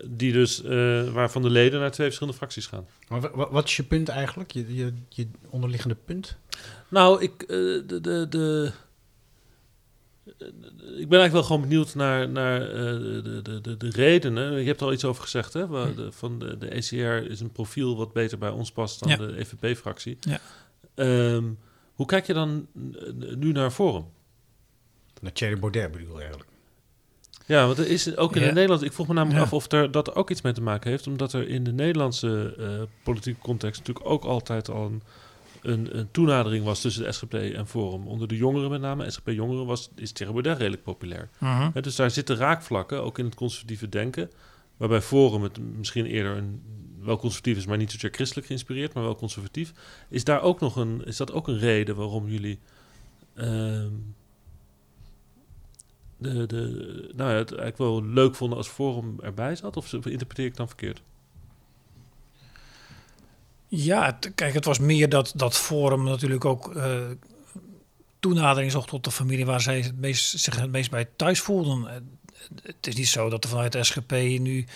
Die 0.05 0.33
dus, 0.33 0.63
eh, 0.63 1.03
waarvan 1.13 1.43
de 1.43 1.51
leden 1.51 1.81
naar 1.81 1.91
twee 1.91 2.07
verschillende 2.07 2.39
fracties 2.39 2.67
gaan. 2.67 2.87
Maar 3.09 3.21
wa- 3.21 3.31
wa- 3.35 3.51
wat 3.51 3.65
is 3.65 3.77
je 3.77 3.83
punt 3.83 4.09
eigenlijk? 4.09 4.53
Je, 4.53 4.75
je, 4.75 4.93
je 5.09 5.29
onderliggende 5.51 5.97
punt? 6.05 6.37
Nou, 6.89 7.23
ik, 7.23 7.43
eh, 7.43 7.49
de, 7.49 7.99
de, 8.01 8.27
de, 8.29 8.73
eh, 8.75 8.81
ik 10.25 11.09
ben 11.09 11.19
eigenlijk 11.21 11.33
wel 11.33 11.43
gewoon 11.43 11.61
benieuwd 11.61 11.95
naar, 11.95 12.29
naar 12.29 12.61
eh, 12.63 12.75
de, 13.23 13.41
de, 13.43 13.61
de, 13.61 13.77
de 13.77 13.91
redenen. 13.91 14.59
Je 14.61 14.67
hebt 14.67 14.81
er 14.81 14.87
al 14.87 14.93
iets 14.93 15.05
over 15.05 15.23
gezegd, 15.23 15.53
hè? 15.53 15.67
Waar 15.67 15.95
de, 15.95 16.13
van 16.13 16.39
de, 16.39 16.59
de 16.59 16.69
ECR 16.69 17.31
is 17.31 17.41
een 17.41 17.53
profiel 17.53 17.97
wat 17.97 18.13
beter 18.13 18.39
bij 18.39 18.51
ons 18.51 18.73
past 18.73 19.01
dan 19.01 19.09
Ja. 19.09 19.17
de 19.17 19.39
EVP-fractie. 19.39 20.17
Ja. 20.21 20.39
Ehm, 20.95 21.45
hoe 21.95 22.07
kijk 22.07 22.27
je 22.27 22.33
dan 22.33 22.67
eh, 22.75 23.35
nu 23.37 23.53
naar 23.53 23.71
Forum? 23.71 24.05
Naar 25.21 25.33
Thierry 25.33 25.59
Baudet 25.59 25.93
bedoel 25.93 26.15
je 26.15 26.21
eigenlijk. 26.21 26.51
Ja, 27.47 27.67
want 27.67 27.79
er 27.79 27.87
is 27.89 28.17
ook 28.17 28.37
in 28.37 28.43
Ja. 28.43 28.53
Nederlandse... 28.53 28.87
Ik 28.87 28.93
vroeg 28.93 29.07
me 29.07 29.15
namelijk 29.15 29.39
Ja. 29.39 29.45
af 29.47 29.53
of 29.53 29.73
er, 29.73 29.91
dat 29.91 30.07
er 30.07 30.15
ook 30.17 30.31
iets 30.31 30.43
mee 30.43 30.53
te 30.53 30.63
maken 30.63 30.91
heeft... 30.91 31.07
omdat 31.07 31.33
er 31.33 31.49
in 31.49 31.65
de 31.65 31.73
Nederlandse 31.73 32.55
eh, 32.59 32.83
politieke 33.03 33.41
context... 33.41 33.79
natuurlijk 33.79 34.07
ook 34.09 34.25
altijd 34.25 34.69
al 34.71 34.87
een, 34.87 35.03
een, 35.65 35.99
een 35.99 36.11
toenadering 36.11 36.65
was 36.65 36.81
tussen 36.81 37.03
de 37.03 37.13
SGP 37.13 37.35
en 37.35 37.67
Forum. 37.67 38.07
Onder 38.07 38.29
de 38.29 38.37
jongeren 38.37 38.71
met 38.71 38.81
name, 38.81 39.11
SGP-jongeren, 39.11 39.67
was, 39.67 39.91
is 39.95 40.13
Thierry 40.13 40.41
redelijk 40.41 40.83
populair. 40.83 41.29
Mhm. 41.39 41.81
Dus 41.81 41.97
daar 41.97 42.11
zitten 42.11 42.37
raakvlakken, 42.37 43.03
ook 43.03 43.19
in 43.19 43.25
het 43.25 43.35
conservatieve 43.35 43.89
denken... 43.89 44.31
waarbij 44.77 45.01
Forum 45.01 45.43
het 45.43 45.59
misschien 45.77 46.07
eerder 46.07 46.37
een, 46.37 46.63
wel 47.01 47.17
conservatief 47.17 47.57
is... 47.57 47.67
maar 47.67 47.77
niet 47.77 47.91
zozeer 47.91 48.11
christelijk 48.13 48.47
geïnspireerd, 48.47 48.95
maar 48.95 49.03
wel 49.03 49.17
conservatief. 49.17 49.73
Is, 50.09 50.25
daar 50.25 50.43
ook 50.43 50.61
nog 50.61 50.77
een, 50.77 51.05
is 51.05 51.17
dat 51.17 51.33
ook 51.33 51.49
een 51.49 51.59
reden 51.59 51.97
waarom 51.97 52.29
jullie... 52.29 52.59
ehm, 53.35 53.93
de, 56.19 56.47
de, 56.47 56.59
nou 57.17 57.31
ja, 57.31 57.37
het 57.37 57.55
eigenlijk 57.55 57.79
wel 57.79 58.05
leuk 58.05 58.35
vonden 58.35 58.59
als 58.59 58.69
Forum 58.69 59.17
erbij 59.21 59.57
zat? 59.57 59.77
Of 59.77 59.93
interpreteer 59.93 60.47
ik 60.47 60.57
dan 60.57 60.67
verkeerd? 60.67 61.03
Ja, 63.77 64.05
het- 64.07 64.33
kijk, 64.35 64.55
het 64.55 64.65
was 64.65 64.79
meer 64.79 65.09
dat, 65.09 65.33
dat 65.37 65.57
Forum 65.57 66.05
natuurlijk 66.05 66.45
ook 66.45 66.75
eh, 66.77 66.97
toenadering 68.21 68.73
zocht 68.73 68.89
tot 68.89 69.05
de 69.05 69.11
familie 69.11 69.47
waar 69.47 69.61
zij 69.61 69.81
het 69.81 70.01
meest, 70.01 70.39
zich 70.39 70.61
het 70.61 70.71
meest 70.71 70.91
bij 70.91 71.09
thuis 71.17 71.41
voelden. 71.41 71.89
Eh, 71.89 71.95
Het 72.63 72.87
is 72.87 72.95
niet 72.95 73.09
zo 73.09 73.29
dat 73.31 73.45
er 73.45 73.51
vanuit 73.51 73.73
de 73.73 73.85
SGP 73.85 74.11
nu 74.39 74.67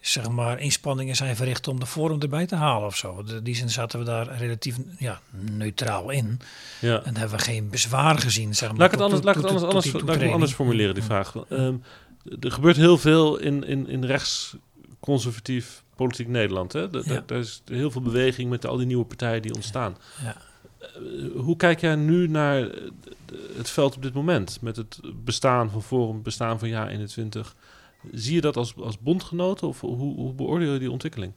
zeg 0.00 0.28
maar, 0.30 0.60
inspanningen 0.60 1.16
zijn 1.16 1.36
verricht 1.36 1.68
om 1.68 1.80
de 1.80 1.86
Forum 1.86 2.20
erbij 2.20 2.46
te 2.46 2.54
halen 2.54 2.86
of 2.86 2.96
zo. 2.96 3.24
In 3.26 3.42
die 3.42 3.54
zin 3.54 3.70
zaten 3.70 3.98
we 3.98 4.04
daar 4.04 4.36
relatief 4.36 4.76
ja, 4.98 5.20
neutraal 5.30 6.10
in. 6.10 6.40
Ja. 6.80 7.02
En 7.02 7.16
hebben 7.16 7.38
we 7.38 7.44
geen 7.44 7.68
bezwaar 7.70 8.18
gezien. 8.18 8.54
Zeg 8.54 8.68
maar, 8.70 8.78
Laat 8.78 8.86
ik 8.86 8.92
het 8.92 9.00
anders, 9.02 9.22
laat 9.22 9.36
ik 9.36 9.42
het 9.42 9.50
anders, 9.50 9.72
anders, 9.74 10.04
laat 10.04 10.20
ik 10.20 10.32
anders 10.32 10.52
formuleren, 10.52 10.94
die 10.94 11.02
vraag. 11.02 11.34
Ehm, 11.48 11.74
er 12.40 12.52
gebeurt 12.52 12.76
heel 12.76 12.98
veel 12.98 13.36
in, 13.38 13.64
in, 13.64 13.88
in 13.88 14.04
rechts-conservatief 14.04 15.82
politiek 16.02 16.28
Nederland. 16.28 16.72
Hè? 16.72 16.80
Ja. 16.80 17.22
Daar 17.26 17.38
is 17.38 17.62
heel 17.64 17.90
veel 17.90 18.02
beweging 18.02 18.50
met 18.50 18.66
al 18.66 18.76
die 18.76 18.86
nieuwe 18.86 19.04
partijen 19.04 19.42
die 19.42 19.54
ontstaan. 19.54 19.96
Ja. 20.22 20.36
Eh, 20.78 20.88
hoe 21.36 21.56
kijk 21.56 21.80
jij 21.80 21.94
nu 21.94 22.28
naar 22.28 22.70
eh, 22.70 22.90
het 23.56 23.70
veld 23.70 23.96
op 23.96 24.02
dit 24.02 24.14
moment? 24.14 24.58
Met 24.60 24.76
het 24.76 25.00
bestaan 25.24 25.70
van 25.70 25.82
Forum, 25.82 26.22
bestaan 26.22 26.58
van 26.58 26.68
Ja 26.68 26.88
21. 26.88 27.54
Zie 28.12 28.34
je 28.34 28.40
dat 28.40 28.56
als, 28.56 28.76
als 28.76 28.98
bondgenoten 28.98 29.68
of 29.68 29.80
hoe, 29.80 29.96
hoe 29.96 30.32
beoordeel 30.32 30.72
je 30.72 30.78
die 30.78 30.90
ontwikkeling? 30.90 31.32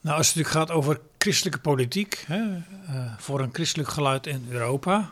Nou, 0.00 0.16
als 0.16 0.26
het 0.26 0.36
natuurlijk 0.36 0.68
gaat 0.68 0.76
over 0.76 1.00
christelijke 1.18 1.60
politiek, 1.60 2.24
hè, 2.26 2.56
eh, 2.86 3.12
voor 3.18 3.40
een 3.40 3.52
christelijk 3.52 3.88
geluid 3.88 4.26
in 4.26 4.46
Europa, 4.50 5.10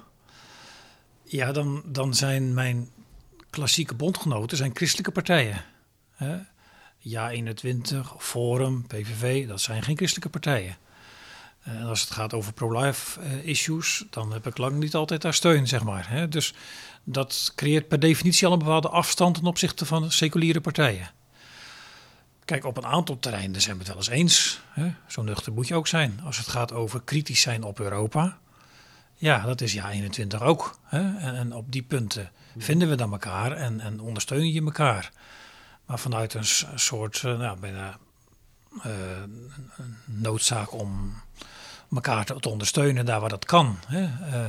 ja, 1.22 1.52
dan, 1.52 1.82
dan 1.86 2.14
zijn 2.14 2.54
mijn 2.54 2.88
klassieke 3.50 3.94
bondgenoten 3.94 4.56
zijn 4.56 4.70
christelijke 4.74 5.10
partijen. 5.10 5.64
Hè. 6.10 6.38
Ja 7.08 7.30
21, 7.30 8.14
Forum, 8.18 8.86
PVV, 8.86 9.46
dat 9.48 9.60
zijn 9.60 9.82
geen 9.82 9.96
christelijke 9.96 10.28
partijen. 10.28 10.76
Eh, 11.62 11.74
En 11.74 11.86
als 11.86 12.00
het 12.00 12.10
gaat 12.10 12.34
over 12.34 12.52
pro-life 12.52 13.20
eh, 13.20 13.46
issues, 13.46 14.04
dan 14.10 14.32
heb 14.32 14.46
ik 14.46 14.58
lang 14.58 14.76
niet 14.76 14.94
altijd 14.94 15.22
daar 15.22 15.34
steun, 15.34 15.66
zeg 15.66 15.84
maar. 15.84 16.26
Dus 16.30 16.54
dat 17.04 17.52
creëert 17.54 17.88
per 17.88 18.00
definitie 18.00 18.46
al 18.46 18.52
een 18.52 18.58
bepaalde 18.58 18.88
afstand 18.88 19.34
ten 19.34 19.44
opzichte 19.44 19.86
van 19.86 20.10
seculiere 20.10 20.60
partijen. 20.60 21.10
Kijk, 22.44 22.64
op 22.64 22.76
een 22.76 22.86
aantal 22.86 23.18
terreinen 23.18 23.60
zijn 23.60 23.78
we 23.78 23.82
het 23.82 23.88
wel 23.88 23.96
eens 23.96 24.08
eens. 24.08 24.60
Zo 25.06 25.22
nuchter 25.22 25.52
moet 25.52 25.68
je 25.68 25.74
ook 25.74 25.86
zijn. 25.86 26.20
Als 26.24 26.38
het 26.38 26.48
gaat 26.48 26.72
over 26.72 27.02
kritisch 27.02 27.40
zijn 27.40 27.62
op 27.62 27.80
Europa. 27.80 28.38
Ja, 29.14 29.44
dat 29.44 29.60
is 29.60 29.72
ja 29.72 29.90
21 29.90 30.42
ook. 30.42 30.78
Hè? 30.84 31.16
En, 31.18 31.34
en 31.36 31.52
op 31.52 31.72
die 31.72 31.82
punten 31.82 32.30
vinden 32.56 32.88
we 32.88 32.94
dan 32.94 33.12
elkaar 33.12 33.52
en, 33.52 33.80
en 33.80 34.00
ondersteunen 34.00 34.52
je 34.52 34.62
elkaar. 34.62 35.12
Maar 35.86 35.98
vanuit 35.98 36.34
een 36.34 36.44
soort, 36.74 37.22
eh, 37.24 37.38
nou, 37.38 37.58
bijna 37.60 37.98
eh, 38.82 38.90
noodzaak 40.04 40.72
om 40.72 41.14
elkaar 41.90 42.24
te, 42.24 42.40
te 42.40 42.48
ondersteunen 42.48 43.06
daar 43.06 43.20
waar 43.20 43.28
dat 43.28 43.44
kan. 43.44 43.78
Hè. 43.86 44.02
Eh, 44.02 44.46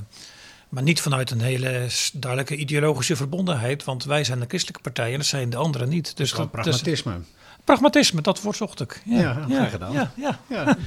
maar 0.70 0.84
niet 0.84 1.02
vanuit 1.02 1.32
een 1.32 1.42
hele 1.42 1.88
duidelijke 2.14 2.56
ideologische 2.56 3.16
verbondenheid, 3.16 3.84
want 3.84 4.04
wij 4.04 4.24
zijn 4.24 4.40
de 4.40 4.46
christelijke 4.48 4.82
partij 4.82 5.12
en 5.12 5.18
dat 5.18 5.26
zijn 5.26 5.50
de 5.50 5.58
anderen 5.58 5.90
niet. 5.90 6.18
Dus 6.18 6.32
dat, 6.32 6.52
dus- 6.52 6.62
pragmatisme. 6.62 7.20
pragmatisme, 7.64 8.22
dat 8.22 8.42
woord 8.42 8.56
zocht 8.56 8.80
ik. 8.80 9.02
Ja, 9.06 9.46
Ja, 9.48 9.66
gedaan. 9.66 9.92
Ja, 9.94 10.12
ja. 10.16 10.40
Ja. 10.50 10.78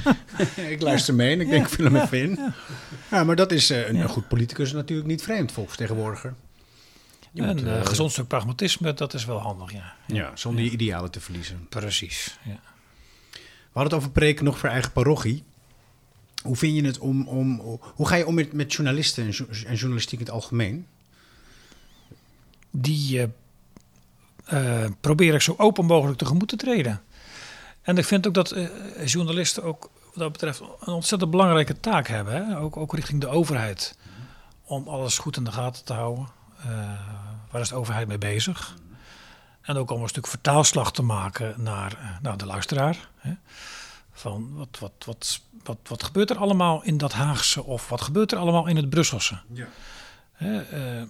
ik 0.74 0.82
luister 0.82 1.14
mee 1.14 1.32
en 1.32 1.40
ik 1.40 1.50
denk, 1.50 1.66
ik 1.66 1.72
vul 1.72 1.84
hem 1.84 1.96
even 1.96 2.22
in. 2.22 2.52
Ja. 3.10 3.24
maar 3.24 3.36
dat 3.36 3.52
is 3.52 3.68
een, 3.68 3.96
een 3.96 4.08
goed 4.08 4.28
politicus 4.28 4.72
natuurlijk 4.72 5.08
niet 5.08 5.22
vreemd, 5.22 5.52
volksvertegenwoordiger. 5.52 6.34
Je 7.32 7.42
En 7.42 7.56
moet, 7.56 7.64
eh, 7.64 7.78
eh, 7.80 7.86
gezond 7.86 8.12
stuk 8.12 8.26
pragmatisme, 8.26 8.94
dat 8.94 9.14
is 9.14 9.24
wel 9.24 9.38
handig, 9.38 9.72
ja. 9.72 9.94
Ja, 10.06 10.30
zonder 10.36 10.64
je 10.64 10.70
idealen 10.70 11.10
te 11.10 11.20
verliezen. 11.20 11.66
Precies. 11.68 12.38
Ja. 12.44 12.60
We 13.32 13.78
hadden 13.78 13.92
het 13.92 14.02
over 14.02 14.10
preken 14.10 14.44
nog 14.44 14.58
voor 14.58 14.68
eigen 14.68 14.92
parochie. 14.92 15.44
Hoe 16.42 16.56
vind 16.56 16.76
je 16.76 16.84
het 16.84 16.98
om, 16.98 17.28
om 17.28 17.60
hoe 17.94 18.06
ga 18.08 18.14
je 18.14 18.26
om 18.26 18.34
met, 18.34 18.52
met 18.52 18.72
journalisten 18.72 19.24
en, 19.24 19.30
jo- 19.30 19.46
en 19.66 19.74
journalistiek 19.74 20.18
in 20.18 20.24
het 20.24 20.34
algemeen? 20.34 20.86
die 22.70 23.30
eh, 24.44 24.84
eh, 24.84 24.90
probeer 25.00 25.34
ik 25.34 25.40
zo 25.40 25.54
open 25.56 25.84
mogelijk 25.84 26.18
tegemoet 26.18 26.48
te 26.48 26.56
treden. 26.56 27.02
En 27.82 27.96
ik 27.96 28.04
vind 28.04 28.26
ook 28.26 28.34
dat 28.34 28.54
journalisten 29.04 29.62
ook 29.62 29.90
wat 30.04 30.14
dat 30.14 30.32
betreft 30.32 30.60
een 30.80 30.92
ontzettend 30.92 31.30
belangrijke 31.30 31.80
taak 31.80 32.08
hebben. 32.08 32.46
Hè? 32.46 32.58
Ook, 32.58 32.76
ook 32.76 32.94
richting 32.94 33.20
de 33.20 33.28
overheid. 33.28 33.96
Om 34.64 34.88
alles 34.88 35.18
goed 35.18 35.36
in 35.36 35.44
de 35.44 35.52
gaten 35.52 35.84
te 35.84 35.92
houden. 35.92 36.28
Eh, 36.64 36.90
waar 37.50 37.60
is 37.60 37.68
de 37.68 37.74
overheid 37.74 38.08
mee 38.08 38.18
bezig? 38.18 38.76
En 39.60 39.76
ook 39.76 39.90
om 39.90 40.02
een 40.02 40.08
stuk 40.08 40.26
vertaalslag 40.26 40.92
te 40.92 41.02
maken 41.02 41.54
naar, 41.62 41.92
eh, 41.92 42.08
naar 42.22 42.36
de 42.36 42.46
luisteraar. 42.46 43.08
Hè? 43.16 43.32
Van 44.12 44.54
wat, 44.54 44.78
wat, 44.78 44.92
wat, 45.06 45.40
wat, 45.64 45.78
wat 45.82 46.02
gebeurt 46.02 46.30
er 46.30 46.36
allemaal 46.36 46.82
in 46.82 46.98
dat 46.98 47.12
Haagse 47.12 47.64
of 47.64 47.88
wat 47.88 48.00
gebeurt 48.00 48.32
er 48.32 48.38
allemaal 48.38 48.66
in 48.66 48.76
het 48.76 48.90
Brusselse? 48.90 49.38
Hè, 50.32 50.60
eh, 50.62 51.02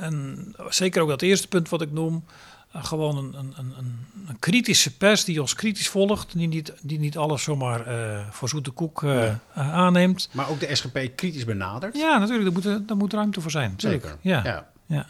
en 0.00 0.54
zeker 0.68 1.02
ook 1.02 1.08
dat 1.08 1.22
eerste 1.22 1.48
punt 1.48 1.68
wat 1.68 1.82
ik 1.82 1.92
noem. 1.92 2.24
Eh, 2.72 2.84
gewoon 2.84 3.16
een, 3.16 3.34
een, 3.38 3.54
een, 3.58 3.72
een- 3.78 4.38
kritische 4.38 4.96
pers 4.96 5.24
die 5.24 5.40
ons 5.40 5.54
kritisch 5.54 5.88
volgt. 5.88 6.32
Die 6.36 6.48
niet, 6.48 6.72
die 6.82 6.98
niet 6.98 7.16
alles 7.16 7.42
zomaar 7.42 7.86
eh, 7.86 8.28
voor 8.30 8.48
zoete 8.48 8.70
koek 8.70 9.02
eh, 9.02 9.34
aanneemt. 9.54 10.28
Maar 10.32 10.48
ook 10.48 10.60
de 10.60 10.74
SGP 10.74 10.98
kritisch 11.16 11.44
benadert. 11.44 11.96
Ja, 11.96 12.18
natuurlijk. 12.18 12.44
Daar 12.44 12.52
moet, 12.52 12.64
er- 12.80 12.86
daar 12.86 12.96
moet 12.96 13.12
ruimte 13.12 13.40
voor 13.40 13.50
zijn. 13.50 13.74
Zeker. 13.76 14.16
Ja. 14.20 14.44
Ja. 14.44 14.70
Ja. 14.86 15.06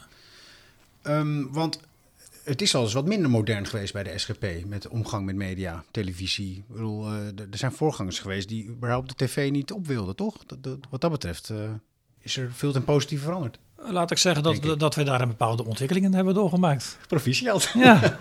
Ehm, 1.01 1.43
want 1.51 1.79
het 2.43 2.61
is 2.61 2.75
al 2.75 2.83
eens 2.83 2.93
wat 2.93 3.05
minder 3.05 3.29
modern 3.29 3.67
geweest 3.67 3.93
bij 3.93 4.03
de 4.03 4.17
SGP 4.17 4.45
met 4.65 4.81
de 4.81 4.89
omgang 4.89 5.25
met 5.25 5.35
media, 5.35 5.83
televisie. 5.91 6.55
Ik 6.57 6.67
bedoel, 6.67 7.11
er 7.11 7.47
zijn 7.51 7.71
voorgangers 7.71 8.19
geweest 8.19 8.47
die 8.47 8.67
überhaupt 8.67 9.09
de 9.19 9.25
tv 9.25 9.51
niet 9.51 9.71
op 9.71 9.87
wilden, 9.87 10.15
toch? 10.15 10.37
Wat 10.89 11.01
dat 11.01 11.11
betreft 11.11 11.53
is 12.19 12.37
er 12.37 12.51
veel 12.53 12.71
ten 12.71 12.83
positieve 12.83 13.23
veranderd. 13.23 13.57
Laat 13.89 14.11
ik 14.11 14.17
zeggen 14.17 14.43
dat, 14.43 14.53
ik. 14.53 14.79
dat 14.79 14.95
we 14.95 15.03
daar 15.03 15.21
een 15.21 15.27
bepaalde 15.27 15.65
ontwikkelingen 15.65 16.13
hebben 16.13 16.33
doorgemaakt. 16.33 16.97
Proficiat. 17.07 17.69
Ja, 17.73 17.99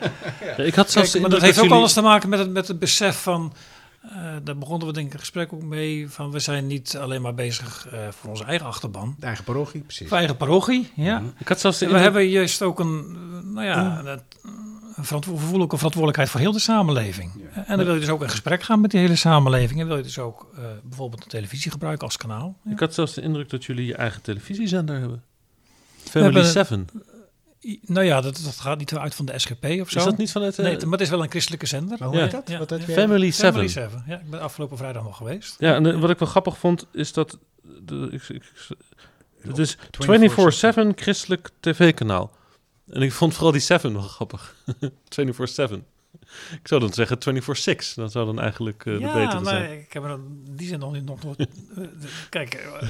Ja, 0.57 0.65
ik 0.65 0.75
had 0.75 0.91
zelfs 0.91 1.11
Kijk, 1.11 1.23
maar 1.23 1.31
dat 1.31 1.41
heeft 1.41 1.57
ook 1.59 1.63
jullie- 1.63 1.79
alles 1.79 1.93
te 1.93 2.01
maken 2.01 2.29
met 2.29 2.39
het, 2.39 2.51
met 2.51 2.69
het 2.69 2.79
besef 2.79 3.23
van. 3.23 3.53
eh, 4.03 4.17
daar 4.45 4.59
begonnen 4.59 4.87
we 4.87 4.93
denk 4.93 5.07
ik 5.07 5.13
een 5.13 5.19
gesprek 5.19 5.53
ook 5.53 5.63
mee. 5.63 6.11
Van 6.11 6.31
we 6.31 6.39
zijn 6.39 6.67
niet 6.67 6.97
alleen 7.01 7.23
maar 7.23 7.35
bezig 7.35 7.87
eh, 7.93 7.99
voor 8.11 8.31
onze 8.31 8.45
eigen 8.45 8.67
achterban. 8.67 9.15
De 9.19 9.27
eigen 9.27 9.45
parochie, 9.45 9.81
precies. 9.81 10.09
Voor 10.09 10.17
eigen 10.17 10.37
parochie, 10.37 10.91
ja. 10.97 11.23
Ik 11.39 11.49
had 11.49 11.61
zelfs 11.61 11.79
we 11.79 11.99
hebben 11.99 12.29
juist 12.29 12.63
ook 12.63 12.81
een, 12.81 13.17
eh, 13.45 13.49
nou 13.55 13.67
ja, 13.67 14.03
een 14.95 15.05
verantwo- 15.05 15.33
we 15.33 15.39
voelen 15.41 15.63
ook 15.63 15.73
een 15.73 15.77
verantwoordelijkheid 15.79 16.31
voor 16.31 16.41
heel 16.41 16.53
de 16.53 16.59
samenleving. 16.59 17.33
En 17.67 17.77
dan 17.77 17.85
wil 17.87 17.95
je 17.95 18.01
dus 18.01 18.09
ook 18.09 18.23
in 18.23 18.29
gesprek 18.31 18.63
gaan 18.63 18.81
met 18.81 18.91
die 18.91 19.01
hele 19.01 19.17
samenleving. 19.17 19.81
En 19.81 19.87
wil 19.87 19.97
je 19.97 20.03
dus 20.03 20.19
ook 20.19 20.47
eh, 20.57 20.63
bijvoorbeeld 20.85 21.23
de 21.23 21.29
televisie 21.29 21.71
gebruiken 21.71 22.07
als 22.07 22.17
kanaal. 22.17 22.57
Ja. 22.65 22.71
Ik 22.73 22.81
had 22.81 22.95
zelfs 22.95 23.15
de 23.15 23.21
indruk 23.23 23.51
dat 23.51 23.65
jullie 23.65 23.87
je 23.87 23.95
eigen 23.95 24.23
televisiezender 24.23 24.99
hebben. 25.01 25.23
Family 26.13 26.33
hebben- 26.35 26.53
7. 26.53 26.87
I- 27.65 27.81
Nou 27.87 28.07
ja, 28.07 28.21
dat, 28.21 28.41
dat 28.45 28.57
gaat 28.61 28.79
niet 28.79 28.95
uit 28.97 29.15
van 29.15 29.27
de 29.27 29.39
SGP 29.39 29.65
of 29.65 29.91
zo. 29.91 29.99
Is 29.99 30.05
dat 30.05 30.17
niet 30.17 30.31
van 30.33 30.43
het... 30.43 30.59
eh, 30.59 30.65
Nee, 30.65 30.77
maar 30.77 30.91
het 30.93 31.01
is 31.01 31.09
wel 31.09 31.23
een 31.23 31.31
christelijke 31.31 31.67
zender. 31.67 31.97
Maar 31.99 32.09
hoe 32.09 32.17
Ja. 32.17 32.23
heet 32.23 32.33
dat? 32.33 32.49
Ja, 32.49 32.59
Wat 32.59 32.71
weer- 32.71 32.81
Family 32.81 33.31
7. 33.31 33.47
Family 33.53 33.69
7. 33.69 34.05
Ja, 34.07 34.19
ik 34.19 34.31
ben 34.31 34.41
afgelopen 34.41 34.77
vrijdag 34.77 35.03
nog 35.03 35.17
geweest. 35.17 35.55
Ja, 35.59 35.75
en 35.75 35.87
eh, 35.87 36.01
wat 36.01 36.11
ik 36.11 36.19
wel 36.19 36.29
grappig 36.29 36.59
vond, 36.59 36.87
is 36.93 37.13
dat... 37.13 37.39
De, 37.83 38.09
ik, 38.11 38.29
ik, 38.29 38.43
het 39.41 39.59
is 39.59 39.77
24-7 39.77 40.95
christelijk 40.95 41.51
tv-kanaal. 41.61 42.31
En 42.91 43.03
ik 43.03 43.13
vond 43.13 43.35
vooral 43.35 43.53
die 43.53 43.61
7 43.61 43.93
wel 43.93 44.03
grappig. 44.03 44.55
24-7. 45.21 45.73
Ik 46.53 46.69
zou 46.69 46.81
dan 46.81 46.93
zeggen 46.93 47.19
24-6. 47.19 47.95
Dat 47.95 48.13
zou 48.13 48.27
dan 48.27 48.41
eigenlijk 48.41 48.87
eh, 48.87 48.93
de 48.95 49.01
ja, 49.01 49.13
betere 49.13 49.41
maar 49.41 49.55
zijn. 49.55 49.81
ik 49.81 49.93
heb 49.93 50.05
er 50.05 50.11
in 50.11 50.43
die 50.51 50.67
zin 50.69 50.79
nog 50.79 50.93
niet... 50.93 51.05
Nog, 51.05 51.23
nooit- 51.25 51.39
eh, 51.41 51.47
Kijk, 52.31 52.55
eh, 52.55 52.83
eh, 52.83 52.89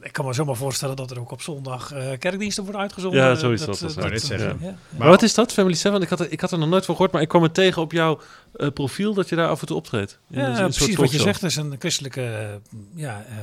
ik 0.00 0.12
kan 0.12 0.24
me 0.24 0.32
zomaar 0.32 0.56
voorstellen 0.56 0.96
dat 0.96 1.10
er 1.10 1.20
ook 1.20 1.30
op 1.30 1.42
zondag 1.42 1.92
eh, 1.92 2.18
kerkdiensten 2.18 2.62
worden 2.64 2.80
uitgezonden. 2.82 3.20
Ja, 3.20 3.34
zoiets 3.34 3.64
wat 3.64 3.78
dat 3.78 3.94
wou 3.94 4.10
net 4.10 4.22
zeggen. 4.22 4.58
ja. 4.60 4.76
Maar 4.98 5.08
wat 5.08 5.22
is 5.22 5.34
dat, 5.34 5.52
Family 5.52 5.74
7? 5.76 6.02
Ik 6.02 6.08
had, 6.08 6.20
er, 6.20 6.32
ik 6.32 6.40
had 6.40 6.52
er 6.52 6.58
nog 6.58 6.68
nooit 6.68 6.84
van 6.84 6.94
gehoord, 6.94 7.12
maar 7.12 7.22
ik 7.22 7.28
kwam 7.28 7.42
er 7.42 7.52
tegen 7.52 7.82
op 7.82 7.92
jouw 7.92 8.20
eh, 8.54 8.68
profiel 8.68 9.14
dat 9.14 9.28
je 9.28 9.36
daar 9.36 9.48
af 9.48 9.60
en 9.60 9.66
toe 9.66 9.76
optreedt. 9.76 10.18
In 10.30 10.40
Ja, 10.40 10.44
een- 10.46 10.50
een 10.50 10.56
soort 10.56 10.74
precies 10.76 10.96
wat 10.96 11.10
je 11.12 11.18
zegt. 11.18 11.40
Het 11.40 11.50
is 11.50 11.56
een 11.56 11.74
christelijke 11.78 12.60
ja, 12.94 13.24
eh, 13.28 13.34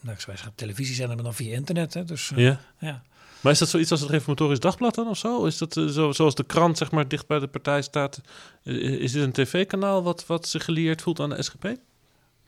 nou, 0.00 0.16
ik 0.16 0.20
zou 0.22 0.36
zeggen, 0.36 0.52
televisiezender, 0.54 1.14
maar 1.14 1.24
dan 1.24 1.34
via 1.34 1.54
internet. 1.54 1.94
Hè, 1.94 2.04
dus, 2.04 2.30
eh, 2.34 2.38
Ja. 2.44 2.60
ja. 2.78 3.02
Maar 3.44 3.52
is 3.52 3.58
dat 3.58 3.68
zoiets 3.68 3.90
als 3.90 4.00
het 4.00 4.10
Reformatorisch 4.10 4.60
Dagblad 4.60 4.94
dan 4.94 5.08
of 5.08 5.16
zo? 5.18 5.44
Is 5.44 5.58
dat 5.58 5.76
eh, 5.76 5.86
zo, 5.86 6.12
zoals 6.12 6.34
de 6.34 6.44
krant 6.44 6.78
zeg 6.78 6.90
maar 6.90 7.08
dicht 7.08 7.26
bij 7.26 7.38
de 7.38 7.46
partij 7.46 7.82
staat? 7.82 8.20
Eh, 8.62 8.74
is 8.74 9.12
dit 9.12 9.22
een 9.22 9.32
tv-kanaal 9.32 10.02
wat, 10.02 10.26
wat 10.26 10.48
zich 10.48 10.64
gelieerd 10.64 11.02
voelt 11.02 11.20
aan 11.20 11.28
de 11.30 11.42
SGP? 11.42 11.74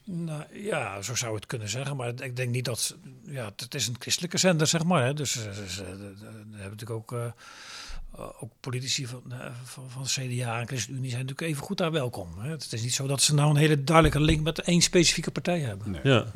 Nou, 0.05 0.43
ja, 0.53 1.03
zo 1.03 1.15
zou 1.15 1.31
je 1.31 1.37
het 1.37 1.47
kunnen 1.47 1.69
zeggen. 1.69 1.97
Maar 1.97 2.23
ik 2.23 2.37
denk 2.37 2.51
niet 2.51 2.65
dat... 2.65 2.97
Ja, 3.25 3.53
het- 3.57 3.75
is 3.75 3.87
een 3.87 3.97
christelijke 3.99 4.39
zender, 4.39 4.67
zeg 4.67 4.85
maar. 4.85 5.05
Hè, 5.05 5.15
dus 5.15 5.37
eh, 5.47 5.53
ze- 5.69 5.85
hebben 5.85 6.51
natuurlijk 6.53 6.91
ook... 6.91 7.13
eh, 7.13 7.25
eh, 7.25 8.43
ook 8.43 8.51
politici 8.61 9.07
van, 9.07 9.23
eh, 9.33 9.47
van, 9.65 9.91
van 9.91 10.05
CDA 10.05 10.61
en 10.61 10.67
ChristenUnie 10.67 11.11
zijn 11.11 11.23
natuurlijk 11.27 11.51
even 11.53 11.63
goed 11.63 11.79
daar 11.79 11.93
welkom. 11.93 12.39
Hè. 12.39 12.51
Het 12.51 12.73
is 12.73 12.83
niet 12.83 12.95
zo 12.95 13.07
dat 13.07 13.23
ze 13.23 13.35
nou 13.35 13.51
een 13.51 13.57
hele 13.57 13.85
duidelijke 13.85 14.21
link 14.21 14.43
met 14.43 14.59
één 14.61 14.81
specifieke 14.81 15.31
partij 15.31 15.61
hebben. 15.61 15.91
Nee, 15.91 16.01
Ja. 16.05 16.27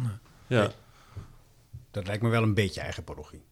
ja. 0.46 0.72
dat 1.90 2.06
lijkt 2.06 2.22
me 2.22 2.28
wel 2.28 2.42
een 2.42 2.54
beetje 2.54 2.80
eigen 2.80 3.04
parochie. 3.04 3.42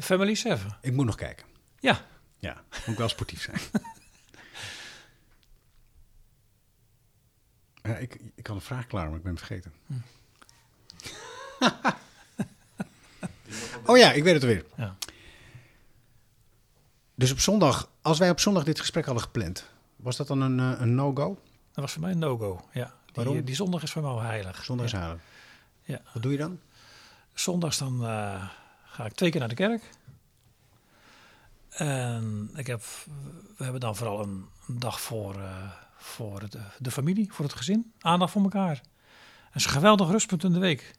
Family 0.00 0.34
7. 0.34 0.78
Ik 0.80 0.92
moet 0.92 1.06
nog 1.06 1.14
kijken. 1.14 1.46
Ja, 1.78 2.00
Ja, 2.38 2.62
moet 2.70 2.86
ik 2.86 2.96
wel 2.96 3.08
sportief 3.08 3.42
zijn. 3.42 3.58
ja, 7.92 7.96
ik, 7.96 8.18
ik 8.34 8.46
had 8.46 8.56
een 8.56 8.62
vraag 8.62 8.86
klaar, 8.86 9.06
maar 9.08 9.16
ik 9.16 9.22
ben 9.22 9.38
vergeten. 9.38 9.72
oh 13.86 13.96
ja, 13.98 14.12
ik 14.12 14.22
weet 14.22 14.34
het 14.34 14.42
alweer. 14.42 14.64
Ja. 14.76 14.96
Dus 17.14 17.32
op 17.32 17.38
zondag, 17.38 17.90
als 18.02 18.18
wij 18.18 18.30
op 18.30 18.40
zondag 18.40 18.64
dit 18.64 18.80
gesprek 18.80 19.04
hadden 19.04 19.22
gepland, 19.22 19.70
was 19.96 20.16
dat 20.16 20.26
dan 20.26 20.40
een, 20.40 20.60
eh, 20.60 20.80
een 20.80 20.94
no-go? 20.94 21.42
dat 21.72 21.84
was 21.84 21.92
voor 21.92 22.02
mij 22.02 22.10
een 22.10 22.18
no-go. 22.18 22.68
Ja. 22.72 22.84
Die, 22.84 22.92
Waarom? 23.14 23.44
die 23.44 23.54
zondag 23.54 23.82
is 23.82 23.90
voor 23.90 24.02
mij 24.02 24.26
heilig. 24.26 24.64
Zondag 24.64 24.86
is 24.86 24.92
halen. 24.92 25.20
Ja. 25.82 26.00
Wat 26.12 26.22
doe 26.22 26.32
je 26.32 26.38
dan? 26.38 26.60
Zondags 27.34 27.78
dan 27.78 28.04
eh, 28.06 28.48
ga 28.88 29.04
ik 29.04 29.12
twee 29.12 29.30
keer 29.30 29.40
naar 29.40 29.48
de 29.48 29.54
kerk. 29.54 29.82
En 31.68 32.50
ik 32.54 32.66
heb, 32.66 32.82
we 33.56 33.62
hebben 33.62 33.80
dan 33.80 33.96
vooral 33.96 34.22
een, 34.22 34.46
een 34.66 34.78
dag 34.78 35.00
voor, 35.00 35.34
eh, 35.34 35.70
voor 35.96 36.48
de, 36.48 36.60
de 36.78 36.90
familie, 36.90 37.32
voor 37.32 37.44
het 37.44 37.54
gezin. 37.54 37.92
Aandacht 38.00 38.32
voor 38.32 38.42
elkaar. 38.42 38.74
Dat 39.46 39.54
is 39.54 39.64
een 39.64 39.70
geweldig 39.70 40.10
rustpunt 40.10 40.44
in 40.44 40.52
de 40.52 40.58
week. 40.58 40.94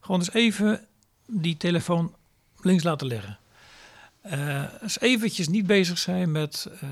Gewoon 0.00 0.20
eens 0.20 0.32
even 0.32 0.86
die 1.26 1.56
telefoon 1.56 2.14
links 2.56 2.82
laten 2.82 3.06
liggen. 3.06 3.38
Eh 4.20 4.82
eens 4.82 5.00
eventjes 5.00 5.48
niet 5.48 5.66
bezig 5.66 5.98
zijn 5.98 6.32
met, 6.32 6.68
eh, 6.80 6.88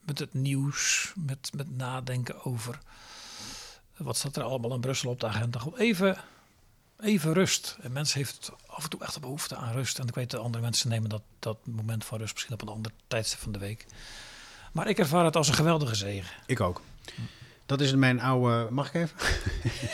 met 0.00 0.18
het 0.18 0.34
nieuws, 0.34 1.12
met, 1.16 1.50
met 1.54 1.76
nadenken 1.76 2.44
over 2.44 2.78
wat 3.96 4.16
staat 4.16 4.36
er 4.36 4.42
allemaal 4.42 4.74
in 4.74 4.80
Brussel 4.80 5.10
op 5.10 5.20
de 5.20 5.26
agenda. 5.26 5.58
Gewoon 5.58 5.78
even 5.78 6.16
even 7.02 7.32
rust. 7.32 7.76
En 7.80 7.92
mensen 7.92 8.18
heeft 8.18 8.52
af 8.66 8.84
en 8.84 8.90
toe 8.90 9.02
echt 9.02 9.20
behoefte 9.20 9.56
aan 9.56 9.72
rust. 9.72 9.98
En 9.98 10.06
ik 10.06 10.14
weet 10.14 10.30
dat 10.30 10.40
andere 10.40 10.62
mensen 10.62 10.88
nemen 10.88 11.10
dat, 11.10 11.22
dat 11.38 11.58
moment 11.64 12.04
van 12.04 12.18
rust 12.18 12.32
misschien 12.32 12.54
op 12.54 12.62
een 12.62 12.68
ander 12.68 12.92
tijdstip 13.08 13.38
van 13.38 13.52
de 13.52 13.58
week. 13.58 13.86
Maar 14.72 14.88
ik 14.88 14.98
ervaar 14.98 15.24
het 15.24 15.36
als 15.36 15.48
een 15.48 15.54
geweldige 15.54 15.94
zegen. 15.94 16.30
Ik 16.46 16.60
ook. 16.60 16.80
Dat 17.66 17.80
is 17.80 17.94
mijn 17.94 18.20
oude. 18.20 18.70
Mag 18.70 18.88
ik 18.88 18.94
even? 18.94 19.16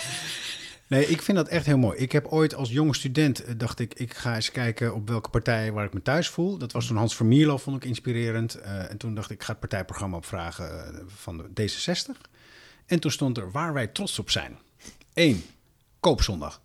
nee, 0.87 1.07
ik 1.07 1.23
vind 1.23 1.37
dat 1.37 1.49
echt 1.49 1.67
heel 1.67 1.79
mooi. 1.79 1.99
Ik 1.99 2.13
heb 2.13 2.27
ooit 2.27 2.55
als 2.55 2.71
jonge 2.71 2.95
student 2.95 3.45
eh, 3.45 3.55
dacht 3.57 3.79
ik, 3.79 3.95
ik 3.95 4.15
ga 4.15 4.35
eens 4.35 4.51
kijken 4.51 4.95
op 4.95 5.09
welke 5.09 5.31
partij 5.31 5.73
waar 5.73 5.85
ik 5.85 5.93
me 5.93 6.03
thuis 6.03 6.29
voel. 6.29 6.59
Dat 6.59 6.73
was 6.73 6.87
toen 6.87 6.97
Hans 6.97 7.17
Vermierlo, 7.17 7.57
vond 7.57 7.77
ik 7.77 7.85
inspirerend. 7.85 8.55
Eh, 8.55 8.91
en 8.91 8.97
toen 8.97 9.15
dacht 9.15 9.31
ik, 9.31 9.37
ik 9.37 9.43
ga 9.43 9.51
het 9.51 9.61
partijprogramma 9.61 10.17
opvragen 10.17 10.95
eh, 10.95 11.01
van 11.07 11.37
de 11.37 11.69
D66. 11.69 12.21
En 12.87 13.01
toen 13.01 13.11
stond 13.11 13.39
er 13.39 13.51
waar 13.51 13.73
wij 13.73 13.87
trots 13.87 14.19
op 14.19 14.31
zijn. 14.31 14.59
Eén, 15.15 15.45
koopzondag. 16.01 16.61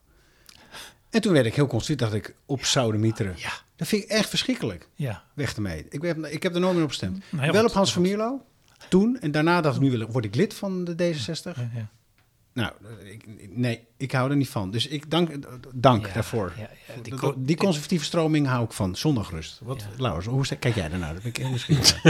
En 1.11 1.21
toen 1.21 1.33
werd 1.33 1.45
ik 1.45 1.55
heel 1.55 1.67
constant, 1.67 1.99
dacht 1.99 2.13
ik, 2.13 2.35
op 2.45 2.63
Soudemieteren. 2.65 3.33
Ja. 3.37 3.51
Dat 3.75 3.87
vind 3.87 4.03
ik 4.03 4.09
echt 4.09 4.29
verschrikkelijk. 4.29 4.87
Ja. 4.95 5.23
Weg 5.33 5.55
ermee. 5.55 5.85
Ik, 5.89 6.01
heb, 6.01 6.25
ik 6.25 6.43
heb 6.43 6.53
er 6.53 6.59
nooit 6.59 6.73
meer 6.73 6.83
op 6.83 6.89
gestemd. 6.89 7.23
Nou 7.29 7.51
Wel 7.51 7.65
op 7.65 7.71
Hans 7.71 7.91
Vermierlo. 7.91 8.41
toen. 8.89 9.17
En 9.19 9.31
daarna 9.31 9.61
dacht 9.61 9.75
ik, 9.75 9.81
nu 9.81 9.91
wil 9.91 9.99
ik, 10.01 10.07
word 10.07 10.25
ik 10.25 10.35
lid 10.35 10.53
van 10.53 10.83
de 10.83 10.93
D66. 10.93 11.43
Ja, 11.43 11.69
ja. 11.75 11.87
Nou, 12.53 12.71
ik, 13.03 13.23
nee, 13.49 13.87
ik 13.97 14.11
hou 14.11 14.29
er 14.29 14.35
niet 14.35 14.49
van. 14.49 14.71
Dus 14.71 14.87
ik 14.87 15.09
dank, 15.11 15.29
dank 15.73 16.07
Ja, 16.07 16.13
daarvoor. 16.13 16.53
die 16.55 17.01
die, 17.03 17.13
co- 17.15 17.33
die 17.37 17.57
conservatieve 17.57 18.05
stroming 18.05 18.47
hou 18.47 18.63
ik 18.63 18.71
van. 18.71 18.95
Zondagrust. 18.95 19.59
Wat. 19.63 19.85
Laurens, 19.97 20.25
hoe 20.25 20.57
kijk 20.59 20.75
jij 20.75 20.89
daarnaar? 20.89 21.13
Dat 21.13 21.23
ben 21.23 21.31
ik 21.33 21.43
nieuwsgierig. 21.49 22.03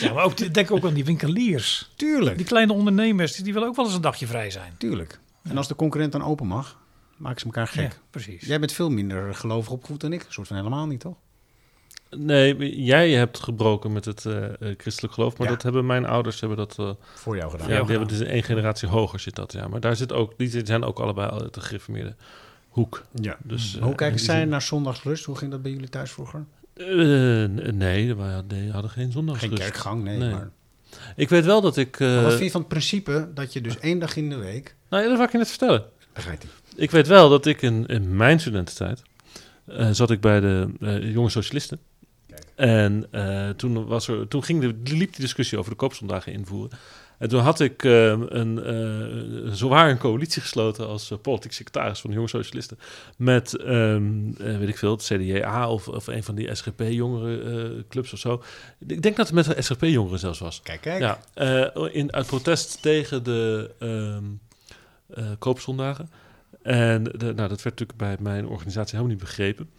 Ja, 0.00 0.12
maar 0.12 0.24
ook, 0.24 0.54
denk 0.54 0.70
ook 0.70 0.84
aan 0.84 0.94
die 0.94 1.04
winkeliers. 1.04 1.90
tuurlijk, 1.96 2.36
Die 2.36 2.46
kleine 2.46 2.72
ondernemers, 2.72 3.36
die 3.36 3.52
willen 3.52 3.68
ook 3.68 3.76
wel 3.76 3.84
eens 3.84 3.94
een 3.94 4.00
dagje 4.00 4.26
vrij 4.26 4.50
zijn. 4.50 4.72
tuurlijk. 4.78 5.18
En 5.48 5.56
als 5.56 5.68
de 5.68 5.74
concurrent 5.74 6.12
dan 6.12 6.22
open 6.24 6.46
mag, 6.46 6.78
maken 7.16 7.38
ze 7.40 7.46
elkaar 7.46 7.66
gek. 7.68 7.92
Ja, 7.92 7.98
precies. 8.10 8.46
Jij 8.46 8.58
bent 8.60 8.72
veel 8.72 8.90
minder 8.90 9.34
gelovig 9.34 9.72
opgevoed 9.72 10.00
dan 10.00 10.12
ik. 10.12 10.24
Een 10.24 10.32
soort 10.32 10.46
van 10.46 10.56
helemaal 10.56 10.86
niet, 10.86 11.00
toch? 11.00 11.16
Nee, 12.10 12.82
jij 12.84 13.10
hebt 13.10 13.38
gebroken 13.40 13.92
met 13.92 14.04
het 14.04 14.26
eh, 14.26 14.44
christelijk 14.76 15.14
geloof, 15.14 15.38
maar 15.38 15.46
Ja. 15.46 15.52
dat 15.52 15.62
hebben 15.62 15.86
mijn 15.86 16.06
ouders 16.06 16.40
hebben 16.40 16.58
dat. 16.58 16.78
eh, 16.78 16.90
Voor 17.14 17.36
jou 17.36 17.50
gedaan. 17.50 17.66
ja, 17.68 17.72
jou 17.74 17.86
die 17.86 17.96
hebben 17.96 18.18
dus 18.18 18.26
één 18.28 18.42
generatie 18.42 18.88
hoger 18.88 19.20
zit 19.20 19.34
dat. 19.34 19.52
Ja, 19.52 19.68
maar 19.68 19.80
daar 19.80 19.96
zit 19.96 20.12
ook, 20.12 20.38
die 20.38 20.66
zijn 20.66 20.84
ook 20.84 20.98
allebei 20.98 21.30
uit 21.30 21.54
de 21.54 21.60
gereformeerde 21.60 22.14
hoek. 22.68 23.04
Ja. 23.14 23.36
Dus, 23.42 23.72
hoe 23.72 23.80
eh, 23.80 23.86
kijken 23.86 24.06
in 24.06 24.12
die 24.16 24.24
zij 24.24 24.38
zin- 24.40 24.48
naar 24.48 24.62
zondagsrust? 24.62 25.24
Hoe 25.24 25.36
ging 25.36 25.50
dat 25.50 25.62
bij 25.62 25.70
jullie 25.72 25.88
thuis 25.88 26.10
vroeger? 26.10 26.44
Eh, 26.74 26.86
nee, 27.72 28.14
wij 28.14 28.32
hadden 28.72 28.90
geen 28.90 29.12
zondagsrust. 29.12 29.52
Geen 29.52 29.62
kerkgang, 29.62 30.02
nee. 30.04 30.18
Nee. 30.18 30.30
Maar, 30.30 30.50
Ik 31.16 31.28
weet 31.28 31.44
wel 31.44 31.60
dat 31.60 31.76
ik. 31.76 32.00
eh, 32.00 32.08
maar 32.08 32.22
wat 32.22 32.32
vind 32.32 32.44
je 32.44 32.50
van 32.50 32.60
het 32.60 32.68
principe 32.68 33.30
dat 33.34 33.52
je 33.52 33.60
dus 33.60 33.78
één 33.78 33.98
dag 33.98 34.16
in 34.16 34.28
de 34.28 34.36
week... 34.36 34.74
nou, 34.88 35.02
ja, 35.02 35.08
dat 35.08 35.16
wil 35.16 35.26
ik 35.26 35.32
je 35.32 35.38
net 35.38 35.48
vertellen. 35.48 35.84
Begrijpt 36.12 36.44
u? 36.44 36.48
Ik 36.76 36.90
weet 36.90 37.06
wel 37.06 37.28
dat 37.28 37.46
ik 37.46 37.62
in, 37.62 37.86
in 37.86 38.16
mijn 38.16 38.40
studententijd 38.40 39.02
eh, 39.68 39.88
zat 39.90 40.10
ik 40.10 40.20
bij 40.20 40.40
de 40.40 40.68
eh, 40.80 41.12
jonge 41.12 41.30
socialisten. 41.30 41.78
En 42.54 43.06
eh, 43.10 43.48
toen, 43.48 43.86
was 43.86 44.08
er, 44.08 44.28
toen 44.28 44.44
ging 44.44 44.60
de, 44.60 44.94
liep 44.94 45.12
die 45.12 45.20
discussie 45.20 45.58
over 45.58 45.70
de 45.70 45.76
koopzondagen 45.76 46.32
invoeren. 46.32 46.78
En 47.18 47.28
toen 47.28 47.40
had 47.40 47.60
ik 47.60 47.84
eh, 47.84 48.08
een, 48.28 48.60
zowaar 49.56 49.90
een 49.90 49.98
coalitie 49.98 50.42
gesloten 50.42 50.86
als 50.86 51.10
eh, 51.10 51.18
politiek 51.18 51.52
secretaris 51.52 52.00
van 52.00 52.10
de 52.10 52.16
jonge 52.16 52.28
socialisten. 52.28 52.78
Met, 53.16 53.56
ehm, 53.56 54.32
eh, 54.38 54.58
weet 54.58 54.68
ik 54.68 54.78
veel, 54.78 54.90
het 54.90 55.10
CDA 55.12 55.70
of, 55.70 55.88
of 55.88 56.06
een 56.06 56.22
van 56.22 56.34
die 56.34 56.54
SGP-jongerenclubs 56.54 58.12
of 58.12 58.18
zo. 58.18 58.42
Ik 58.86 59.02
denk 59.02 59.16
dat 59.16 59.26
het 59.26 59.34
met 59.34 59.44
de 59.44 59.62
SGP-jongeren 59.62 60.18
zelfs 60.18 60.38
was. 60.38 60.60
Kijk, 60.62 60.80
kijk. 60.80 61.00
Ja, 61.00 61.18
in, 61.92 62.12
uit 62.12 62.26
protest 62.26 62.82
tegen 62.82 63.22
de 63.22 63.70
eh, 65.08 65.24
koopzondagen. 65.38 66.10
En 66.62 67.04
de, 67.04 67.16
nou, 67.18 67.48
dat 67.48 67.62
werd 67.62 67.78
natuurlijk 67.78 67.98
bij 67.98 68.16
mijn 68.20 68.46
organisatie 68.46 68.96
helemaal 68.96 69.16
niet 69.16 69.24
begrepen. 69.24 69.70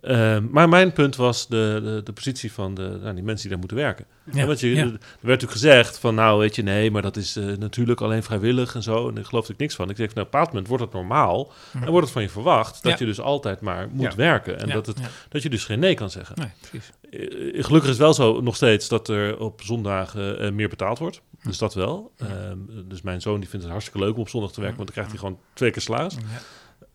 Ehm, 0.00 0.44
maar 0.50 0.68
mijn 0.68 0.92
punt 0.92 1.16
was 1.16 1.48
de, 1.48 1.80
de, 1.84 2.00
de 2.04 2.12
positie 2.12 2.52
van 2.52 2.74
de, 2.74 2.98
nou, 3.02 3.14
die 3.14 3.24
mensen 3.24 3.40
die 3.40 3.48
daar 3.48 3.58
moeten 3.58 3.76
werken. 3.76 4.04
Ja, 4.32 4.46
Want 4.46 4.60
je, 4.60 4.74
ja. 4.74 4.82
Er 4.82 4.88
werd 4.90 5.00
natuurlijk 5.20 5.52
gezegd 5.52 5.98
van, 5.98 6.14
nou 6.14 6.38
weet 6.38 6.56
je, 6.56 6.62
nee, 6.62 6.90
maar 6.90 7.02
dat 7.02 7.16
is 7.16 7.36
eh, 7.36 7.44
natuurlijk 7.44 8.00
alleen 8.00 8.22
vrijwillig 8.22 8.74
en 8.74 8.82
zo. 8.82 9.08
En 9.08 9.14
daar 9.14 9.24
geloofde 9.24 9.52
ik 9.52 9.58
niks 9.58 9.74
van. 9.74 9.90
Ik 9.90 9.96
zeg, 9.96 10.06
nou, 10.06 10.10
op 10.10 10.24
een 10.24 10.30
bepaald 10.30 10.48
moment 10.48 10.68
wordt 10.68 10.82
het 10.84 10.92
normaal. 10.92 11.52
En 11.72 11.86
wordt 11.90 12.00
het 12.04 12.10
van 12.10 12.22
je 12.22 12.28
verwacht 12.28 12.82
dat 12.82 12.92
Ja. 12.92 12.98
je 12.98 13.04
dus 13.04 13.20
altijd 13.20 13.60
maar 13.60 13.88
moet 13.92 14.14
werken. 14.14 14.60
En 14.60 14.68
dat, 14.68 14.86
het, 14.86 14.98
dat 15.28 15.42
je 15.42 15.50
dus 15.50 15.64
geen 15.64 15.78
nee 15.78 15.94
kan 15.94 16.10
zeggen. 16.10 16.36
Nee, 16.38 16.50
precies. 16.70 16.90
Eh, 17.10 17.64
gelukkig 17.64 17.90
is 17.90 17.96
het 17.96 18.04
wel 18.04 18.14
zo 18.14 18.40
nog 18.40 18.56
steeds 18.56 18.88
dat 18.88 19.08
er 19.08 19.38
op 19.38 19.62
zondagen 19.62 20.38
eh, 20.38 20.50
meer 20.52 20.68
betaald 20.68 20.98
wordt. 20.98 21.20
Dus 21.42 21.58
dat 21.58 21.74
wel. 21.74 22.12
Ehm, 22.16 22.58
dus 22.84 23.02
mijn 23.02 23.20
zoon 23.20 23.40
die 23.40 23.48
vindt 23.48 23.64
het 23.64 23.72
hartstikke 23.74 24.04
leuk 24.06 24.14
om 24.14 24.20
op 24.20 24.28
zondag 24.28 24.52
te 24.52 24.60
werken, 24.60 24.76
want 24.78 24.94
dan 24.94 25.04
krijgt 25.04 25.20
hij 25.20 25.28
gewoon 25.28 25.44
twee 25.54 25.70
keer 25.70 25.82
salaris. 25.82 26.14
Ja. 26.14 26.20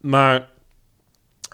Maar 0.02 0.50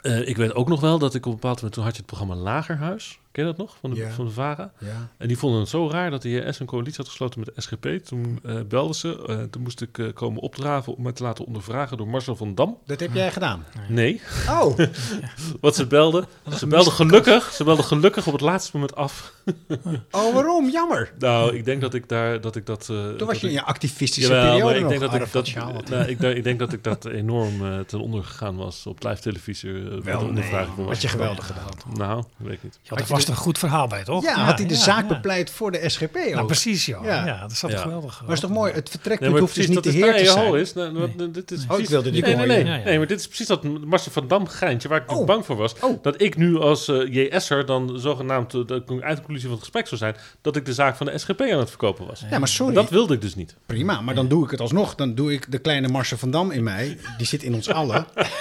eh, 0.03 0.27
ik 0.27 0.37
weet 0.37 0.53
ook 0.53 0.67
nog 0.67 0.81
wel 0.81 0.99
dat 0.99 1.15
ik 1.15 1.25
op 1.25 1.31
een 1.31 1.39
bepaald 1.39 1.55
moment, 1.55 1.73
toen 1.73 1.83
had 1.83 1.93
je 1.93 1.97
het 1.97 2.07
programma 2.07 2.35
Lagerhuis. 2.35 3.19
Ken 3.33 3.45
je 3.45 3.49
dat 3.49 3.57
nog? 3.57 3.75
Van 3.79 3.89
de, 3.89 3.95
Ja. 3.95 4.09
van 4.11 4.25
de 4.25 4.31
VARA. 4.31 4.71
Ja. 4.79 5.09
En 5.17 5.27
die 5.27 5.37
vonden 5.37 5.59
het 5.59 5.69
zo 5.69 5.89
raar 5.89 6.09
dat 6.11 6.21
de 6.21 6.29
JS 6.29 6.59
een 6.59 6.65
coalitie 6.65 6.97
had 6.97 7.07
gesloten 7.07 7.39
met 7.39 7.55
de 7.55 7.61
SGP. 7.61 8.05
Toen 8.05 8.39
eh 8.43 8.55
belden 8.67 8.95
ze. 8.95 9.23
eh, 9.27 9.37
toen 9.49 9.61
moest 9.61 9.81
ik 9.81 9.97
eh, 9.97 10.05
komen 10.13 10.41
opdraven 10.41 10.95
om 10.95 11.03
me 11.03 11.13
te 11.13 11.23
laten 11.23 11.45
ondervragen 11.45 11.97
door 11.97 12.07
Marcel 12.07 12.35
van 12.35 12.55
Dam. 12.55 12.77
Dat 12.85 12.99
heb 12.99 13.13
jij 13.13 13.31
gedaan. 13.31 13.65
Nee, 13.89 14.21
Oh, 14.49 14.77
wat 15.61 15.75
ze 15.75 15.87
belden. 15.87 16.25
Ze 16.57 16.67
belden 16.67 16.93
gelukkig, 16.93 17.51
ze 17.53 17.63
belden 17.63 17.85
gelukkig 17.85 18.27
op 18.27 18.33
het 18.33 18.41
laatste 18.41 18.71
moment 18.73 18.95
af. 18.95 19.33
oh 20.11 20.33
waarom? 20.33 20.69
Jammer. 20.69 21.13
Nou, 21.19 21.55
ik 21.55 21.65
denk 21.65 21.81
dat 21.81 21.93
ik 21.93 22.09
daar 22.09 22.41
dat 22.41 22.55
ik 22.55 22.65
dat. 22.65 22.81
eh, 22.81 22.87
Toen 22.87 23.17
dat 23.17 23.27
was 23.27 23.39
je 23.39 23.47
in 23.47 23.53
je 23.53 23.63
activistische 23.63 24.29
Jawel, 24.29 24.43
periode 24.43 24.63
maar 24.65 24.75
ik 24.75 24.81
nog. 24.81 24.89
denk 24.89 25.01
dat 25.01 25.13
ik 25.13 25.31
dat, 25.33 25.49
had. 25.73 25.89
nou, 25.89 26.05
ik, 26.05 26.19
denk- 26.19 26.35
ik 26.37 26.43
denk 26.43 26.59
dat 26.59 26.73
ik 26.73 26.83
dat 26.83 27.05
enorm 27.05 27.65
eh, 27.65 27.79
ten 27.79 27.99
onder 27.99 28.23
gegaan 28.23 28.55
was 28.55 28.85
op 28.85 29.03
live 29.03 29.21
televisie. 29.21 29.71
Wel, 29.73 30.01
nee. 30.03 30.27
ondervraging 30.27 30.75
van 30.75 30.85
Had 30.85 31.01
je 31.01 31.07
geweldig 31.07 31.45
gedaan. 31.47 31.97
Nou, 31.97 32.23
weet 32.37 32.53
ik 32.53 32.63
niet. 32.63 32.79
Je 32.81 32.95
er 33.27 33.29
vast 33.29 33.39
een 33.39 33.45
goed 33.45 33.57
verhaal 33.59 33.87
bij, 33.87 34.03
toch? 34.03 34.23
Ja, 34.23 34.33
had 34.39 34.57
hij 34.57 34.67
de 34.67 34.73
ja, 34.73 34.79
zaak 34.79 35.01
ja. 35.01 35.07
bepleit 35.07 35.49
voor 35.49 35.71
de 35.71 35.89
SGP 35.89 36.15
ook. 36.15 36.33
Nou, 36.33 36.45
precies, 36.45 36.85
joh. 36.85 37.05
Ja. 37.05 37.25
Ja, 37.25 37.41
dat 37.41 37.51
zat 37.51 37.71
Ja. 37.71 37.77
geweldig. 37.77 38.21
Maar 38.25 38.33
is 38.33 38.39
toch 38.39 38.49
mooi? 38.49 38.73
Het 38.73 38.89
vertrekpunt 38.89 39.39
hoeft 39.39 39.55
dus 39.55 39.67
niet 39.67 39.83
de 39.83 39.89
heer 39.89 40.17
te 40.17 40.25
zijn. 40.25 40.53
is, 40.55 40.73
nou, 40.73 40.91
nou, 40.93 41.31
dit 41.31 41.51
is 41.51 41.57
Oh, 41.57 41.63
ik 41.63 41.67
precies- 41.69 41.89
wilde 41.89 42.11
dit 42.11 42.25
nee, 42.25 42.35
nee, 42.35 42.63
nee, 42.63 42.97
maar 42.97 43.07
dit 43.07 43.19
is 43.19 43.27
precies 43.27 43.47
dat 43.47 43.63
Marcel 43.63 44.11
van 44.11 44.27
Dam 44.27 44.47
geintje 44.47 44.87
waar 44.87 45.01
ik 45.01 45.11
Oh. 45.11 45.25
bang 45.25 45.45
voor 45.45 45.55
was. 45.55 45.73
Oh. 45.79 46.03
Dat 46.03 46.21
ik 46.21 46.37
nu 46.37 46.57
als 46.59 46.87
eh, 46.87 47.13
JS'er 47.13 47.65
dan 47.65 47.99
zogenaamd 47.99 48.53
eh, 48.53 48.65
de 48.65 48.83
eindconclusie 49.01 49.43
van 49.47 49.51
het 49.51 49.59
gesprek 49.63 49.87
zou 49.87 49.97
zijn... 49.99 50.15
dat 50.41 50.55
ik 50.55 50.65
de 50.65 50.73
zaak 50.73 50.95
van 50.95 51.05
de 51.05 51.17
SGP 51.17 51.41
aan 51.41 51.59
het 51.59 51.69
verkopen 51.69 52.07
was. 52.07 52.23
Ja, 52.29 52.39
maar 52.39 52.47
sorry. 52.47 52.73
Dat 52.73 52.89
wilde 52.89 53.13
ik 53.13 53.21
dus 53.21 53.35
niet. 53.35 53.55
Prima, 53.65 54.01
maar 54.01 54.15
dan 54.15 54.27
doe 54.27 54.45
ik 54.45 54.51
het 54.51 54.59
alsnog. 54.59 54.95
Dan 54.95 55.15
doe 55.15 55.33
ik 55.33 55.51
de 55.51 55.57
kleine 55.59 55.87
Marcel 55.87 56.17
van 56.17 56.31
Dam 56.31 56.51
in 56.51 56.63
mij. 56.63 56.97
Die 57.17 57.27
zit 57.27 57.43
in 57.43 57.53
ons 57.53 57.69
allen. 57.69 58.05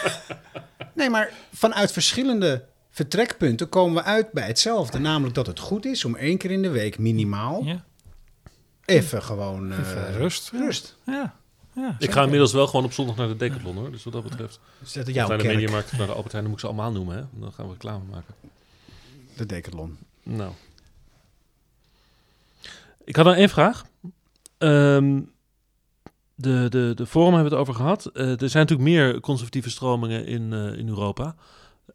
Nee, 0.95 1.11
maar 1.11 1.30
vanuit 1.55 1.93
verschillende 1.93 2.64
vertrekpunten 2.93 3.68
komen 3.68 3.95
we 3.95 4.03
uit 4.03 4.32
bij 4.32 4.47
hetzelfde. 4.47 4.99
Namelijk 4.99 5.34
dat 5.34 5.47
het 5.47 5.59
goed 5.59 5.84
is 5.84 6.05
om 6.05 6.16
één 6.16 6.38
keer 6.38 6.51
in 6.51 6.62
de 6.62 6.70
week 6.70 6.99
minimaal 6.99 7.64
Ja, 7.64 7.84
even 8.84 9.22
gewoon... 9.22 9.72
eh, 9.72 9.78
even 9.78 10.12
rust. 10.12 10.51
Rust. 10.51 10.97
Ja, 11.07 11.34
ja. 11.74 11.97
Ik 11.99 12.11
ga 12.11 12.22
inmiddels 12.22 12.53
wel 12.53 12.66
gewoon 12.66 12.84
op 12.84 12.93
zondag 12.93 13.16
naar 13.16 13.28
de 13.28 13.36
Decathlon 13.36 13.76
hoor. 13.76 13.90
Dus 13.90 14.05
wat 14.05 14.12
dat 14.12 14.22
betreft. 14.22 14.61
Zet 14.84 15.07
Ja, 15.07 15.12
jouw 15.12 15.28
naar 15.28 15.38
de 15.38 15.45
Mediamarkt 15.45 15.93
of 15.93 15.99
naar 15.99 16.07
de 16.07 16.12
Albert 16.12 16.32
Heijn, 16.32 16.45
dan 16.45 16.53
moet 16.55 16.62
ik 16.62 16.68
ze 16.68 16.72
allemaal 16.74 16.93
noemen. 16.93 17.16
Hè? 17.16 17.40
Dan 17.40 17.53
gaan 17.53 17.66
we 17.66 17.72
reclame 17.72 18.05
maken. 18.11 18.34
de 19.36 19.47
Decathlon. 19.47 19.99
Nou. 20.22 20.53
Ik 23.05 23.16
had 23.16 23.24
nog 23.24 23.34
één 23.34 23.49
vraag. 23.49 23.84
Ehm, 24.59 25.20
de, 26.34 26.66
de, 26.68 26.93
de 26.95 27.07
forum 27.07 27.34
hebben 27.34 27.51
we 27.51 27.57
het 27.59 27.68
over 27.68 27.74
gehad. 27.80 28.07
Eh, 28.07 28.40
er 28.43 28.49
zijn 28.51 28.66
natuurlijk 28.66 28.88
meer 28.88 29.20
conservatieve 29.20 29.70
stromingen 29.70 30.26
in, 30.26 30.53
eh, 30.53 30.78
in 30.78 30.88
Europa. 30.88 31.34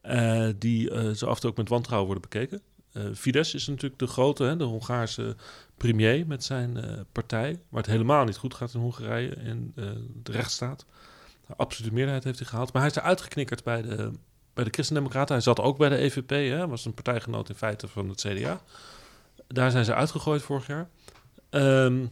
Eh, 0.02 0.48
die 0.56 0.92
eh, 0.92 1.12
zo 1.12 1.26
af 1.26 1.36
en 1.36 1.42
toe 1.42 1.50
ook 1.50 1.58
met 1.58 1.70
wantrouwen 1.70 2.08
worden 2.08 2.30
bekeken. 2.30 2.62
Eh 2.92 3.04
Fidesz 3.16 3.54
is 3.54 3.68
natuurlijk 3.68 4.00
de 4.00 4.08
grote, 4.08 4.44
hè, 4.44 4.58
de 4.58 4.64
Hongaarse 4.64 5.36
premier 5.78 6.28
met 6.28 6.44
zijn 6.44 6.78
partij. 7.12 7.60
Waar 7.70 7.82
het 7.82 7.92
helemaal 7.92 8.26
niet 8.26 8.38
goed 8.38 8.54
gaat 8.54 8.74
in 8.74 8.80
Hongarije 8.80 9.36
en 9.36 9.72
de 10.24 10.32
rechtsstaat. 10.32 10.86
De 11.48 11.56
absolute 11.56 11.94
meerderheid 11.94 12.24
heeft 12.24 12.40
hij 12.40 12.48
gehaald. 12.48 12.74
Maar 12.74 12.82
hij 12.82 12.92
is 12.92 12.98
eruit 12.98 13.22
geknikkerd 13.22 13.64
bij 13.64 13.82
de, 13.82 14.12
bij 14.54 14.64
de 14.64 14.70
Christendemocraten. 14.70 15.36
Hij 15.36 15.44
zat 15.44 15.60
ook 15.60 15.78
bij 15.78 15.90
de 15.90 15.98
EVP, 15.98 16.30
hè, 16.30 16.68
was 16.68 16.86
een 16.86 16.94
partijgenoot 16.94 17.50
in 17.50 17.56
feite 17.56 17.88
van 17.88 18.10
het 18.10 18.22
CDA. 18.22 18.62
Daar 19.48 19.72
zijn 19.72 19.86
ze 19.86 19.94
uitgegooid 19.94 20.42
vorig 20.42 20.68
jaar. 20.68 20.90
Ehm, 21.50 22.06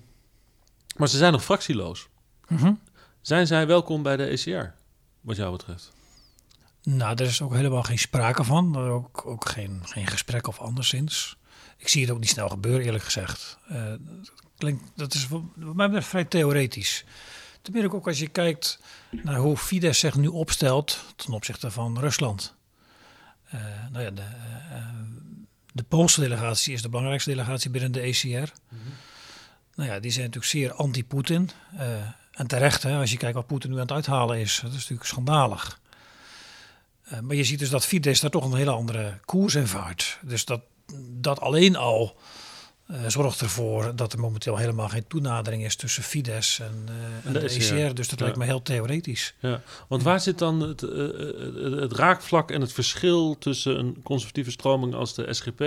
maar 0.97 1.07
ze 1.09 1.17
zijn 1.17 1.31
nog 1.31 1.43
fractieloos. 1.43 2.07
Mhm. 2.47 2.73
Zijn 3.21 3.47
zij 3.47 3.67
welkom 3.67 4.03
bij 4.03 4.17
de 4.17 4.25
ECR, 4.31 4.73
wat 5.21 5.35
jou 5.35 5.51
betreft? 5.51 5.94
Nou, 6.85 7.15
er 7.15 7.25
is 7.25 7.41
ook 7.41 7.53
helemaal 7.53 7.83
geen 7.83 7.99
sprake 7.99 8.43
van. 8.43 8.77
Ook, 8.77 9.25
ook 9.25 9.49
geen, 9.49 9.81
geen 9.85 10.07
gesprek 10.07 10.47
of 10.47 10.59
anderszins. 10.59 11.37
Ik 11.77 11.87
zie 11.87 12.01
het 12.01 12.11
ook 12.11 12.19
niet 12.19 12.29
snel 12.29 12.49
gebeuren, 12.49 12.85
eerlijk 12.85 13.03
gezegd. 13.03 13.57
Eh, 13.67 13.85
dat 13.85 14.31
klinkt, 14.57 14.83
dat 14.95 15.13
is 15.13 15.27
wat 15.27 15.41
wat 15.55 15.75
mij 15.75 15.85
betreft 15.85 16.07
vrij 16.07 16.25
theoretisch. 16.25 17.05
Ten 17.61 17.73
meer 17.73 17.93
ook 17.93 18.07
als 18.07 18.19
je 18.19 18.27
kijkt 18.27 18.79
naar 19.11 19.37
hoe 19.37 19.57
Fidesz 19.57 19.99
zich 19.99 20.15
nu 20.15 20.27
opstelt 20.27 21.03
ten 21.15 21.33
opzichte 21.33 21.71
van 21.71 21.99
Rusland. 21.99 22.55
Eh, 23.45 23.61
nou 23.91 24.03
ja, 24.03 24.11
de, 24.11 24.21
eh, 24.21 24.77
eh, 24.77 24.85
de 25.71 25.83
Poolse 25.83 26.19
delegatie 26.19 26.73
is 26.73 26.81
de 26.81 26.89
belangrijkste 26.89 27.29
delegatie 27.29 27.69
binnen 27.69 27.91
de 27.91 28.01
ECR. 28.01 28.51
Nou 29.75 29.89
ja, 29.89 29.99
die 29.99 30.11
zijn 30.11 30.25
natuurlijk 30.25 30.51
zeer 30.51 30.73
anti-Poetin. 30.73 31.49
Eh, 31.77 31.87
en 32.31 32.47
terecht, 32.47 32.83
hè, 32.83 32.97
als 32.97 33.11
je 33.11 33.17
kijkt 33.17 33.35
wat 33.35 33.47
Poetin 33.47 33.69
nu 33.69 33.75
aan 33.75 33.81
het 33.81 33.91
uithalen 33.91 34.39
is. 34.39 34.59
Dat 34.61 34.71
is 34.71 34.77
natuurlijk 34.77 35.07
schandalig. 35.07 35.79
Eh, 37.05 37.19
maar 37.19 37.35
je 37.35 37.43
ziet 37.43 37.59
dus 37.59 37.69
dat 37.69 37.85
Fidesz 37.85 38.19
daar 38.21 38.29
toch 38.29 38.45
een 38.45 38.57
hele 38.57 38.71
andere 38.71 39.19
koers 39.25 39.55
in 39.55 39.67
vaart. 39.67 40.19
Dus 40.21 40.45
dat, 40.45 40.61
dat 41.11 41.39
alleen 41.39 41.75
al 41.75 42.15
eh, 42.87 42.97
zorgt 43.07 43.41
ervoor 43.41 43.95
dat 43.95 44.13
er 44.13 44.19
momenteel 44.19 44.57
helemaal 44.57 44.89
geen 44.89 45.07
toenadering 45.07 45.65
is 45.65 45.75
tussen 45.75 46.03
Fidesz 46.03 46.59
en, 46.59 46.83
eh, 46.87 47.27
en 47.27 47.33
de 47.33 47.39
de, 47.39 47.45
ECR. 47.45 47.93
Dus 47.93 48.07
dat 48.09 48.19
Ja. 48.19 48.25
lijkt 48.25 48.39
me 48.39 48.45
heel 48.45 48.61
theoretisch. 48.61 49.33
Ja, 49.39 49.61
want 49.87 50.03
waar 50.03 50.19
zit 50.19 50.37
dan 50.39 50.59
het, 50.61 50.81
het 51.81 51.93
raakvlak 51.93 52.51
en 52.51 52.61
het 52.61 52.73
verschil 52.73 53.37
tussen 53.37 53.79
een 53.79 54.01
conservatieve 54.03 54.51
stroming 54.51 54.93
als 54.93 55.13
de 55.13 55.33
SGP 55.33 55.61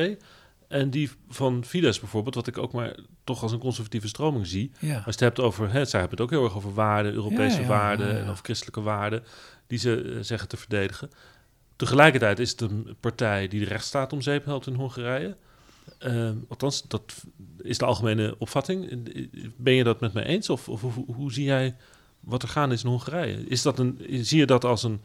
en 0.68 0.90
die 0.90 1.10
van 1.28 1.64
Fidesz 1.64 2.00
bijvoorbeeld, 2.00 2.34
wat 2.34 2.46
ik 2.46 2.58
ook 2.58 2.72
maar 2.72 2.94
toch 3.24 3.42
als 3.42 3.52
een 3.52 3.58
conservatieve 3.58 4.08
stroming 4.08 4.46
zie. 4.46 4.70
Ja. 4.78 4.94
Als 4.94 5.04
je 5.04 5.10
het 5.10 5.20
hebt 5.20 5.40
over, 5.40 5.72
hè, 5.72 5.84
zij 5.84 6.00
hebben 6.00 6.18
het 6.18 6.26
ook 6.26 6.30
heel 6.30 6.44
erg 6.44 6.56
over 6.56 6.74
waarden, 6.74 7.12
Europese 7.12 7.66
waarden 7.66 8.18
en 8.18 8.28
over 8.28 8.44
christelijke 8.44 8.80
waarden, 8.80 9.24
die 9.68 9.78
ze 9.78 10.02
eh, 10.02 10.18
zeggen 10.20 10.48
te 10.48 10.56
verdedigen. 10.56 11.10
Tegelijkertijd 11.76 12.38
is 12.38 12.50
het 12.50 12.60
een 12.60 12.96
partij 13.00 13.48
die 13.48 13.60
de 13.60 13.66
rechtsstaat 13.66 14.12
om 14.12 14.20
zeep 14.20 14.44
helpt 14.44 14.66
in 14.66 14.74
Hongarije. 14.74 15.36
Uh, 16.00 16.30
althans, 16.48 16.82
dat 16.88 17.14
is 17.58 17.78
de 17.78 17.84
algemene 17.84 18.34
opvatting. 18.38 19.02
Ben 19.56 19.74
je 19.74 19.84
dat 19.84 20.00
met 20.00 20.12
mij 20.12 20.24
eens? 20.24 20.50
Of, 20.50 20.68
of 20.68 20.82
hoe, 21.06 21.32
zie 21.32 21.44
jij 21.44 21.76
wat 22.20 22.42
er 22.42 22.48
gaande 22.48 22.74
is 22.74 22.82
in 22.82 22.88
Hongarije? 22.88 23.46
Is 23.46 23.62
dat 23.62 23.78
een, 23.78 24.06
zie 24.10 24.38
je 24.38 24.46
dat 24.46 24.64
als 24.64 24.82
een, 24.82 25.00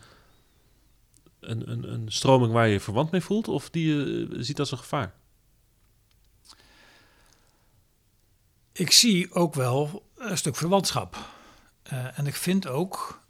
een, 1.40 1.92
een, 1.94 2.12
stroming 2.12 2.54
waar 2.54 2.68
je 2.68 2.80
verwant 2.80 3.12
mee 3.12 3.22
voelt? 3.22 3.48
Of 3.48 3.70
die 3.70 3.96
je 3.96 4.28
ziet 4.44 4.60
als 4.60 4.72
een 4.72 4.78
gevaar? 4.78 5.14
Ik 8.72 8.92
zie 8.92 9.34
ook 9.34 9.54
wel 9.54 10.04
een 10.18 10.38
stuk 10.38 10.56
verwantschap. 10.56 11.18
En 12.16 12.28
ik 12.28 12.36
vind 12.36 12.68
ook, 12.68 13.23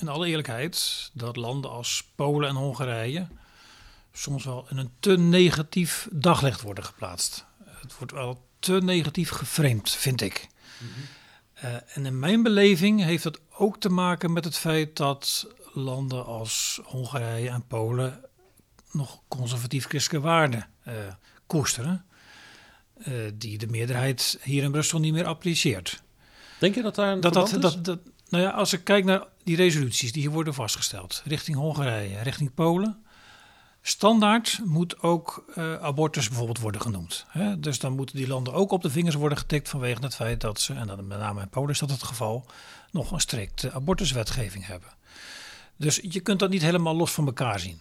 in 0.00 0.08
alle 0.08 0.28
eerlijkheid, 0.28 1.10
dat 1.12 1.36
landen 1.36 1.70
als 1.70 2.10
Polen 2.14 2.48
en 2.48 2.54
Hongarije 2.54 3.26
soms 4.12 4.44
wel 4.44 4.66
in 4.70 4.76
een 4.76 4.90
te 5.00 5.18
negatief 5.18 6.08
daglicht 6.12 6.60
worden 6.60 6.84
geplaatst. 6.84 7.44
Het 7.64 7.98
wordt 7.98 8.12
wel 8.12 8.46
te 8.58 8.72
negatief 8.72 9.30
geframed, 9.30 9.90
vind 9.90 10.20
ik. 10.20 10.48
uh, 11.64 11.96
en 11.96 12.06
in 12.06 12.18
mijn 12.18 12.42
beleving 12.42 13.02
heeft 13.02 13.22
dat 13.22 13.40
ook 13.50 13.80
te 13.80 13.88
maken 13.88 14.32
met 14.32 14.44
het 14.44 14.58
feit 14.58 14.96
dat 14.96 15.46
landen 15.72 16.26
als 16.26 16.80
Hongarije 16.84 17.48
en 17.48 17.66
Polen 17.66 18.20
nog 18.92 19.20
conservatief-christelijke 19.28 20.26
waarden 20.26 20.68
uh, 20.88 20.94
koesteren. 21.46 22.04
Uh, 23.08 23.30
die 23.34 23.58
de 23.58 23.66
meerderheid 23.66 24.38
hier 24.42 24.62
in 24.62 24.70
Brussel 24.70 24.98
niet 24.98 25.12
meer 25.12 25.26
apprecieert. 25.26 26.02
Denk 26.58 26.74
je 26.74 26.82
dat 26.82 26.94
daar 26.94 27.12
een 27.12 27.20
dat, 27.20 27.34
dat, 27.34 27.56
dat, 27.60 27.84
dat, 27.84 27.98
Nou 28.28 28.42
ja, 28.42 28.50
als 28.50 28.72
ik 28.72 28.84
kijk 28.84 29.04
naar 29.04 29.26
die 29.44 29.56
resoluties 29.56 30.12
die 30.12 30.22
hier 30.22 30.30
worden 30.30 30.54
vastgesteld, 30.54 31.22
richting 31.24 31.56
Hongarije, 31.56 32.22
richting 32.22 32.54
Polen, 32.54 33.04
standaard 33.82 34.60
moet 34.64 35.02
ook 35.02 35.44
uh, 35.56 35.74
abortus 35.74 36.28
bijvoorbeeld 36.28 36.58
worden 36.58 36.80
genoemd. 36.80 37.24
Hè? 37.28 37.60
Dus 37.60 37.78
dan 37.78 37.92
moeten 37.92 38.16
die 38.16 38.26
landen 38.26 38.52
ook 38.52 38.70
op 38.70 38.82
de 38.82 38.90
vingers 38.90 39.14
worden 39.14 39.38
getikt 39.38 39.68
vanwege 39.68 40.02
het 40.02 40.14
feit 40.14 40.40
dat 40.40 40.60
ze, 40.60 40.74
en 40.74 40.86
dan 40.86 41.06
met 41.06 41.18
name 41.18 41.40
in 41.40 41.48
Polen 41.48 41.70
is 41.70 41.78
dat 41.78 41.90
het 41.90 42.02
geval, 42.02 42.46
nog 42.90 43.10
een 43.10 43.20
strikte 43.20 43.72
abortuswetgeving 43.72 44.66
hebben. 44.66 44.88
Dus 45.76 46.00
je 46.02 46.20
kunt 46.20 46.38
dat 46.38 46.50
niet 46.50 46.62
helemaal 46.62 46.96
los 46.96 47.12
van 47.12 47.26
elkaar 47.26 47.60
zien. 47.60 47.80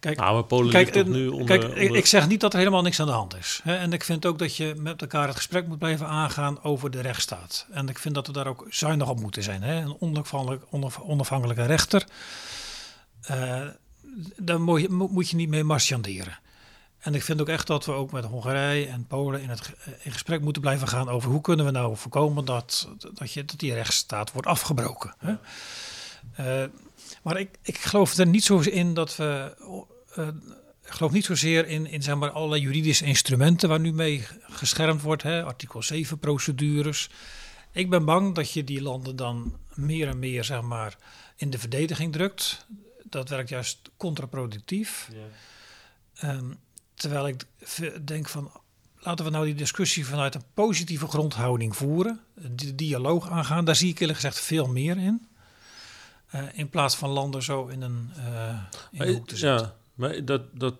Kijk, 0.00 0.18
nou, 0.18 0.42
Polen 0.42 0.70
kijk, 0.70 0.94
ligt 0.94 1.06
nu 1.06 1.28
onder, 1.28 1.46
kijk 1.46 1.62
onder... 1.62 1.96
ik 1.96 2.06
zeg 2.06 2.28
niet 2.28 2.40
dat 2.40 2.52
er 2.52 2.58
helemaal 2.58 2.82
niks 2.82 3.00
aan 3.00 3.06
de 3.06 3.12
hand 3.12 3.36
is. 3.36 3.60
Hè? 3.62 3.76
En 3.76 3.92
ik 3.92 4.04
vind 4.04 4.26
ook 4.26 4.38
dat 4.38 4.56
je 4.56 4.74
met 4.76 5.00
elkaar 5.00 5.26
het 5.26 5.36
gesprek 5.36 5.66
moet 5.66 5.78
blijven 5.78 6.06
aangaan 6.06 6.62
over 6.62 6.90
de 6.90 7.00
rechtsstaat. 7.00 7.66
En 7.70 7.88
ik 7.88 7.98
vind 7.98 8.14
dat 8.14 8.26
we 8.26 8.32
daar 8.32 8.46
ook 8.46 8.66
zuinig 8.68 9.08
op 9.08 9.20
moeten 9.20 9.42
zijn. 9.42 9.62
Hè? 9.62 9.80
Een 9.80 9.96
onafhankelijk, 10.00 10.64
onafhankelijke 11.02 11.64
rechter, 11.64 12.06
uh, 13.30 13.66
daar 14.36 14.60
moet 14.60 14.80
je, 14.80 14.88
moet 14.90 15.30
je 15.30 15.36
niet 15.36 15.48
mee 15.48 15.64
marchanderen. 15.64 16.38
En 16.98 17.14
ik 17.14 17.22
vind 17.22 17.40
ook 17.40 17.48
echt 17.48 17.66
dat 17.66 17.84
we 17.84 17.92
ook 17.92 18.12
met 18.12 18.24
Hongarije 18.24 18.86
en 18.86 19.06
Polen 19.06 19.40
in, 19.40 19.48
het, 19.48 19.72
in 20.02 20.12
gesprek 20.12 20.40
moeten 20.40 20.62
blijven 20.62 20.88
gaan 20.88 21.08
over 21.08 21.30
hoe 21.30 21.40
kunnen 21.40 21.64
we 21.64 21.70
nou 21.70 21.96
voorkomen 21.96 22.44
dat, 22.44 22.88
dat, 23.14 23.32
je, 23.32 23.44
dat 23.44 23.58
die 23.58 23.74
rechtsstaat 23.74 24.32
wordt 24.32 24.48
afgebroken. 24.48 25.14
Hè? 25.18 25.34
Uh, 26.62 26.68
maar 27.22 27.40
ik, 27.40 27.58
ik 27.62 27.78
geloof 27.78 28.16
er 28.16 28.26
niet 28.26 28.44
zo 28.44 28.58
in 28.58 28.94
dat 28.94 29.16
we. 29.16 29.56
Uh, 30.18 30.28
ik 30.84 30.94
geloof 30.94 31.12
niet 31.12 31.24
zozeer 31.24 31.66
in, 31.66 31.86
in 31.86 32.02
zeg 32.02 32.16
maar, 32.16 32.30
alle 32.30 32.60
juridische 32.60 33.04
instrumenten 33.04 33.68
waar 33.68 33.80
nu 33.80 33.92
mee 33.92 34.26
geschermd 34.40 35.02
wordt, 35.02 35.22
hè, 35.22 35.44
artikel 35.44 35.82
7 35.82 36.18
procedures. 36.18 37.10
Ik 37.72 37.90
ben 37.90 38.04
bang 38.04 38.34
dat 38.34 38.52
je 38.52 38.64
die 38.64 38.82
landen 38.82 39.16
dan 39.16 39.56
meer 39.74 40.08
en 40.08 40.18
meer 40.18 40.44
zeg 40.44 40.62
maar, 40.62 40.96
in 41.36 41.50
de 41.50 41.58
verdediging 41.58 42.12
drukt. 42.12 42.66
Dat 43.04 43.28
werkt 43.28 43.48
juist 43.48 43.90
contraproductief. 43.96 45.08
Ja. 45.12 46.34
Um, 46.34 46.58
terwijl 46.94 47.28
ik 47.28 47.44
denk 48.04 48.28
van 48.28 48.50
laten 48.98 49.24
we 49.24 49.30
nou 49.30 49.44
die 49.44 49.54
discussie 49.54 50.06
vanuit 50.06 50.34
een 50.34 50.44
positieve 50.54 51.06
grondhouding 51.06 51.76
voeren, 51.76 52.20
de 52.34 52.74
dialoog 52.74 53.30
aangaan. 53.30 53.64
Daar 53.64 53.76
zie 53.76 53.90
ik 53.90 53.98
eerlijk 53.98 54.18
gezegd 54.18 54.40
veel 54.40 54.66
meer 54.66 54.96
in. 54.98 55.27
Uh, 56.34 56.40
in 56.52 56.68
plaats 56.68 56.96
van 56.96 57.10
landen 57.10 57.42
zo 57.42 57.66
in 57.66 57.82
een, 57.82 58.10
uh, 58.16 58.62
in 58.90 59.00
een 59.00 59.14
hoek 59.14 59.28
te 59.28 59.36
zetten. 59.36 59.66
Ja, 59.66 59.74
maar 59.94 60.24
dat, 60.24 60.42
dat 60.52 60.74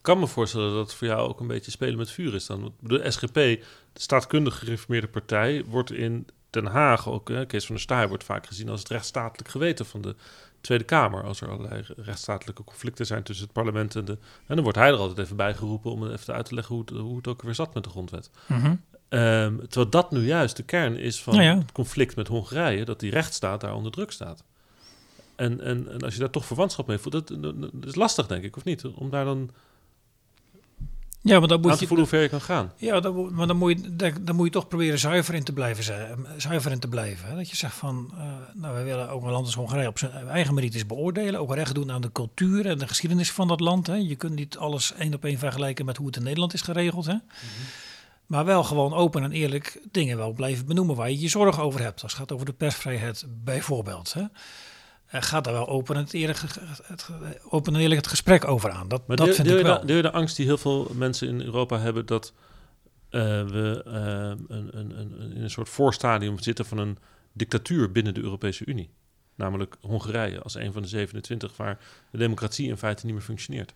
kan 0.00 0.18
me 0.18 0.26
voorstellen 0.26 0.74
dat 0.74 0.86
het 0.86 0.94
voor 0.94 1.06
jou 1.06 1.28
ook 1.28 1.40
een 1.40 1.46
beetje 1.46 1.70
spelen 1.70 1.96
met 1.96 2.10
vuur 2.10 2.34
is 2.34 2.46
dan. 2.46 2.74
De 2.80 3.10
SGP, 3.10 3.34
de 3.34 3.60
staatkundig 3.92 4.58
gereformeerde 4.58 5.08
partij, 5.08 5.64
wordt 5.64 5.92
in 5.92 6.26
Den 6.50 6.66
Haag 6.66 7.08
ook, 7.08 7.28
hè, 7.28 7.46
Kees 7.46 7.66
van 7.66 7.74
der 7.74 7.84
Staaij 7.84 8.08
wordt 8.08 8.24
vaak 8.24 8.46
gezien 8.46 8.68
als 8.68 8.80
het 8.80 8.88
rechtsstatelijk 8.88 9.48
geweten 9.48 9.86
van 9.86 10.00
de 10.00 10.16
Tweede 10.60 10.84
Kamer. 10.84 11.24
Als 11.24 11.40
er 11.40 11.50
allerlei 11.50 11.84
rechtsstatelijke 11.96 12.64
conflicten 12.64 13.06
zijn 13.06 13.22
tussen 13.22 13.44
het 13.44 13.54
parlement 13.54 13.96
en 13.96 14.04
de... 14.04 14.18
En 14.46 14.54
dan 14.54 14.62
wordt 14.62 14.78
hij 14.78 14.88
er 14.88 14.96
altijd 14.96 15.18
even 15.18 15.36
bij 15.36 15.54
geroepen 15.54 15.90
om 15.90 16.10
even 16.10 16.34
uit 16.34 16.44
te 16.44 16.54
leggen 16.54 16.74
hoe 16.74 16.84
het, 16.84 16.96
hoe 16.96 17.16
het 17.16 17.28
ook 17.28 17.42
weer 17.42 17.54
zat 17.54 17.74
met 17.74 17.84
de 17.84 17.90
grondwet. 17.90 18.30
Mm 18.46 18.60
-hmm. 18.60 18.80
um, 19.08 19.58
terwijl 19.68 19.90
dat 19.90 20.10
nu 20.10 20.26
juist 20.26 20.56
de 20.56 20.62
kern 20.62 20.96
is 20.96 21.22
van 21.22 21.34
nou 21.34 21.46
ja. 21.46 21.58
het 21.58 21.72
conflict 21.72 22.16
met 22.16 22.28
Hongarije, 22.28 22.84
dat 22.84 23.00
die 23.00 23.10
rechtsstaat 23.10 23.60
daar 23.60 23.74
onder 23.74 23.92
druk 23.92 24.10
staat. 24.10 24.44
En, 25.40 25.60
en, 25.60 25.92
en 25.92 26.00
als 26.00 26.14
je 26.14 26.20
daar 26.20 26.30
toch 26.30 26.44
verwantschap 26.44 26.86
mee 26.86 26.98
voelt, 26.98 27.28
dat, 27.28 27.42
dat, 27.42 27.86
is 27.86 27.94
lastig, 27.94 28.26
denk 28.26 28.44
ik, 28.44 28.56
of 28.56 28.64
niet? 28.64 28.84
Om 28.84 29.10
daar 29.10 29.24
dan 29.24 29.50
ja, 31.22 31.38
maar 31.38 31.48
dan 31.48 31.60
moet 31.60 31.78
je 31.78 31.86
voelen 31.86 32.06
hoe 32.06 32.14
ver 32.14 32.22
je 32.22 32.28
kan 32.28 32.40
gaan. 32.40 32.72
Ja, 32.76 33.00
dan, 33.00 33.34
maar 33.34 33.46
dan 33.46 33.56
moet, 33.56 33.80
je, 33.96 34.12
dan 34.20 34.36
moet 34.36 34.46
je 34.46 34.52
toch 34.52 34.68
proberen 34.68 34.98
zuiver 34.98 35.34
in 35.34 35.44
te 35.44 35.52
blijven. 35.52 35.84
Zijn, 35.84 36.26
zuiver 36.36 36.70
in 36.70 36.78
te 36.78 36.88
blijven. 36.88 37.28
Hè? 37.28 37.36
Dat 37.36 37.50
je 37.50 37.56
zegt 37.56 37.74
van, 37.74 38.10
uh, 38.14 38.22
nou, 38.54 38.74
wij 38.74 38.84
willen 38.84 39.10
ook 39.10 39.22
een 39.22 39.30
land 39.30 39.46
als 39.46 39.54
Hongarije 39.54 39.88
op 39.88 39.98
zijn 39.98 40.28
eigen 40.28 40.54
merites 40.54 40.86
beoordelen. 40.86 41.40
Ook 41.40 41.54
recht 41.54 41.74
doen 41.74 41.90
aan 41.90 42.00
de 42.00 42.12
cultuur 42.12 42.66
en 42.66 42.78
de 42.78 42.88
geschiedenis 42.88 43.32
van 43.32 43.48
dat 43.48 43.60
land. 43.60 43.86
Hè? 43.86 43.94
Je 43.94 44.16
kunt 44.16 44.34
niet 44.34 44.58
alles 44.58 44.94
één 44.94 45.14
op 45.14 45.24
één 45.24 45.38
vergelijken 45.38 45.84
met 45.84 45.96
hoe 45.96 46.06
het 46.06 46.16
in 46.16 46.22
Nederland 46.22 46.54
is 46.54 46.62
geregeld. 46.62 47.06
Hè? 47.06 47.12
Mm 47.12 47.20
-hmm. 47.20 47.66
Maar 48.26 48.44
wel 48.44 48.64
gewoon 48.64 48.94
open 48.94 49.22
en 49.22 49.32
eerlijk 49.32 49.80
dingen 49.90 50.16
wel 50.16 50.32
blijven 50.32 50.66
benoemen 50.66 50.96
waar 50.96 51.10
je 51.10 51.20
je 51.20 51.28
zorgen 51.28 51.62
over 51.62 51.80
hebt. 51.80 52.02
Als 52.02 52.12
het 52.12 52.20
gaat 52.20 52.32
over 52.32 52.46
de 52.46 52.52
persvrijheid 52.52 53.24
bijvoorbeeld. 53.44 54.12
Hè? 54.12 54.22
Gaat 55.10 55.46
er 55.46 55.52
wel 55.52 55.68
open 55.68 55.96
en, 55.96 56.06
eerlijk, 56.10 56.38
het, 56.38 57.08
open 57.48 57.74
en 57.74 57.80
eerlijk 57.80 58.00
het 58.00 58.10
gesprek 58.10 58.44
over 58.48 58.70
aan. 58.70 58.88
Dat, 58.88 59.06
maar 59.06 59.16
dat 59.16 59.26
deel, 59.26 59.34
vind 59.34 59.48
deel 59.48 59.56
ik 59.56 59.62
je 59.62 59.68
wel. 59.68 59.80
De, 59.80 59.86
deel 59.86 60.02
de 60.02 60.10
angst 60.10 60.36
die 60.36 60.46
heel 60.46 60.58
veel 60.58 60.90
mensen 60.94 61.28
in 61.28 61.40
Europa 61.40 61.78
hebben 61.78 62.06
dat 62.06 62.32
uh, 63.10 63.20
we 63.46 63.82
uh, 63.86 64.56
een, 64.56 64.78
een, 64.78 64.98
een, 64.98 65.32
in 65.34 65.42
een 65.42 65.50
soort 65.50 65.68
voorstadium 65.68 66.38
zitten 66.38 66.64
van 66.64 66.78
een 66.78 66.98
dictatuur 67.32 67.92
binnen 67.92 68.14
de 68.14 68.20
Europese 68.20 68.64
Unie? 68.66 68.90
Namelijk 69.34 69.76
Hongarije 69.80 70.42
als 70.42 70.54
een 70.54 70.72
van 70.72 70.82
de 70.82 70.88
27 70.88 71.56
waar 71.56 71.78
de 72.10 72.18
democratie 72.18 72.68
in 72.68 72.76
feite 72.76 73.06
niet 73.06 73.14
meer 73.14 73.24
functioneert. 73.24 73.74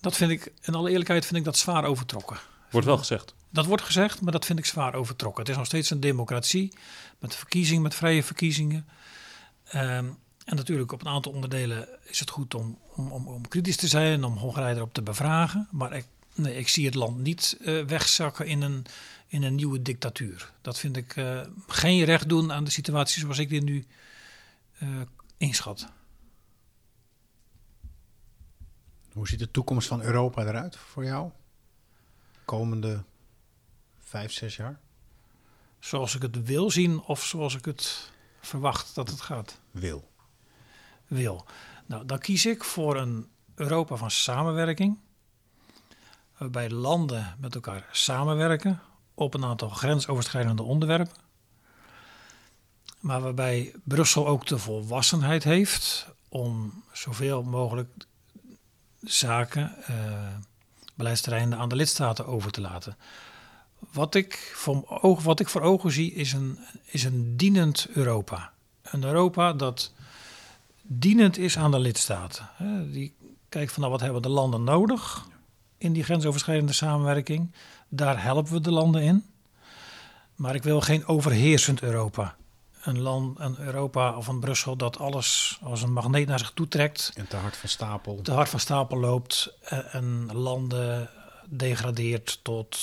Dat 0.00 0.16
vind 0.16 0.30
ik, 0.30 0.52
in 0.62 0.74
alle 0.74 0.90
eerlijkheid 0.90 1.26
vind 1.26 1.36
ik 1.36 1.44
dat 1.44 1.58
zwaar 1.58 1.84
overtrokken. 1.84 2.36
Wordt 2.70 2.86
wel 2.86 2.98
gezegd. 2.98 3.34
Dat 3.50 3.66
wordt 3.66 3.82
gezegd, 3.82 4.20
maar 4.20 4.32
dat 4.32 4.44
vind 4.44 4.58
ik 4.58 4.64
zwaar 4.64 4.94
overtrokken. 4.94 5.40
Het 5.40 5.50
is 5.50 5.56
nog 5.56 5.66
steeds 5.66 5.90
een 5.90 6.00
democratie 6.00 6.72
met 7.18 7.34
verkiezingen, 7.34 7.82
met 7.82 7.94
vrije 7.94 8.22
verkiezingen. 8.22 8.86
Um, 9.74 10.16
en 10.46 10.56
natuurlijk 10.56 10.92
op 10.92 11.00
een 11.00 11.08
aantal 11.08 11.32
onderdelen 11.32 11.88
is 12.02 12.20
het 12.20 12.30
goed 12.30 12.54
om, 12.54 12.78
om, 12.94 13.12
om, 13.12 13.28
om 13.28 13.48
kritisch 13.48 13.76
te 13.76 13.88
zijn 13.88 14.12
en 14.12 14.24
om 14.24 14.36
Hongarije 14.36 14.74
erop 14.74 14.92
te 14.92 15.02
bevragen. 15.02 15.68
Maar 15.70 15.92
ik, 15.92 16.06
nee, 16.34 16.56
ik 16.56 16.68
zie 16.68 16.84
het 16.84 16.94
land 16.94 17.18
niet 17.18 17.58
uh, 17.60 17.84
wegzakken 17.84 18.46
in 18.46 18.62
een, 18.62 18.86
in 19.26 19.42
een 19.42 19.54
nieuwe 19.54 19.82
dictatuur. 19.82 20.52
Dat 20.60 20.78
vind 20.78 20.96
ik 20.96 21.16
uh, 21.16 21.40
geen 21.66 22.04
recht 22.04 22.28
doen 22.28 22.52
aan 22.52 22.64
de 22.64 22.70
situatie 22.70 23.20
zoals 23.20 23.38
ik 23.38 23.48
dit 23.48 23.62
nu 23.62 23.86
uh, 24.82 25.00
inschat. 25.36 25.88
Hoe 29.12 29.28
ziet 29.28 29.38
de 29.38 29.50
toekomst 29.50 29.88
van 29.88 30.02
Europa 30.02 30.42
eruit 30.42 30.76
voor 30.76 31.04
jou? 31.04 31.30
Komende 32.44 33.04
vijf, 33.98 34.32
zes 34.32 34.56
jaar? 34.56 34.80
Zoals 35.78 36.14
ik 36.14 36.22
het 36.22 36.42
wil 36.44 36.70
zien 36.70 37.00
of 37.00 37.24
zoals 37.24 37.54
ik 37.54 37.64
het 37.64 38.10
verwacht 38.40 38.94
dat 38.94 39.10
het 39.10 39.20
gaat? 39.20 39.60
Wil 39.70 40.14
wil. 41.06 41.46
Nou, 41.86 42.06
dan 42.06 42.18
kies 42.18 42.46
ik 42.46 42.64
voor 42.64 42.96
een 42.96 43.28
Europa 43.54 43.96
van 43.96 44.10
samenwerking, 44.10 44.98
waarbij 46.36 46.70
landen 46.70 47.36
met 47.38 47.54
elkaar 47.54 47.88
samenwerken 47.92 48.80
op 49.14 49.34
een 49.34 49.44
aantal 49.44 49.68
grensoverschrijdende 49.68 50.62
onderwerpen, 50.62 51.16
maar 53.00 53.20
waarbij 53.20 53.74
Brussel 53.84 54.26
ook 54.26 54.46
de 54.46 54.58
volwassenheid 54.58 55.44
heeft 55.44 56.06
om 56.28 56.82
zoveel 56.92 57.42
mogelijk 57.42 57.88
zaken, 59.00 59.74
uh, 59.90 60.26
beleidsterreinen 60.94 61.58
aan 61.58 61.68
de 61.68 61.76
lidstaten 61.76 62.26
over 62.26 62.50
te 62.50 62.60
laten. 62.60 62.96
Wat 63.92 64.14
ik, 64.14 64.52
voor 64.54 65.00
ogen, 65.02 65.24
wat 65.24 65.40
ik 65.40 65.48
voor 65.48 65.60
ogen 65.60 65.92
zie 65.92 66.12
is 66.12 66.32
een, 66.32 66.58
is 66.84 67.04
een 67.04 67.36
dienend 67.36 67.86
Europa. 67.88 68.52
Een 68.82 69.04
Europa 69.04 69.52
dat 69.52 69.92
dienend 70.86 71.38
is 71.38 71.58
aan 71.58 71.70
de 71.70 71.78
lidstaten. 71.78 72.48
Die 72.92 73.16
kijkt 73.48 73.72
van 73.72 73.80
nou, 73.80 73.92
wat 73.92 74.02
hebben 74.02 74.22
de 74.22 74.28
landen 74.28 74.64
nodig 74.64 75.26
in 75.78 75.92
die 75.92 76.04
grensoverschrijdende 76.04 76.72
samenwerking. 76.72 77.52
Daar 77.88 78.22
helpen 78.22 78.52
we 78.52 78.60
de 78.60 78.70
landen 78.70 79.02
in. 79.02 79.24
Maar 80.34 80.54
ik 80.54 80.62
wil 80.62 80.80
geen 80.80 81.06
overheersend 81.06 81.82
Europa. 81.82 82.36
Een 82.82 83.00
land, 83.00 83.40
een 83.40 83.58
Europa 83.58 84.16
of 84.16 84.26
een 84.26 84.40
Brussel 84.40 84.76
dat 84.76 84.98
alles 84.98 85.58
als 85.62 85.82
een 85.82 85.92
magneet 85.92 86.26
naar 86.26 86.38
zich 86.38 86.50
toe 86.50 86.68
trekt. 86.68 87.12
En 87.14 87.28
te 87.28 87.36
hard 87.36 87.56
van 87.56 87.68
stapel. 87.68 88.20
Te 88.22 88.32
hard 88.32 88.48
van 88.48 88.60
stapel 88.60 88.98
loopt. 88.98 89.58
En 89.90 90.30
landen 90.32 91.10
degradeert 91.48 92.40
tot 92.42 92.78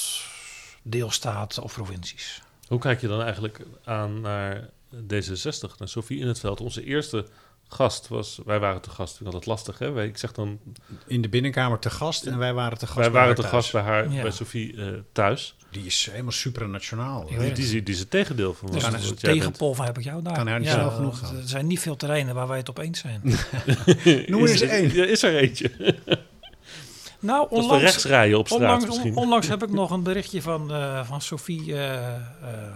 deelstaten 0.82 1.64
of 1.64 1.74
provincies. 1.74 2.42
Hoe 2.68 2.80
kijk 2.80 3.02
je 3.02 3.08
dan 3.08 3.22
eigenlijk 3.22 3.66
aan 3.84 4.22
naar 4.22 4.70
D66, 4.96 5.78
naar 5.78 5.88
Sofie 5.88 6.20
in 6.20 6.28
het 6.28 6.40
veld? 6.40 6.62
Onze 6.62 6.84
eerste 6.84 7.28
gast 7.74 8.08
was, 8.08 8.40
wij 8.46 8.60
waren 8.60 8.82
te 8.82 8.90
gast, 8.90 9.20
ik 9.20 9.26
had 9.26 9.34
het 9.34 9.46
lastig 9.46 9.80
hè, 9.80 9.92
Wij- 9.92 10.06
ik 10.08 10.18
zeg 10.18 10.32
dan, 10.32 10.60
In 11.08 11.22
de 11.22 11.30
binnenkamer 11.30 11.80
te 11.80 11.90
gast 11.90 12.24
en 12.26 12.38
wij 12.38 12.54
waren 12.54 12.78
te 12.78 12.86
gast 12.86 12.98
wij 12.98 13.04
bij 13.12 13.14
waren 13.22 13.28
haar 13.28 13.36
te 13.36 13.42
thuis. 13.42 13.54
gast 13.54 13.72
bij 13.72 13.82
haar, 13.82 14.12
Ja. 14.12 14.22
bij 14.22 14.32
Sofie 14.32 14.76
eh, 14.78 14.88
thuis. 15.12 15.56
Die 15.72 15.86
is 15.86 16.08
helemaal 16.12 16.32
supranationaal. 16.32 17.26
Die, 17.28 17.38
die, 17.54 17.64
is- 17.64 17.70
die 17.72 17.84
is 17.84 18.00
het 18.00 18.10
tegendeel 18.10 18.54
van 18.54 18.72
Dus 18.72 18.84
wat, 18.84 18.92
bent. 19.02 19.20
tegenpol 19.20 19.74
van 19.74 19.86
heb 19.86 19.98
ik 19.98 20.04
jou 20.04 20.22
daar. 20.22 20.34
Kan 20.34 20.48
haar 20.48 20.60
niet 20.60 20.70
snel 20.70 20.90
genoeg 20.92 21.20
gaan. 21.20 21.36
Er 21.38 21.48
zijn 21.48 21.68
niet 21.68 21.80
veel 21.80 21.96
terreinen 21.96 22.36
waar 22.36 22.48
wij 22.48 22.58
het 22.58 22.70
op 22.70 22.78
eens 22.78 23.00
zijn. 23.00 23.22
Noem 24.28 24.44
er 24.44 24.50
eens 24.50 24.52
is, 24.52 24.62
één. 24.62 24.94
Ja, 24.94 25.06
is 25.06 25.24
er 25.24 25.36
eentje. 25.36 25.72
Nou, 27.24 27.40
Dat 27.42 27.50
we 27.50 27.56
onlangs, 27.56 27.84
rechts 27.84 28.06
rijden 28.06 28.38
op 28.38 28.46
straat 28.48 28.60
onlangs, 28.62 28.86
misschien. 28.86 29.16
on- 29.16 29.24
onlangs 29.24 29.48
heb 29.48 29.64
ik 29.64 29.72
nog 29.82 29.92
een 29.92 30.04
berichtje 30.04 30.42
van, 30.42 30.74
eh, 30.74 31.06
van 31.06 31.22
Sophie 31.22 31.74
eh, 31.74 32.16
eh, 32.16 32.20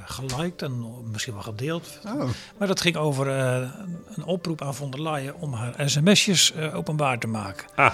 geliked 0.06 0.62
en 0.62 0.86
misschien 1.12 1.34
wel 1.34 1.42
gedeeld. 1.44 2.00
Oh, 2.06 2.30
Maar 2.58 2.68
dat 2.68 2.82
ging 2.82 2.96
over 2.96 3.28
eh, 3.40 3.70
een 4.16 4.24
oproep 4.26 4.62
aan 4.62 4.76
von 4.76 4.92
der 4.92 5.02
Leyen 5.02 5.36
om 5.40 5.54
haar 5.54 5.74
sms'jes 5.90 6.54
openbaar 6.74 7.20
te 7.20 7.28
maken. 7.28 7.66
Ah. 7.76 7.92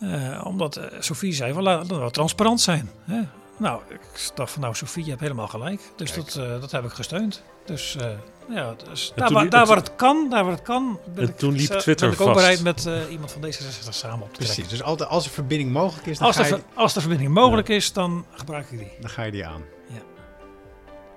Eh, 0.00 0.40
omdat 0.46 0.80
Sophie 0.98 1.32
zei, 1.32 1.52
van, 1.52 1.62
laat 1.62 1.80
het 1.88 1.98
wel 1.98 2.10
transparant 2.10 2.60
zijn. 2.60 2.90
Hè? 3.04 3.20
Nou, 3.56 3.80
ik 3.88 4.30
dacht 4.34 4.52
van 4.52 4.60
nou 4.62 4.74
Sophie, 4.74 5.04
je 5.04 5.08
hebt 5.10 5.22
helemaal 5.22 5.48
gelijk. 5.48 5.80
Dus 5.96 6.12
dat, 6.14 6.34
eh, 6.34 6.60
dat 6.60 6.70
heb 6.70 6.84
ik 6.84 6.90
gesteund. 6.92 7.42
Dus 7.66 7.96
eh, 7.96 8.06
ja, 8.48 8.74
dus 8.88 9.12
daar, 9.14 9.26
toen 9.26 9.36
waar, 9.36 9.48
daar 9.48 9.66
waar 9.66 9.76
het 9.76 9.96
kan, 9.96 10.26
daar 10.30 10.44
waar 10.44 10.52
het 10.52 10.62
kan, 10.62 10.98
ben 11.14 11.24
En 11.24 11.28
ik, 11.30 11.36
toen 11.36 11.52
liep 11.54 11.70
eh, 11.70 11.78
Twitter 11.78 12.06
ben 12.08 12.14
ik 12.16 12.20
ook 12.20 12.26
vast. 12.26 12.40
bereid 12.40 12.62
met 12.62 12.86
eh, 12.86 13.12
iemand 13.12 13.32
van 13.32 13.44
D66 13.44 13.48
samen 13.88 14.22
op 14.22 14.28
te 14.32 14.34
trekken. 14.34 14.54
precies. 14.54 14.68
Dus 14.68 14.82
altijd, 14.82 15.08
als 15.08 15.24
er 15.24 15.30
verbinding 15.30 15.72
mogelijk 15.72 16.06
is, 16.06 16.18
dan, 16.18 16.26
Als 16.26 16.36
ga 16.36 16.42
de, 16.42 16.48
je, 16.48 16.60
als 16.74 16.94
de 16.94 17.00
verbinding 17.00 17.30
mogelijk 17.30 17.68
is, 17.68 17.92
dan 17.92 18.24
gebruik 18.30 18.70
ik 18.70 18.78
die. 18.78 18.90
dan 19.00 19.10
ga 19.10 19.22
je 19.22 19.30
die 19.30 19.46
aan. 19.46 19.62
Ja. 19.86 20.00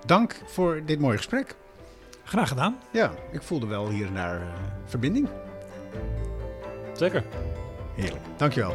Dank 0.06 0.42
voor 0.46 0.82
dit 0.86 0.98
mooie 1.00 1.16
gesprek. 1.16 1.54
Graag 2.24 2.48
gedaan. 2.48 2.78
Ja, 2.90 3.12
ik 3.32 3.42
voelde 3.42 3.66
wel 3.66 3.88
hier 3.88 4.12
naar 4.12 4.40
eh, 4.40 4.46
verbinding. 4.86 5.28
Zeker. 6.92 7.24
Heerlijk. 7.96 8.22
Dankjewel. 8.36 8.74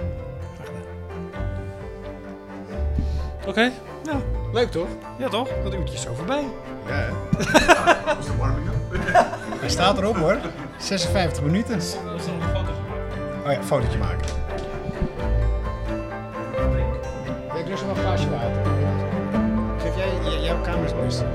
Oké. 3.47 3.71
Ja, 4.03 4.19
Leuk 4.53 4.71
toch? 4.71 4.87
ja 5.17 5.29
toch? 5.29 5.49
Dat 5.63 5.73
uurtje 5.73 5.95
is 5.95 6.01
zo 6.01 6.13
voorbij. 6.13 6.43
Ja. 6.87 7.09
Hij 9.59 9.69
staat 9.69 9.97
erop 9.97 10.15
hoor. 10.17 10.37
56 10.77 11.43
minuten. 11.43 11.79
Oh 13.45 13.51
ja, 13.51 13.63
fotootje 13.63 13.97
maken. 13.97 14.27
Ja, 17.47 17.55
ik 17.55 17.67
lust 17.67 17.85
nog 17.85 17.97
een 17.97 18.03
glaasje 18.03 18.29
water. 18.29 18.61
Geef 19.77 19.95
jij, 19.95 20.39
jouw 20.41 20.61
kamer 20.61 20.83
is 20.85 20.91
het 20.91 21.03
beste. 21.05 21.25